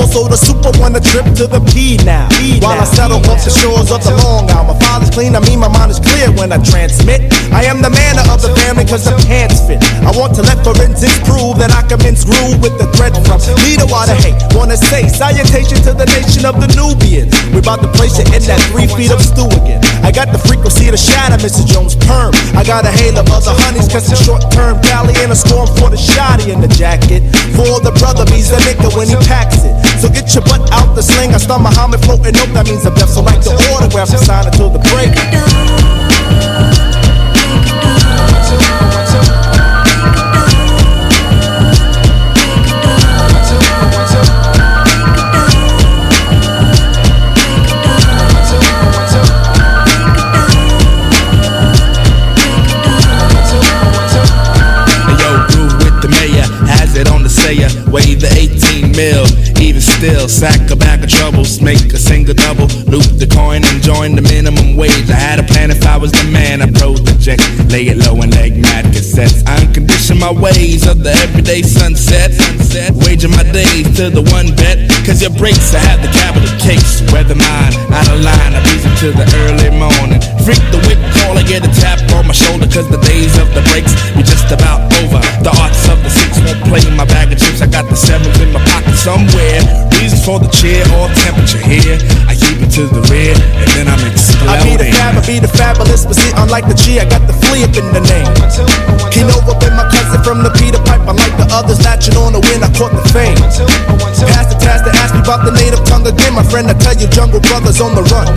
rat 0.09 0.15
scan. 0.15 0.19
So 0.19 0.27
the 0.27 0.37
super 0.37 0.71
want 0.79 0.97
a 0.97 1.01
trip 1.01 1.25
to 1.37 1.47
the 1.47 1.61
P 1.71 1.97
now. 2.05 2.29
While 2.61 2.79
I 2.79 2.85
settle 2.85 3.17
off 3.29 3.43
the 3.43 3.51
shores 3.51 3.91
of 3.91 4.03
the 4.03 4.15
Long 4.23 4.49
Island. 4.49 4.69
My 4.69 4.79
father's 4.79 5.09
clean, 5.09 5.35
I 5.35 5.39
mean 5.41 5.59
my 5.59 5.67
mind 5.67 5.91
is 5.91 5.99
clear 5.99 6.31
when 6.33 6.51
I 6.51 6.57
transmit. 6.61 7.33
I 7.53 7.65
am 7.65 7.81
the 7.81 7.89
man 7.89 8.19
of 8.29 8.41
the 8.41 8.53
family 8.65 8.85
cause 8.85 9.05
the 9.05 9.15
pants 9.25 9.65
fit. 9.65 9.81
I 10.05 10.11
want 10.13 10.35
to 10.35 10.43
let 10.43 10.61
forensics 10.63 11.17
prove 11.25 11.57
that 11.57 11.71
I 11.71 11.81
can 11.87 11.99
mince 12.03 12.25
groove 12.25 12.61
with 12.61 12.77
the 12.77 12.85
threat 12.97 13.15
from 13.25 13.39
leader 13.65 13.87
water 13.89 14.13
hate. 14.13 14.37
Wanna 14.53 14.77
say 14.77 15.07
salutation 15.07 15.81
to 15.89 15.93
the 15.93 16.05
nation 16.05 16.45
of 16.45 16.59
the 16.61 16.69
Nubians. 16.77 17.33
We 17.53 17.59
about 17.59 17.81
to 17.81 17.89
place 17.97 18.19
it 18.19 18.29
in 18.29 18.43
that 18.45 18.61
three 18.69 18.87
feet 18.87 19.11
of 19.11 19.21
stew 19.21 19.49
again. 19.49 19.81
I 20.03 20.11
got 20.11 20.31
the 20.31 20.41
frequency 20.41 20.91
to 20.91 20.97
shatter 20.97 21.37
Mr. 21.41 21.65
Jones 21.65 21.95
perm. 21.95 22.33
I 22.53 22.63
got 22.63 22.85
a 22.85 22.91
hail 22.91 23.17
of 23.17 23.29
other 23.31 23.53
honeys 23.65 23.87
cause 23.89 24.05
it's 24.11 24.21
short 24.21 24.45
term 24.51 24.77
valley 24.85 25.13
and 25.23 25.31
a 25.31 25.39
storm 25.39 25.67
for 25.79 25.89
the 25.89 25.97
shoddy 25.97 26.51
in 26.51 26.61
the 26.61 26.69
jacket. 26.69 27.25
For 27.57 27.81
the 27.81 27.93
brother 27.97 28.25
me's 28.29 28.49
the 28.49 28.59
nigga 28.67 28.93
when 28.95 29.07
he 29.09 29.17
packs 29.25 29.65
it. 29.65 29.73
So 29.99 30.07
get 30.07 30.33
your 30.33 30.43
butt 30.43 30.71
out 30.71 30.95
the 30.95 31.01
sling. 31.03 31.33
I 31.33 31.37
start 31.37 31.61
Muhammad 31.61 31.99
floating 32.01 32.35
up. 32.37 32.47
That 32.55 32.65
means 32.67 32.85
I'm 32.85 32.93
deaf. 32.95 33.09
So 33.09 33.21
like 33.21 33.43
the 33.43 33.51
order 33.73 33.93
where 33.93 34.03
I'm 34.03 34.07
signing 34.07 34.51
till 34.53 34.69
the 34.69 34.79
break. 34.79 35.11
Wave 57.89 58.21
the 58.21 58.29
18 58.29 58.91
mil 58.91 59.38
still, 59.99 60.29
sack 60.29 60.71
a 60.71 60.75
bag 60.77 61.03
of 61.03 61.09
troubles, 61.09 61.61
make 61.61 61.91
a 61.91 61.97
single 61.97 62.33
double, 62.33 62.67
loop 62.87 63.03
the 63.19 63.27
coin 63.27 63.59
and 63.67 63.83
join 63.83 64.15
the 64.15 64.21
minimum 64.21 64.77
wage. 64.77 65.11
I 65.11 65.19
had 65.19 65.39
a 65.39 65.43
plan 65.43 65.71
if 65.71 65.85
I 65.85 65.97
was 65.97 66.11
the 66.13 66.23
man, 66.31 66.61
I 66.61 66.71
project, 66.71 67.43
lay 67.67 67.91
it 67.91 67.97
low 67.97 68.15
and 68.21 68.33
leg 68.33 68.55
mad 68.55 68.85
cassettes. 68.95 69.43
I 69.45 69.59
uncondition 69.59 70.17
my 70.17 70.31
ways 70.31 70.87
of 70.87 71.03
the 71.03 71.11
everyday 71.27 71.61
sunset, 71.61 72.31
sunset, 72.31 72.95
waging 73.03 73.31
my 73.31 73.43
days 73.51 73.91
to 73.99 74.09
the 74.09 74.23
one 74.31 74.55
bet, 74.55 74.87
cause 75.03 75.21
your 75.21 75.35
breaks, 75.35 75.75
I 75.75 75.79
have 75.79 76.01
the 76.01 76.11
capital 76.15 76.47
case. 76.63 77.03
Weather 77.11 77.35
mine, 77.35 77.73
out 77.91 78.07
of 78.07 78.23
line, 78.23 78.55
I 78.55 78.63
breeze 78.63 78.85
into 78.87 79.11
the 79.11 79.27
early 79.43 79.69
morning. 79.75 80.38
Freak 80.49 80.65
the 80.73 80.81
whip 80.89 80.97
call, 81.13 81.37
I 81.37 81.45
get 81.45 81.61
a 81.61 81.69
tap 81.77 82.01
on 82.17 82.25
my 82.25 82.33
shoulder, 82.33 82.65
cause 82.65 82.89
the 82.89 82.97
days 83.05 83.37
of 83.37 83.53
the 83.53 83.61
breaks 83.69 83.93
be 84.17 84.25
just 84.25 84.49
about 84.49 84.81
over. 84.97 85.21
The 85.45 85.53
arts 85.61 85.85
of 85.85 86.01
the 86.01 86.09
six 86.09 86.41
won't 86.41 86.65
play 86.65 86.81
my 86.97 87.05
bag 87.05 87.29
of 87.29 87.37
chips. 87.37 87.61
I 87.61 87.69
got 87.69 87.85
the 87.85 87.93
sevens 87.93 88.33
in 88.41 88.49
my 88.49 88.57
pocket 88.65 88.97
somewhere. 88.97 89.61
Reasons 90.19 90.25
for 90.25 90.39
the 90.39 90.51
cheer 90.51 90.83
or 90.99 91.07
temperature 91.23 91.63
here. 91.63 91.95
I 92.27 92.35
keep 92.35 92.59
it 92.59 92.71
to 92.75 92.87
the 92.91 93.01
rear, 93.07 93.35
and 93.35 93.69
then 93.75 93.87
I'm 93.87 93.99
I 94.47 94.59
be 94.63 94.75
the 94.75 94.87
exploding. 94.87 94.91
fab, 94.91 95.15
I 95.15 95.23
be 95.23 95.39
the 95.39 95.47
fabulous, 95.47 96.03
but 96.05 96.15
see, 96.15 96.31
unlike 96.35 96.67
the 96.67 96.75
G, 96.75 96.99
I 96.99 97.05
got 97.07 97.23
the 97.27 97.35
flea 97.47 97.63
up 97.63 97.75
in 97.75 97.87
the 97.95 98.03
name. 98.03 98.27
Kinova 99.11 99.55
been 99.59 99.75
my 99.75 99.87
cousin 99.87 100.19
from 100.23 100.43
the 100.43 100.51
Peter 100.59 100.79
Pipe, 100.83 101.03
unlike 101.07 101.35
the 101.39 101.47
others, 101.55 101.79
latching 101.83 102.15
on 102.19 102.33
the 102.33 102.41
win, 102.51 102.63
I 102.63 102.69
caught 102.75 102.91
the 102.91 103.03
fame. 103.15 103.37
Pass 103.39 104.47
the 104.51 104.59
task 104.59 104.83
to 104.85 104.91
ask 104.99 105.15
me 105.15 105.21
about 105.23 105.45
the 105.47 105.55
native 105.55 105.83
tongue 105.87 106.07
again, 106.07 106.35
my 106.35 106.43
friend, 106.43 106.67
I 106.67 106.75
tell 106.75 106.95
you, 106.95 107.07
Jungle 107.07 107.39
Brothers 107.39 107.79
on 107.79 107.95
the 107.95 108.03
run. 108.11 108.27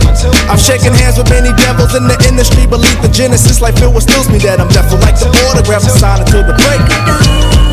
I've 0.47 0.61
shaken 0.61 0.93
hands 0.95 1.17
with 1.19 1.29
many 1.29 1.51
devils 1.59 1.95
in 1.95 2.07
the 2.07 2.17
industry, 2.27 2.65
believe 2.67 2.99
the 3.03 3.11
genesis, 3.11 3.59
like 3.59 3.75
Phil 3.75 3.91
what 3.91 4.03
stills 4.07 4.29
me 4.31 4.39
that 4.47 4.59
I'm 4.59 4.71
deaf, 4.71 4.87
like 5.03 5.19
the 5.19 5.29
autograph, 5.51 5.83
and 5.83 5.95
sign 5.99 6.21
until 6.23 6.43
the 6.47 6.55
break. 6.55 7.72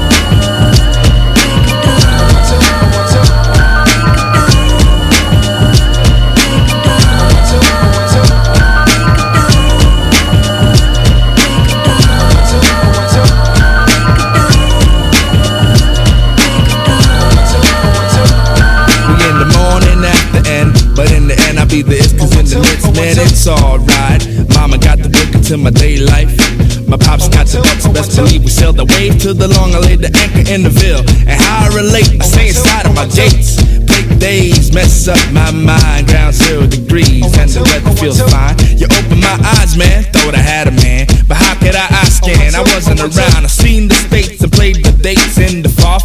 Sailed 28.71 28.89
the 28.89 28.95
wave 28.95 29.19
to 29.21 29.35
the 29.35 29.49
long, 29.49 29.75
I 29.75 29.79
laid 29.79 30.01
the 30.01 30.11
anchor 30.19 30.51
in 30.51 30.63
the 30.63 30.71
ville. 30.71 31.05
And 31.27 31.41
how 31.41 31.67
I 31.67 31.75
relate, 31.75 32.21
I 32.21 32.25
stay 32.25 32.49
inside 32.49 32.87
of 32.87 32.95
my 32.95 33.07
gates. 33.07 33.59
Break 33.87 34.19
days, 34.19 34.73
mess 34.73 35.09
up 35.09 35.21
my 35.33 35.51
mind, 35.51 36.09
ground 36.09 36.35
zero 36.35 36.67
degrees, 36.67 37.27
and 37.39 37.51
the 37.51 37.63
weather 37.63 37.95
feels 37.97 38.21
fine. 38.21 38.57
You 38.77 38.87
open 38.87 39.21
my 39.21 39.37
eyes, 39.59 39.77
man, 39.77 40.05
thought 40.13 40.35
I 40.35 40.43
had 40.43 40.69
a 40.69 40.73
man. 40.73 41.07
But 41.27 41.39
how 41.39 41.55
could 41.59 41.75
I 41.75 41.87
eye 41.91 42.11
scan? 42.11 42.55
I 42.55 42.63
wasn't 42.75 43.01
around. 43.01 43.43
I 43.45 43.51
seen 43.51 43.89
the 43.89 43.95
states 43.95 44.43
and 44.43 44.53
played 44.53 44.85
the 44.85 44.93
dates 44.93 45.39
in 45.39 45.63
the 45.63 45.69
far, 45.69 46.01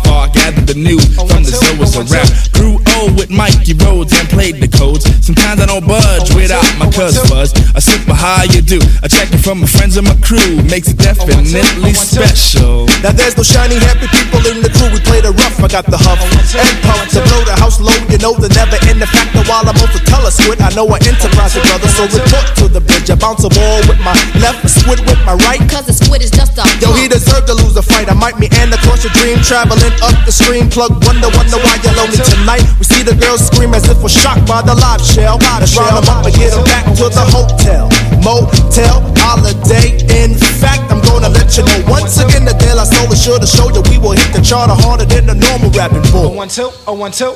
far. 0.75 1.25
Gathered 1.25 1.29
from 1.29 1.43
the 1.43 1.51
Zoas 1.51 1.95
around. 1.95 2.29
Grew 2.51 2.75
old 2.99 3.15
with 3.15 3.29
Mikey 3.29 3.73
Rhodes 3.79 4.11
and 4.13 4.27
played 4.29 4.59
the 4.59 4.67
codes. 4.67 5.05
Sometimes 5.23 5.61
I 5.61 5.65
don't 5.67 5.87
budge 5.87 6.33
without 6.35 6.65
my 6.79 6.89
cuz 6.91 7.15
buzz. 7.29 7.53
A 7.75 7.81
super 7.81 8.13
high 8.13 8.47
you 8.51 8.61
do. 8.61 8.79
A 9.03 9.07
checking 9.09 9.39
from 9.39 9.61
my 9.61 9.67
friends 9.67 9.97
and 9.97 10.07
my 10.07 10.15
crew 10.19 10.59
makes 10.67 10.89
it 10.89 10.97
definitely 10.97 11.93
special. 11.93 12.87
Now 13.03 13.11
there's 13.11 13.37
no 13.37 13.43
shiny 13.43 13.79
happy 13.79 14.07
people 14.11 14.41
in 14.47 14.61
the 14.61 14.71
crew. 14.71 14.91
We 14.91 14.99
play 15.03 15.21
the 15.21 15.31
rough. 15.31 15.59
I 15.63 15.67
got 15.67 15.85
the 15.85 15.97
huff 15.97 16.19
and 16.19 16.75
puff 16.83 16.99
to 17.15 17.21
blow 17.31 17.43
the 17.45 17.55
house 17.55 17.79
low. 17.79 17.95
You 18.11 18.19
know 18.19 18.33
the 18.35 18.49
never 18.55 18.77
end 18.89 19.01
the 19.01 19.07
factor. 19.07 19.43
While 19.47 19.67
I'm 19.67 19.77
also 19.79 19.99
tell 20.03 20.23
a 20.25 20.31
squid, 20.31 20.61
I 20.61 20.73
know 20.75 20.87
an 20.91 21.01
enterprise 21.03 21.55
brother. 21.55 21.87
So 21.87 22.07
report 22.09 22.45
to 22.59 22.65
the 22.67 22.81
bridge. 22.81 23.09
I 23.09 23.15
bounce 23.15 23.43
a 23.43 23.51
ball 23.51 23.79
with 23.87 23.99
my 24.01 24.15
left, 24.41 24.65
a 24.65 24.69
squid 24.69 24.99
with 25.07 25.19
my 25.25 25.35
right. 25.47 25.61
Cause 25.69 25.85
the 25.87 25.93
squid 25.93 26.21
is 26.21 26.31
just 26.31 26.57
a 26.57 26.65
Yo, 26.81 26.91
he 26.93 27.07
deserved 27.07 27.47
to 27.47 27.53
lose 27.53 27.75
a 27.77 27.83
fight. 27.83 28.09
I 28.09 28.15
might 28.15 28.39
meander 28.39 28.75
across 28.75 29.03
your 29.03 29.13
dream, 29.13 29.39
traveling 29.39 29.93
up 30.01 30.15
the 30.25 30.31
stream. 30.31 30.64
Plug 30.69 30.91
wonder, 31.05 31.29
wonder 31.35 31.59
why 31.63 31.79
you're 31.83 31.95
lonely 31.95 32.19
tonight. 32.19 32.63
We 32.79 32.85
see 32.85 33.03
the 33.03 33.15
girls 33.15 33.47
scream 33.47 33.73
as 33.73 33.87
if 33.87 34.01
we're 34.01 34.09
shocked 34.09 34.47
by 34.47 34.61
the 34.61 34.75
live 34.75 35.01
shell. 35.01 35.37
Let's 35.59 35.75
round 35.77 36.03
them 36.03 36.09
up 36.11 36.25
and 36.25 36.35
get 36.35 36.51
them 36.51 36.63
back 36.65 36.85
to 36.99 37.07
the 37.07 37.25
hotel. 37.31 37.87
Motel, 38.21 38.99
holiday. 39.21 39.95
In 40.23 40.35
fact, 40.35 40.91
I'm 40.91 41.01
gonna 41.01 41.29
let 41.29 41.55
you 41.57 41.63
know 41.63 41.79
once 41.87 42.17
again 42.19 42.45
the 42.45 42.53
De 42.53 42.73
La 42.75 42.83
Soul 42.83 43.11
is 43.11 43.21
sure 43.21 43.39
to 43.39 43.47
show 43.47 43.71
you 43.71 43.81
we 43.89 43.97
will 43.97 44.17
hit 44.17 44.33
the 44.33 44.41
charter 44.41 44.75
harder 44.75 45.05
than 45.05 45.25
the 45.25 45.35
normal 45.35 45.71
rapping 45.71 46.03
bull. 46.11 46.31
Oh, 46.31 46.35
one, 46.35 46.49
two, 46.49 46.69
oh, 46.87 46.93
one, 46.93 47.11
two. 47.11 47.35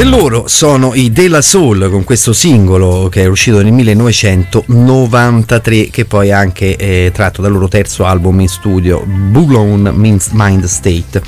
E 0.00 0.04
loro 0.04 0.48
sono 0.48 0.94
i 0.94 1.12
De 1.12 1.28
La 1.28 1.42
Soul 1.42 1.90
con 1.90 2.04
questo 2.04 2.32
singolo 2.32 3.10
che 3.10 3.24
è 3.24 3.26
uscito 3.26 3.60
nel 3.60 3.70
1993 3.70 5.90
che 5.90 6.06
poi 6.06 6.28
è 6.28 6.30
anche 6.30 6.74
eh, 6.76 7.10
tratto 7.12 7.42
dal 7.42 7.52
loro 7.52 7.68
terzo 7.68 8.06
album 8.06 8.40
in 8.40 8.48
studio 8.48 9.04
Blown 9.04 9.92
Mind 9.94 10.64
State. 10.64 11.20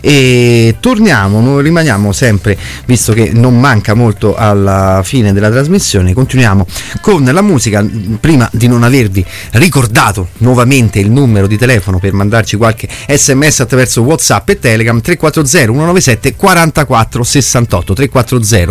E 0.00 0.76
torniamo, 0.80 1.60
rimaniamo 1.60 2.10
sempre 2.12 2.58
visto 2.86 3.12
che 3.12 3.30
non 3.32 3.58
manca 3.58 3.94
molto 3.94 4.34
alla 4.34 5.00
fine 5.04 5.32
della 5.32 5.50
trasmissione 5.50 6.12
continuiamo 6.12 6.66
con 7.00 7.24
la 7.24 7.42
musica. 7.42 7.86
Prima 8.18 8.50
di 8.52 8.66
non 8.66 8.82
avervi 8.82 9.24
ricordato 9.52 10.30
nuovamente 10.38 10.98
il 10.98 11.08
numero 11.10 11.46
di 11.46 11.56
telefono 11.56 12.00
per 12.00 12.14
mandarci 12.14 12.56
qualche 12.56 12.88
sms 13.06 13.60
attraverso 13.60 14.02
whatsapp 14.02 14.48
e 14.48 14.58
telegram 14.58 15.00
340 15.00 15.48
197 15.48 16.34
44 16.34 16.96
44 17.06 17.94
340 17.94 18.66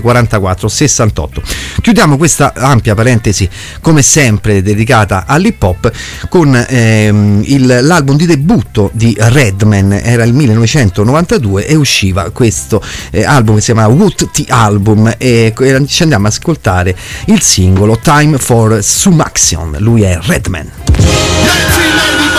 44 0.00 1.42
chiudiamo 1.80 2.16
questa 2.16 2.52
ampia 2.54 2.94
parentesi 2.94 3.48
come 3.80 4.02
sempre 4.02 4.62
dedicata 4.62 5.24
all'hip 5.26 5.62
hop 5.62 5.92
con 6.28 6.54
ehm, 6.68 7.42
il, 7.44 7.78
l'album 7.82 8.16
di 8.16 8.26
debutto 8.26 8.90
di 8.92 9.16
Redman. 9.18 9.92
Era 10.02 10.24
il 10.24 10.32
1992 10.32 11.66
e 11.66 11.74
usciva 11.74 12.30
questo 12.30 12.82
eh, 13.10 13.24
album 13.24 13.56
che 13.56 13.60
si 13.60 13.72
chiama 13.72 13.88
Woot 13.88 14.30
The 14.30 14.44
Album. 14.48 15.14
E, 15.18 15.52
e 15.56 15.86
ci 15.86 16.02
andiamo 16.02 16.26
ad 16.26 16.32
ascoltare 16.32 16.96
il 17.26 17.40
singolo 17.40 17.98
Time 17.98 18.38
for 18.38 18.82
Sumaxion. 18.82 19.76
Lui 19.78 20.02
è 20.02 20.18
Redman. 20.20 20.70
1992 20.96 22.31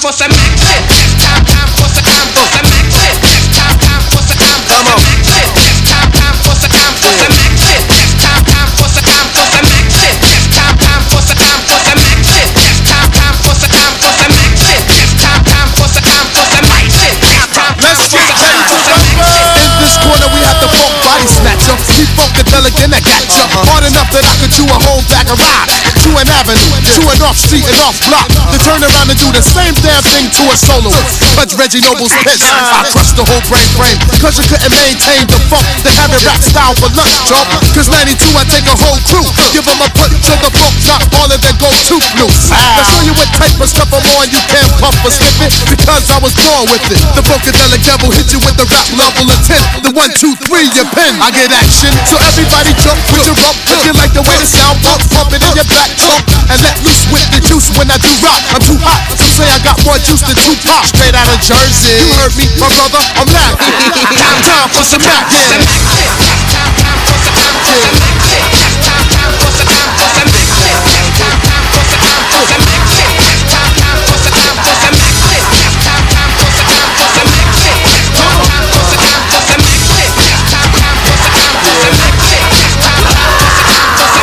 for 0.00 0.12
some, 0.12 0.30
time 0.30 0.54
for 0.54 0.72
some 0.74 0.80
action. 0.90 1.06
Time, 1.22 1.44
time 1.46 1.70
for 1.78 1.88
some, 1.88 2.02
time 2.02 2.28
for 2.34 2.46
some 2.50 2.66
action. 2.66 3.12
Time, 3.54 3.78
time 3.78 4.02
for 4.10 4.22
some, 4.24 4.38
time 4.38 4.60
for 4.64 4.80
some 4.80 5.02
action. 5.12 5.44
Time, 5.54 6.10
time 6.14 6.36
for 6.42 6.54
some, 6.54 6.70
time 6.70 6.94
for 6.98 7.12
some 7.14 7.34
action. 7.34 7.80
Time, 7.90 8.34
time 8.42 8.70
for 8.74 8.88
some, 8.90 9.04
time 9.06 9.28
for 9.30 9.46
some 9.54 9.68
action. 9.70 10.12
Time, 10.24 10.70
time 10.74 11.02
for 11.08 11.22
some, 11.22 11.38
time 11.38 11.62
for 11.62 11.80
some 11.84 12.02
action. 12.04 12.46
Time, 12.84 13.10
time 13.14 13.36
for 13.44 13.54
some, 13.54 13.70
time 13.70 13.94
for 14.02 14.12
some 14.18 14.34
action. 14.34 14.78
Time, 15.20 15.42
time 15.44 15.68
for 15.74 15.86
some, 15.88 16.04
time 16.04 16.26
for 16.34 16.44
some 16.50 16.68
action. 16.74 17.12
Time, 17.22 17.48
time 17.54 17.74
Let's 17.84 18.00
for 18.00 18.08
get 18.10 18.28
some, 18.28 18.40
time 18.40 18.50
ready 18.50 18.62
to 18.64 18.74
for 18.74 18.80
some 18.82 18.98
rumble. 18.98 19.24
action. 19.24 19.62
In 19.64 19.70
this 19.80 19.94
corner 20.02 20.28
we 20.34 20.40
have 20.44 20.58
the 20.60 20.70
funk 20.74 20.94
body 21.06 21.26
snatcher. 21.28 21.76
We 21.94 22.04
funkadelic 22.18 22.76
and 22.82 22.92
I 22.94 23.00
got 23.00 23.24
ya. 23.30 23.44
Hard 23.70 23.84
enough 23.86 24.10
that 24.10 24.24
I 24.26 24.34
could 24.42 24.52
chew 24.52 24.66
a 24.68 24.78
whole 24.84 25.02
bag 25.08 25.30
of 25.30 25.38
rock. 25.38 25.68
To 26.04 26.10
an 26.20 26.28
avenue, 26.28 26.74
to 26.84 27.02
an 27.13 27.13
street 27.34 27.66
and 27.66 27.78
off 27.82 27.98
block. 28.06 28.26
To 28.54 28.58
turn 28.62 28.80
around 28.80 29.10
and 29.10 29.18
do 29.18 29.28
the 29.34 29.42
same 29.42 29.74
damn 29.82 30.02
thing 30.06 30.30
to 30.30 30.42
a 30.48 30.56
soloist. 30.56 31.18
Touch 31.34 31.52
Reggie 31.58 31.82
Noble's 31.82 32.14
pitch. 32.22 32.42
I 32.46 32.86
crushed 32.94 33.18
the 33.18 33.26
whole 33.26 33.44
brain 33.50 33.66
frame. 33.74 33.98
Cause 34.22 34.38
you 34.38 34.46
couldn't 34.46 34.70
maintain 34.70 35.26
the 35.26 35.38
funk. 35.50 35.66
They 35.82 35.94
have 35.98 36.14
it 36.14 36.22
rap 36.22 36.40
style 36.40 36.74
for 36.78 36.88
lunch, 36.94 37.14
chump. 37.26 37.46
Cause 37.74 37.90
92 37.90 38.14
I 38.38 38.44
take 38.46 38.66
a 38.70 38.76
whole 38.78 39.00
crew. 39.10 39.26
Give 39.50 39.66
them 39.66 39.82
a 39.82 39.88
punch 39.92 40.14
to 40.14 40.34
the 40.46 40.50
funk, 40.54 40.74
not 40.86 41.02
harder 41.10 41.38
than 41.42 41.54
go 41.58 41.70
tooth 41.90 42.08
loose. 42.22 42.54
Now 42.54 42.86
show 42.86 43.02
you 43.02 43.14
what 43.18 43.30
type 43.34 43.58
of 43.58 43.68
stuff 43.68 43.90
I'm 43.90 44.06
on. 44.18 44.30
You 44.30 44.40
can't 44.48 44.70
puff 44.78 44.94
or 45.02 45.10
skip 45.10 45.34
it. 45.42 45.52
Because 45.66 46.06
I 46.14 46.18
was 46.22 46.32
born 46.38 46.70
with 46.70 46.86
it. 46.88 47.00
The 47.18 47.22
funkadelic 47.26 47.82
devil 47.82 48.14
hit 48.14 48.30
you 48.30 48.40
with 48.46 48.54
the 48.54 48.66
rap 48.70 48.86
level 48.94 49.26
of 49.26 49.40
10. 49.42 49.58
The 49.82 49.92
one, 49.92 50.12
two, 50.14 50.34
three, 50.46 50.70
your 50.78 50.86
pen. 50.94 51.18
I 51.18 51.34
get 51.34 51.50
action. 51.50 51.90
So 52.06 52.14
everybody 52.22 52.70
jump 52.78 53.00
with 53.10 53.26
your 53.26 53.36
rump. 53.42 53.56
If 53.74 53.80
you 53.82 53.92
like 53.98 54.14
the 54.14 54.22
way 54.22 54.36
the 54.38 54.48
sound 54.48 54.78
pump, 54.86 55.02
pump 55.10 55.30
it 55.34 55.42
in 55.42 55.52
your 55.58 55.68
back 55.68 55.90
trunk. 55.98 56.22
And 56.48 56.58
let 56.62 56.76
loose 56.86 57.04
with 57.10 57.23
the 57.30 57.40
juice 57.40 57.70
when 57.78 57.88
I 57.90 57.96
do 57.96 58.10
rock. 58.20 58.42
I'm 58.52 58.62
too 58.64 58.78
hot. 58.80 59.00
Some 59.16 59.30
say 59.30 59.46
I 59.48 59.58
got 59.62 59.78
more 59.84 59.96
juice 60.02 60.20
than 60.24 60.36
two 60.36 60.56
Tupac. 60.58 60.84
Straight 60.90 61.14
out 61.14 61.28
of 61.30 61.40
Jersey. 61.40 61.94
You 61.94 62.10
heard 62.18 62.34
me, 62.36 62.44
my 62.58 62.68
brother. 62.74 63.02
I'm 63.16 63.28
laughing. 63.30 63.72
time, 64.18 64.40
time 64.42 64.68
for 64.74 64.84
some 64.84 65.04
action. 65.04 65.62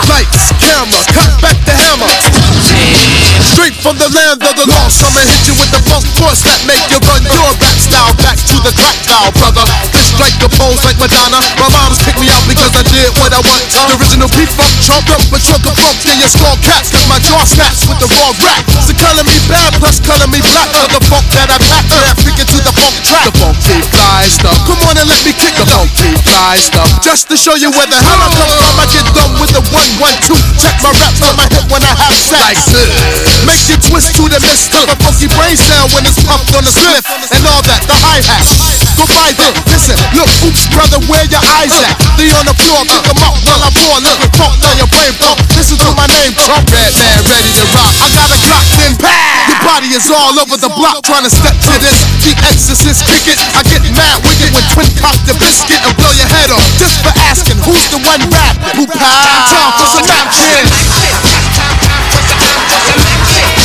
Lights, 0.10 0.52
camera, 0.60 1.02
cut 1.14 1.32
back 1.42 1.58
the 1.66 1.72
hammer. 1.72 2.31
From 3.82 3.98
the 3.98 4.14
land 4.14 4.38
of 4.46 4.54
the 4.54 4.70
lost, 4.70 5.02
I'ma 5.02 5.26
hit 5.26 5.42
you 5.50 5.58
with 5.58 5.74
the 5.74 5.82
false 5.90 6.06
force 6.14 6.46
that 6.46 6.62
make 6.70 6.86
you 6.94 7.02
run 7.02 7.26
your 7.26 7.50
rap 7.58 7.81
style 7.92 8.16
back 8.24 8.40
to 8.40 8.56
the 8.64 8.72
crack 8.72 8.96
style, 9.04 9.32
brother. 9.36 9.68
This 9.92 10.08
strike 10.16 10.38
the 10.40 10.48
pose 10.56 10.80
like 10.88 10.96
Madonna. 10.96 11.44
My 11.60 11.68
moms 11.76 12.00
picked 12.08 12.24
me 12.24 12.32
out 12.32 12.40
because 12.48 12.72
I 12.72 12.88
did 12.88 13.12
what 13.20 13.36
I 13.36 13.44
want. 13.44 13.68
The 13.68 14.00
original 14.00 14.32
P-Funk, 14.32 14.72
chunk 14.80 15.12
up 15.12 15.20
a 15.28 15.40
chunk 15.44 15.68
of 15.68 15.76
funk 15.76 16.00
in 16.08 16.16
your 16.24 16.32
skull 16.32 16.56
caps. 16.64 16.88
Cause 16.88 17.04
my 17.12 17.20
jaw 17.20 17.44
snaps 17.44 17.84
with 17.92 18.00
the 18.00 18.08
raw 18.16 18.32
rap. 18.40 18.64
So 18.88 18.96
color 18.96 19.28
me 19.28 19.36
bad, 19.52 19.76
plus 19.76 20.00
color 20.00 20.32
me 20.32 20.40
black. 20.40 20.72
For 20.72 20.88
the 20.88 21.04
funk 21.12 21.28
that 21.36 21.52
I 21.52 21.60
pack, 21.60 21.86
yeah, 21.92 22.16
freaking 22.24 22.48
to 22.48 22.58
the 22.64 22.72
funk 22.80 22.96
track. 23.04 23.28
The 23.28 23.36
funky 23.44 23.80
fly 23.92 24.24
stuff. 24.32 24.56
Come 24.64 24.80
on 24.88 24.96
and 24.96 25.08
let 25.12 25.20
me 25.28 25.36
kick 25.36 25.52
the 25.60 25.68
funky 25.68 26.16
fly 26.24 26.64
stuff. 26.64 26.88
Just 27.04 27.28
to 27.28 27.36
show 27.36 27.60
you 27.60 27.76
where 27.76 27.90
the 27.92 28.00
hell 28.00 28.24
I 28.24 28.32
come 28.32 28.52
from, 28.56 28.74
I 28.80 28.86
get 28.88 29.04
done 29.12 29.36
with 29.36 29.52
the 29.52 29.64
one, 29.76 29.92
one, 30.00 30.16
two. 30.24 30.40
Check 30.64 30.80
my 30.80 30.96
raps 30.96 31.20
on 31.28 31.36
my 31.36 31.48
hip 31.52 31.68
when 31.68 31.84
I 31.84 31.92
have 31.92 32.16
sex. 32.16 32.40
Like 32.40 32.62
this. 32.72 32.88
Make 33.44 33.64
you 33.68 33.78
twist 33.84 34.16
to 34.16 34.24
the 34.32 34.40
mist 34.40 34.72
of 34.80 34.88
a 34.88 34.96
funky 35.04 35.28
brain 35.36 35.60
sound 35.60 35.92
when 35.92 36.08
it's 36.08 36.24
pumped 36.24 36.56
on 36.56 36.64
the 36.64 36.72
sniff. 36.72 37.04
And 37.36 37.44
all 37.52 37.60
that, 37.68 37.81
the 37.88 37.98
hi-hat. 37.98 38.46
Go 38.98 39.06
by 39.08 39.32
there, 39.38 39.56
listen, 39.72 39.98
look, 40.14 40.30
oops, 40.46 40.68
brother, 40.74 41.00
where 41.08 41.26
your 41.32 41.42
eyes 41.58 41.74
at? 41.82 41.96
They 42.20 42.30
on 42.36 42.46
the 42.46 42.56
floor, 42.58 42.84
pick 42.86 43.06
'em 43.08 43.22
up 43.24 43.36
while 43.48 43.62
I 43.64 43.70
pour 43.74 43.94
a 43.98 44.02
little 44.04 44.30
pump 44.38 44.56
down 44.62 44.78
your 44.78 44.92
brain 44.92 45.14
pump. 45.18 45.40
Listen 45.56 45.78
to 45.82 45.90
my 45.96 46.06
name, 46.08 46.34
Trump, 46.38 46.70
red 46.70 46.94
man, 46.98 47.20
ready 47.30 47.52
to 47.58 47.66
rock. 47.74 47.94
I 48.02 48.08
got 48.14 48.30
a 48.30 48.38
Glock, 48.42 48.66
then 48.78 48.94
pow! 48.98 49.10
Your 49.48 49.60
body 49.64 49.90
is 49.94 50.10
all 50.10 50.38
over 50.40 50.58
the 50.58 50.70
block 50.74 51.02
trying 51.04 51.24
to 51.24 51.30
step 51.30 51.54
to 51.54 51.74
this. 51.80 51.98
The 52.26 52.34
exorcist 52.50 53.06
kick 53.06 53.28
it. 53.28 53.40
I 53.58 53.62
get 53.64 53.82
mad 53.94 54.24
wicked 54.26 54.54
when 54.54 54.66
twin 54.74 54.90
cock 54.98 55.18
the 55.26 55.34
biscuit 55.38 55.82
and 55.86 55.94
blow 55.98 56.12
your 56.12 56.28
head 56.28 56.50
off. 56.52 56.66
Just 56.78 57.02
for 57.02 57.14
asking, 57.30 57.58
who's 57.62 57.86
the 57.90 58.00
one 58.02 58.22
rap? 58.30 58.56
Who 58.76 58.86
pow? 58.88 58.98
Time 58.98 59.72
for 59.78 59.88
some 59.94 60.10
action. 60.10 60.66
Yo, 62.42 63.61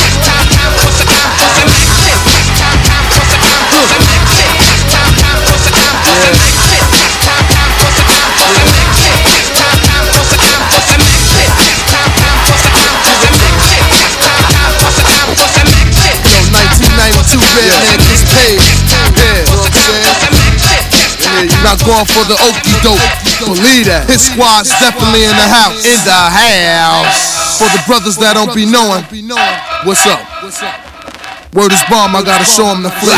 not 21.63 21.81
going 21.85 22.05
for 22.05 22.23
the 22.25 22.37
okey 22.37 22.75
doke. 22.83 23.01
Believe 23.45 23.85
that. 23.89 24.09
His 24.09 24.25
squad's 24.25 24.73
definitely 24.81 25.25
in 25.25 25.35
the 25.37 25.49
house. 25.49 25.85
In 25.85 25.99
the 26.05 26.21
house. 26.29 27.57
For 27.57 27.69
the 27.73 27.81
brothers 27.89 28.17
that 28.21 28.37
don't 28.37 28.53
be 28.53 28.69
knowing, 28.69 29.01
what's 29.85 30.05
up? 30.05 30.21
What's 30.45 30.61
up? 30.61 30.77
Word 31.57 31.73
is 31.73 31.81
bomb, 31.89 32.13
I 32.13 32.21
gotta 32.21 32.45
show 32.45 32.69
him 32.69 32.85
the 32.85 32.93
flavor. 33.01 33.17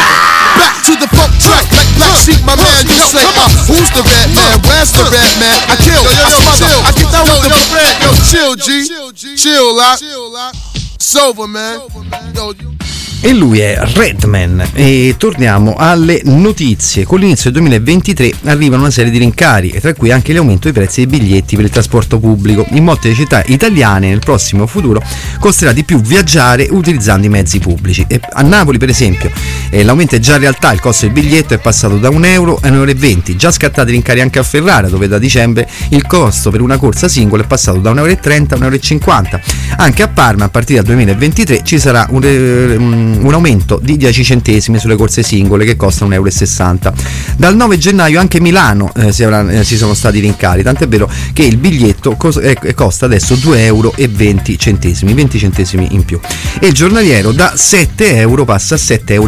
Back 0.56 0.80
to 0.88 0.96
the 0.96 1.12
funk 1.12 1.36
track, 1.44 1.68
like 1.76 1.92
Black 2.00 2.16
Sheep, 2.24 2.40
my 2.48 2.56
man. 2.56 2.88
You 2.88 3.04
say, 3.04 3.20
uh, 3.20 3.52
who's 3.68 3.92
the 3.92 4.04
red 4.08 4.32
man? 4.32 4.56
Where's 4.64 4.92
the 4.96 5.04
red 5.12 5.32
man? 5.44 5.60
I 5.68 5.76
kill, 5.76 6.00
I 6.08 6.32
smother, 6.32 6.72
I 6.88 6.92
get 6.96 7.12
down 7.12 7.28
with 7.28 7.52
the 7.52 7.64
red. 7.76 7.94
Yo, 8.00 8.10
chill, 8.24 9.12
G. 9.12 9.36
Chill, 9.36 9.76
lot. 9.76 10.00
It's 10.96 11.16
over, 11.16 11.48
man. 11.48 11.82
Yo, 12.36 12.54
E 13.22 13.34
lui 13.34 13.60
è 13.60 13.78
Redman 13.78 14.70
e 14.74 15.16
torniamo 15.18 15.76
alle 15.78 16.22
notizie. 16.24 17.04
Con 17.04 17.20
l'inizio 17.20 17.52
del 17.52 17.60
2023 17.60 18.32
arrivano 18.46 18.84
una 18.84 18.92
serie 18.92 19.12
di 19.12 19.18
rincari 19.18 19.78
tra 19.82 19.94
cui 19.94 20.10
anche 20.10 20.32
l'aumento 20.32 20.72
dei 20.72 20.72
prezzi 20.72 21.06
dei 21.06 21.20
biglietti 21.20 21.58
per 21.58 21.66
il 21.66 21.70
trasporto 21.72 22.18
pubblico. 22.18 22.66
In 22.70 22.86
molte 22.86 23.14
città 23.14 23.44
italiane 23.48 24.08
nel 24.08 24.20
prossimo 24.20 24.66
futuro 24.68 25.04
costerà 25.38 25.74
di 25.74 25.84
più 25.84 26.00
viaggiare 26.00 26.68
utilizzando 26.72 27.26
i 27.26 27.30
mezzi 27.30 27.60
pubblici. 27.60 28.06
E 28.08 28.22
a 28.24 28.42
Napoli 28.42 28.78
per 28.78 28.88
esempio 28.88 29.30
eh, 29.70 29.84
l'aumento 29.84 30.16
è 30.16 30.20
già 30.20 30.36
in 30.36 30.40
realtà, 30.40 30.72
il 30.72 30.80
costo 30.80 31.04
del 31.04 31.14
biglietto 31.14 31.54
è 31.54 31.60
passato 31.60 31.98
da 31.98 32.10
1 32.10 32.26
euro 32.26 32.58
a 32.62 32.70
1,20 32.70 32.74
euro. 33.04 33.36
Già 33.36 33.52
scattati 33.52 33.92
rincari 33.92 34.22
anche 34.22 34.40
a 34.40 34.44
Ferrara 34.44 34.88
dove 34.88 35.10
da 35.10 35.18
dicembre 35.18 35.68
il 35.90 36.08
costo 36.08 36.52
per 36.52 36.62
una 36.62 36.78
corsa 36.78 37.10
singola 37.10 37.44
è 37.44 37.46
passato 37.46 37.80
da 37.80 37.92
1,30 37.92 37.98
euro 37.98 38.66
a 38.66 38.70
1,50 38.70 39.26
euro. 39.26 39.42
Anche 39.76 40.04
a 40.04 40.08
Parma 40.08 40.46
a 40.46 40.50
partire 40.50 40.80
dal 40.80 40.96
2023 40.96 41.64
ci 41.66 41.80
sarà 41.80 42.08
un, 42.10 42.24
un 42.24 43.09
un 43.22 43.34
aumento 43.34 43.80
di 43.82 43.98
10 43.98 44.24
centesimi 44.24 44.80
sulle 44.80 44.96
corse 44.96 45.24
singole 45.24 45.66
che 45.66 45.76
costano 45.76 46.16
1,60 46.16 46.78
euro. 46.84 46.94
Dal 47.38 47.56
9 47.56 47.78
gennaio 47.78 48.20
anche 48.20 48.40
Milano 48.40 48.92
eh, 48.96 49.12
si, 49.12 49.24
avrà, 49.24 49.50
eh, 49.50 49.64
si, 49.64 49.78
sono 49.78 49.94
stati 49.94 50.20
rincari, 50.20 50.64
tant'è 50.64 50.88
vero 50.88 51.10
che 51.34 51.44
il 51.44 51.58
biglietto 51.58 52.16
cos- 52.16 52.40
eh, 52.42 52.74
costa 52.74 53.06
adesso 53.06 53.36
2,20 53.36 53.58
euro, 53.58 53.94
20 53.96 54.58
centesimi 55.40 55.88
in 55.92 56.04
più. 56.06 56.20
E 56.60 56.68
il 56.68 56.74
giornaliero 56.74 57.32
da 57.32 57.54
7 57.56 58.18
euro 58.18 58.46
passa 58.46 58.76
a 58.76 58.78
7,60 58.78 59.14
euro. 59.14 59.28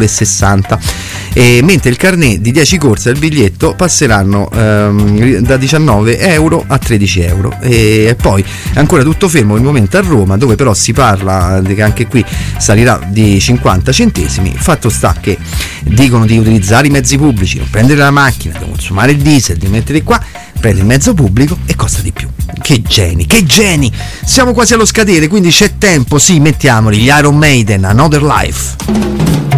E 1.34 1.60
mentre 1.62 1.88
il 1.88 1.96
carnet 1.96 2.40
di 2.40 2.52
10 2.52 2.76
corse 2.76 3.08
al 3.08 3.18
biglietto 3.18 3.74
passeranno 3.74 4.50
ehm, 4.52 5.38
da 5.38 5.56
19 5.56 6.18
euro 6.18 6.62
a 6.66 6.76
13 6.76 7.20
euro. 7.22 7.56
E 7.60 8.16
poi 8.20 8.44
ancora 8.74 9.02
tutto 9.02 9.28
fermo 9.28 9.56
il 9.56 9.62
momento 9.62 9.96
a 9.96 10.00
Roma, 10.00 10.36
dove 10.36 10.56
però 10.56 10.74
si 10.74 10.92
parla 10.92 11.62
che 11.64 11.82
anche 11.82 12.06
qui 12.06 12.24
salirà 12.58 13.00
di 13.08 13.40
50 13.40 13.71
50 13.72 13.92
centesimi. 13.92 14.54
Fatto 14.56 14.90
sta 14.90 15.14
che 15.18 15.38
dicono 15.82 16.26
di 16.26 16.36
utilizzare 16.36 16.88
i 16.88 16.90
mezzi 16.90 17.16
pubblici, 17.16 17.58
non 17.58 17.70
prendere 17.70 18.00
la 18.00 18.10
macchina, 18.10 18.58
di 18.58 18.64
consumare 18.64 19.12
il 19.12 19.18
diesel, 19.18 19.56
di 19.56 19.68
mettere 19.68 20.02
qua, 20.02 20.20
prende 20.60 20.80
il 20.80 20.86
mezzo 20.86 21.14
pubblico 21.14 21.58
e 21.66 21.74
costa 21.74 22.02
di 22.02 22.12
più. 22.12 22.28
Che 22.60 22.82
geni, 22.82 23.26
che 23.26 23.44
geni! 23.44 23.90
Siamo 24.24 24.52
quasi 24.52 24.74
allo 24.74 24.84
scadere, 24.84 25.28
quindi 25.28 25.50
c'è 25.50 25.78
tempo, 25.78 26.18
sì, 26.18 26.38
mettiamoli, 26.38 26.98
gli 26.98 27.08
Iron 27.08 27.36
Maiden, 27.36 27.84
Another 27.84 28.22
Life. 28.22 29.51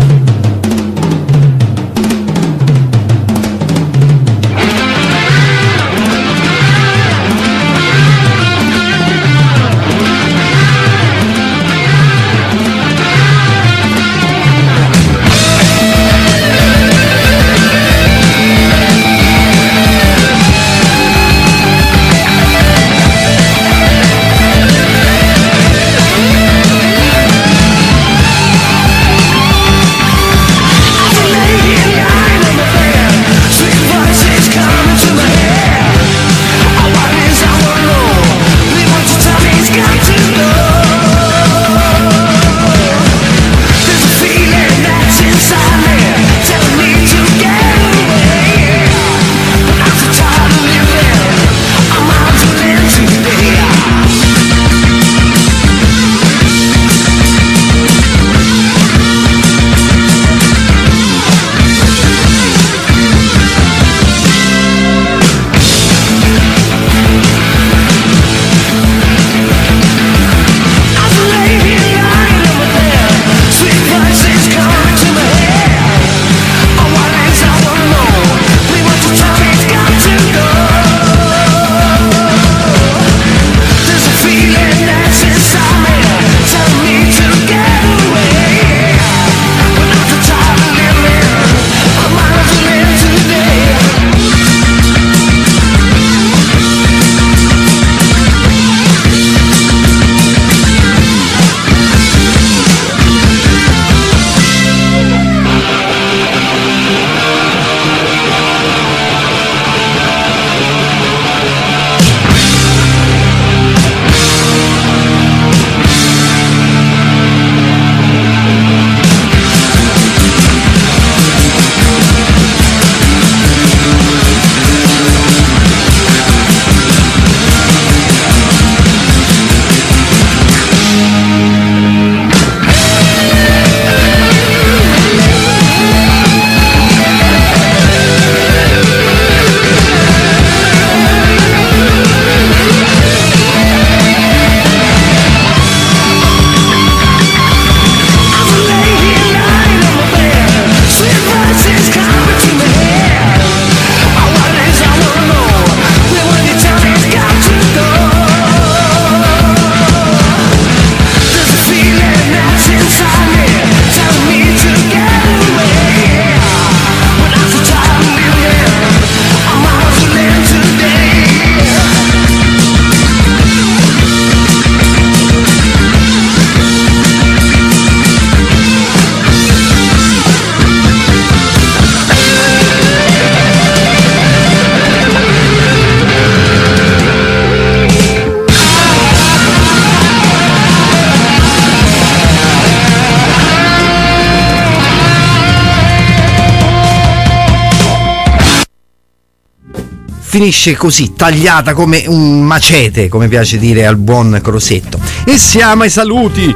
Finisce 200.35 200.75
così, 200.75 201.13
tagliata 201.15 201.75
come 201.75 202.03
un 202.09 202.41
macete, 202.41 203.09
come 203.09 203.29
piace 203.29 203.57
dire 203.57 203.87
al 203.87 203.97
buon 203.97 204.41
Crosetto. 204.43 204.99
E 205.25 205.39
siamo 205.39 205.85
ai 205.85 205.91
saluti! 205.91 206.53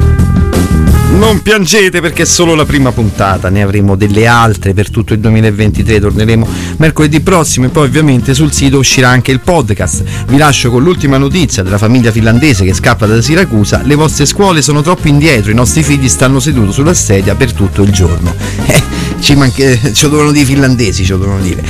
Non 1.10 1.42
piangete 1.42 2.00
perché 2.00 2.22
è 2.22 2.26
solo 2.26 2.56
la 2.56 2.64
prima 2.64 2.90
puntata, 2.90 3.50
ne 3.50 3.62
avremo 3.62 3.94
delle 3.94 4.26
altre 4.26 4.74
per 4.74 4.90
tutto 4.90 5.12
il 5.12 5.20
2023, 5.20 6.00
torneremo 6.00 6.48
mercoledì 6.78 7.20
prossimo 7.20 7.66
e 7.66 7.68
poi 7.68 7.86
ovviamente 7.86 8.34
sul 8.34 8.52
sito 8.52 8.78
uscirà 8.78 9.10
anche 9.10 9.30
il 9.30 9.38
podcast. 9.38 10.02
Vi 10.26 10.36
lascio 10.36 10.72
con 10.72 10.82
l'ultima 10.82 11.16
notizia 11.16 11.62
della 11.62 11.78
famiglia 11.78 12.10
finlandese 12.10 12.64
che 12.64 12.74
scappa 12.74 13.06
da 13.06 13.22
Siracusa, 13.22 13.82
le 13.84 13.94
vostre 13.94 14.26
scuole 14.26 14.60
sono 14.60 14.82
troppo 14.82 15.06
indietro, 15.06 15.52
i 15.52 15.54
nostri 15.54 15.84
figli 15.84 16.08
stanno 16.08 16.40
seduti 16.40 16.72
sulla 16.72 16.94
sedia 16.94 17.36
per 17.36 17.52
tutto 17.52 17.82
il 17.82 17.92
giorno. 17.92 18.34
Eh, 18.68 18.97
ci, 19.20 19.34
manche, 19.34 19.78
ci 19.92 20.02
dovevano 20.02 20.30
dire 20.30 20.44
i 20.44 20.46
finlandesi, 20.46 21.04
ci 21.04 21.10
dovevano 21.10 21.40
dire. 21.40 21.62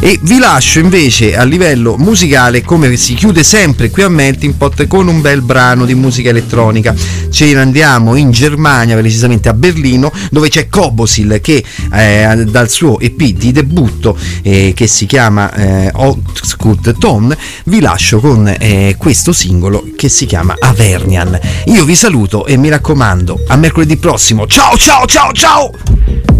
E 0.00 0.18
vi 0.22 0.38
lascio 0.38 0.80
invece 0.80 1.36
a 1.36 1.44
livello 1.44 1.96
musicale 1.96 2.62
come 2.62 2.96
si 2.96 3.14
chiude 3.14 3.44
sempre 3.44 3.90
qui 3.90 4.02
a 4.02 4.08
Melting 4.08 4.54
Pot 4.54 4.86
con 4.86 5.06
un 5.06 5.20
bel 5.20 5.42
brano 5.42 5.84
di 5.84 5.94
musica 5.94 6.30
elettronica. 6.30 6.94
Ce 7.30 7.52
ne 7.52 7.60
andiamo 7.60 8.16
in 8.16 8.30
Germania, 8.30 8.96
precisamente 8.96 9.48
a 9.48 9.54
Berlino, 9.54 10.12
dove 10.30 10.48
c'è 10.48 10.68
Kobosil 10.68 11.40
che 11.40 11.62
eh, 11.92 12.44
dal 12.48 12.68
suo 12.68 12.98
EP 12.98 13.22
di 13.22 13.52
debutto 13.52 14.16
eh, 14.42 14.72
che 14.74 14.86
si 14.86 15.06
chiama 15.06 15.52
eh, 15.54 15.90
Outscut 15.94 16.98
Tone 16.98 17.36
vi 17.64 17.80
lascio 17.80 18.18
con 18.18 18.54
eh, 18.58 18.96
questo 18.98 19.32
singolo 19.32 19.86
che 19.96 20.08
si 20.08 20.26
chiama 20.26 20.54
Avernian. 20.58 21.38
Io 21.66 21.84
vi 21.84 21.94
saluto 21.94 22.46
e 22.46 22.56
mi 22.56 22.68
raccomando, 22.68 23.44
a 23.48 23.56
mercoledì 23.56 23.96
prossimo. 23.96 24.46
Ciao 24.46 24.76
ciao 24.76 25.06
ciao 25.06 25.32
ciao! 25.32 26.31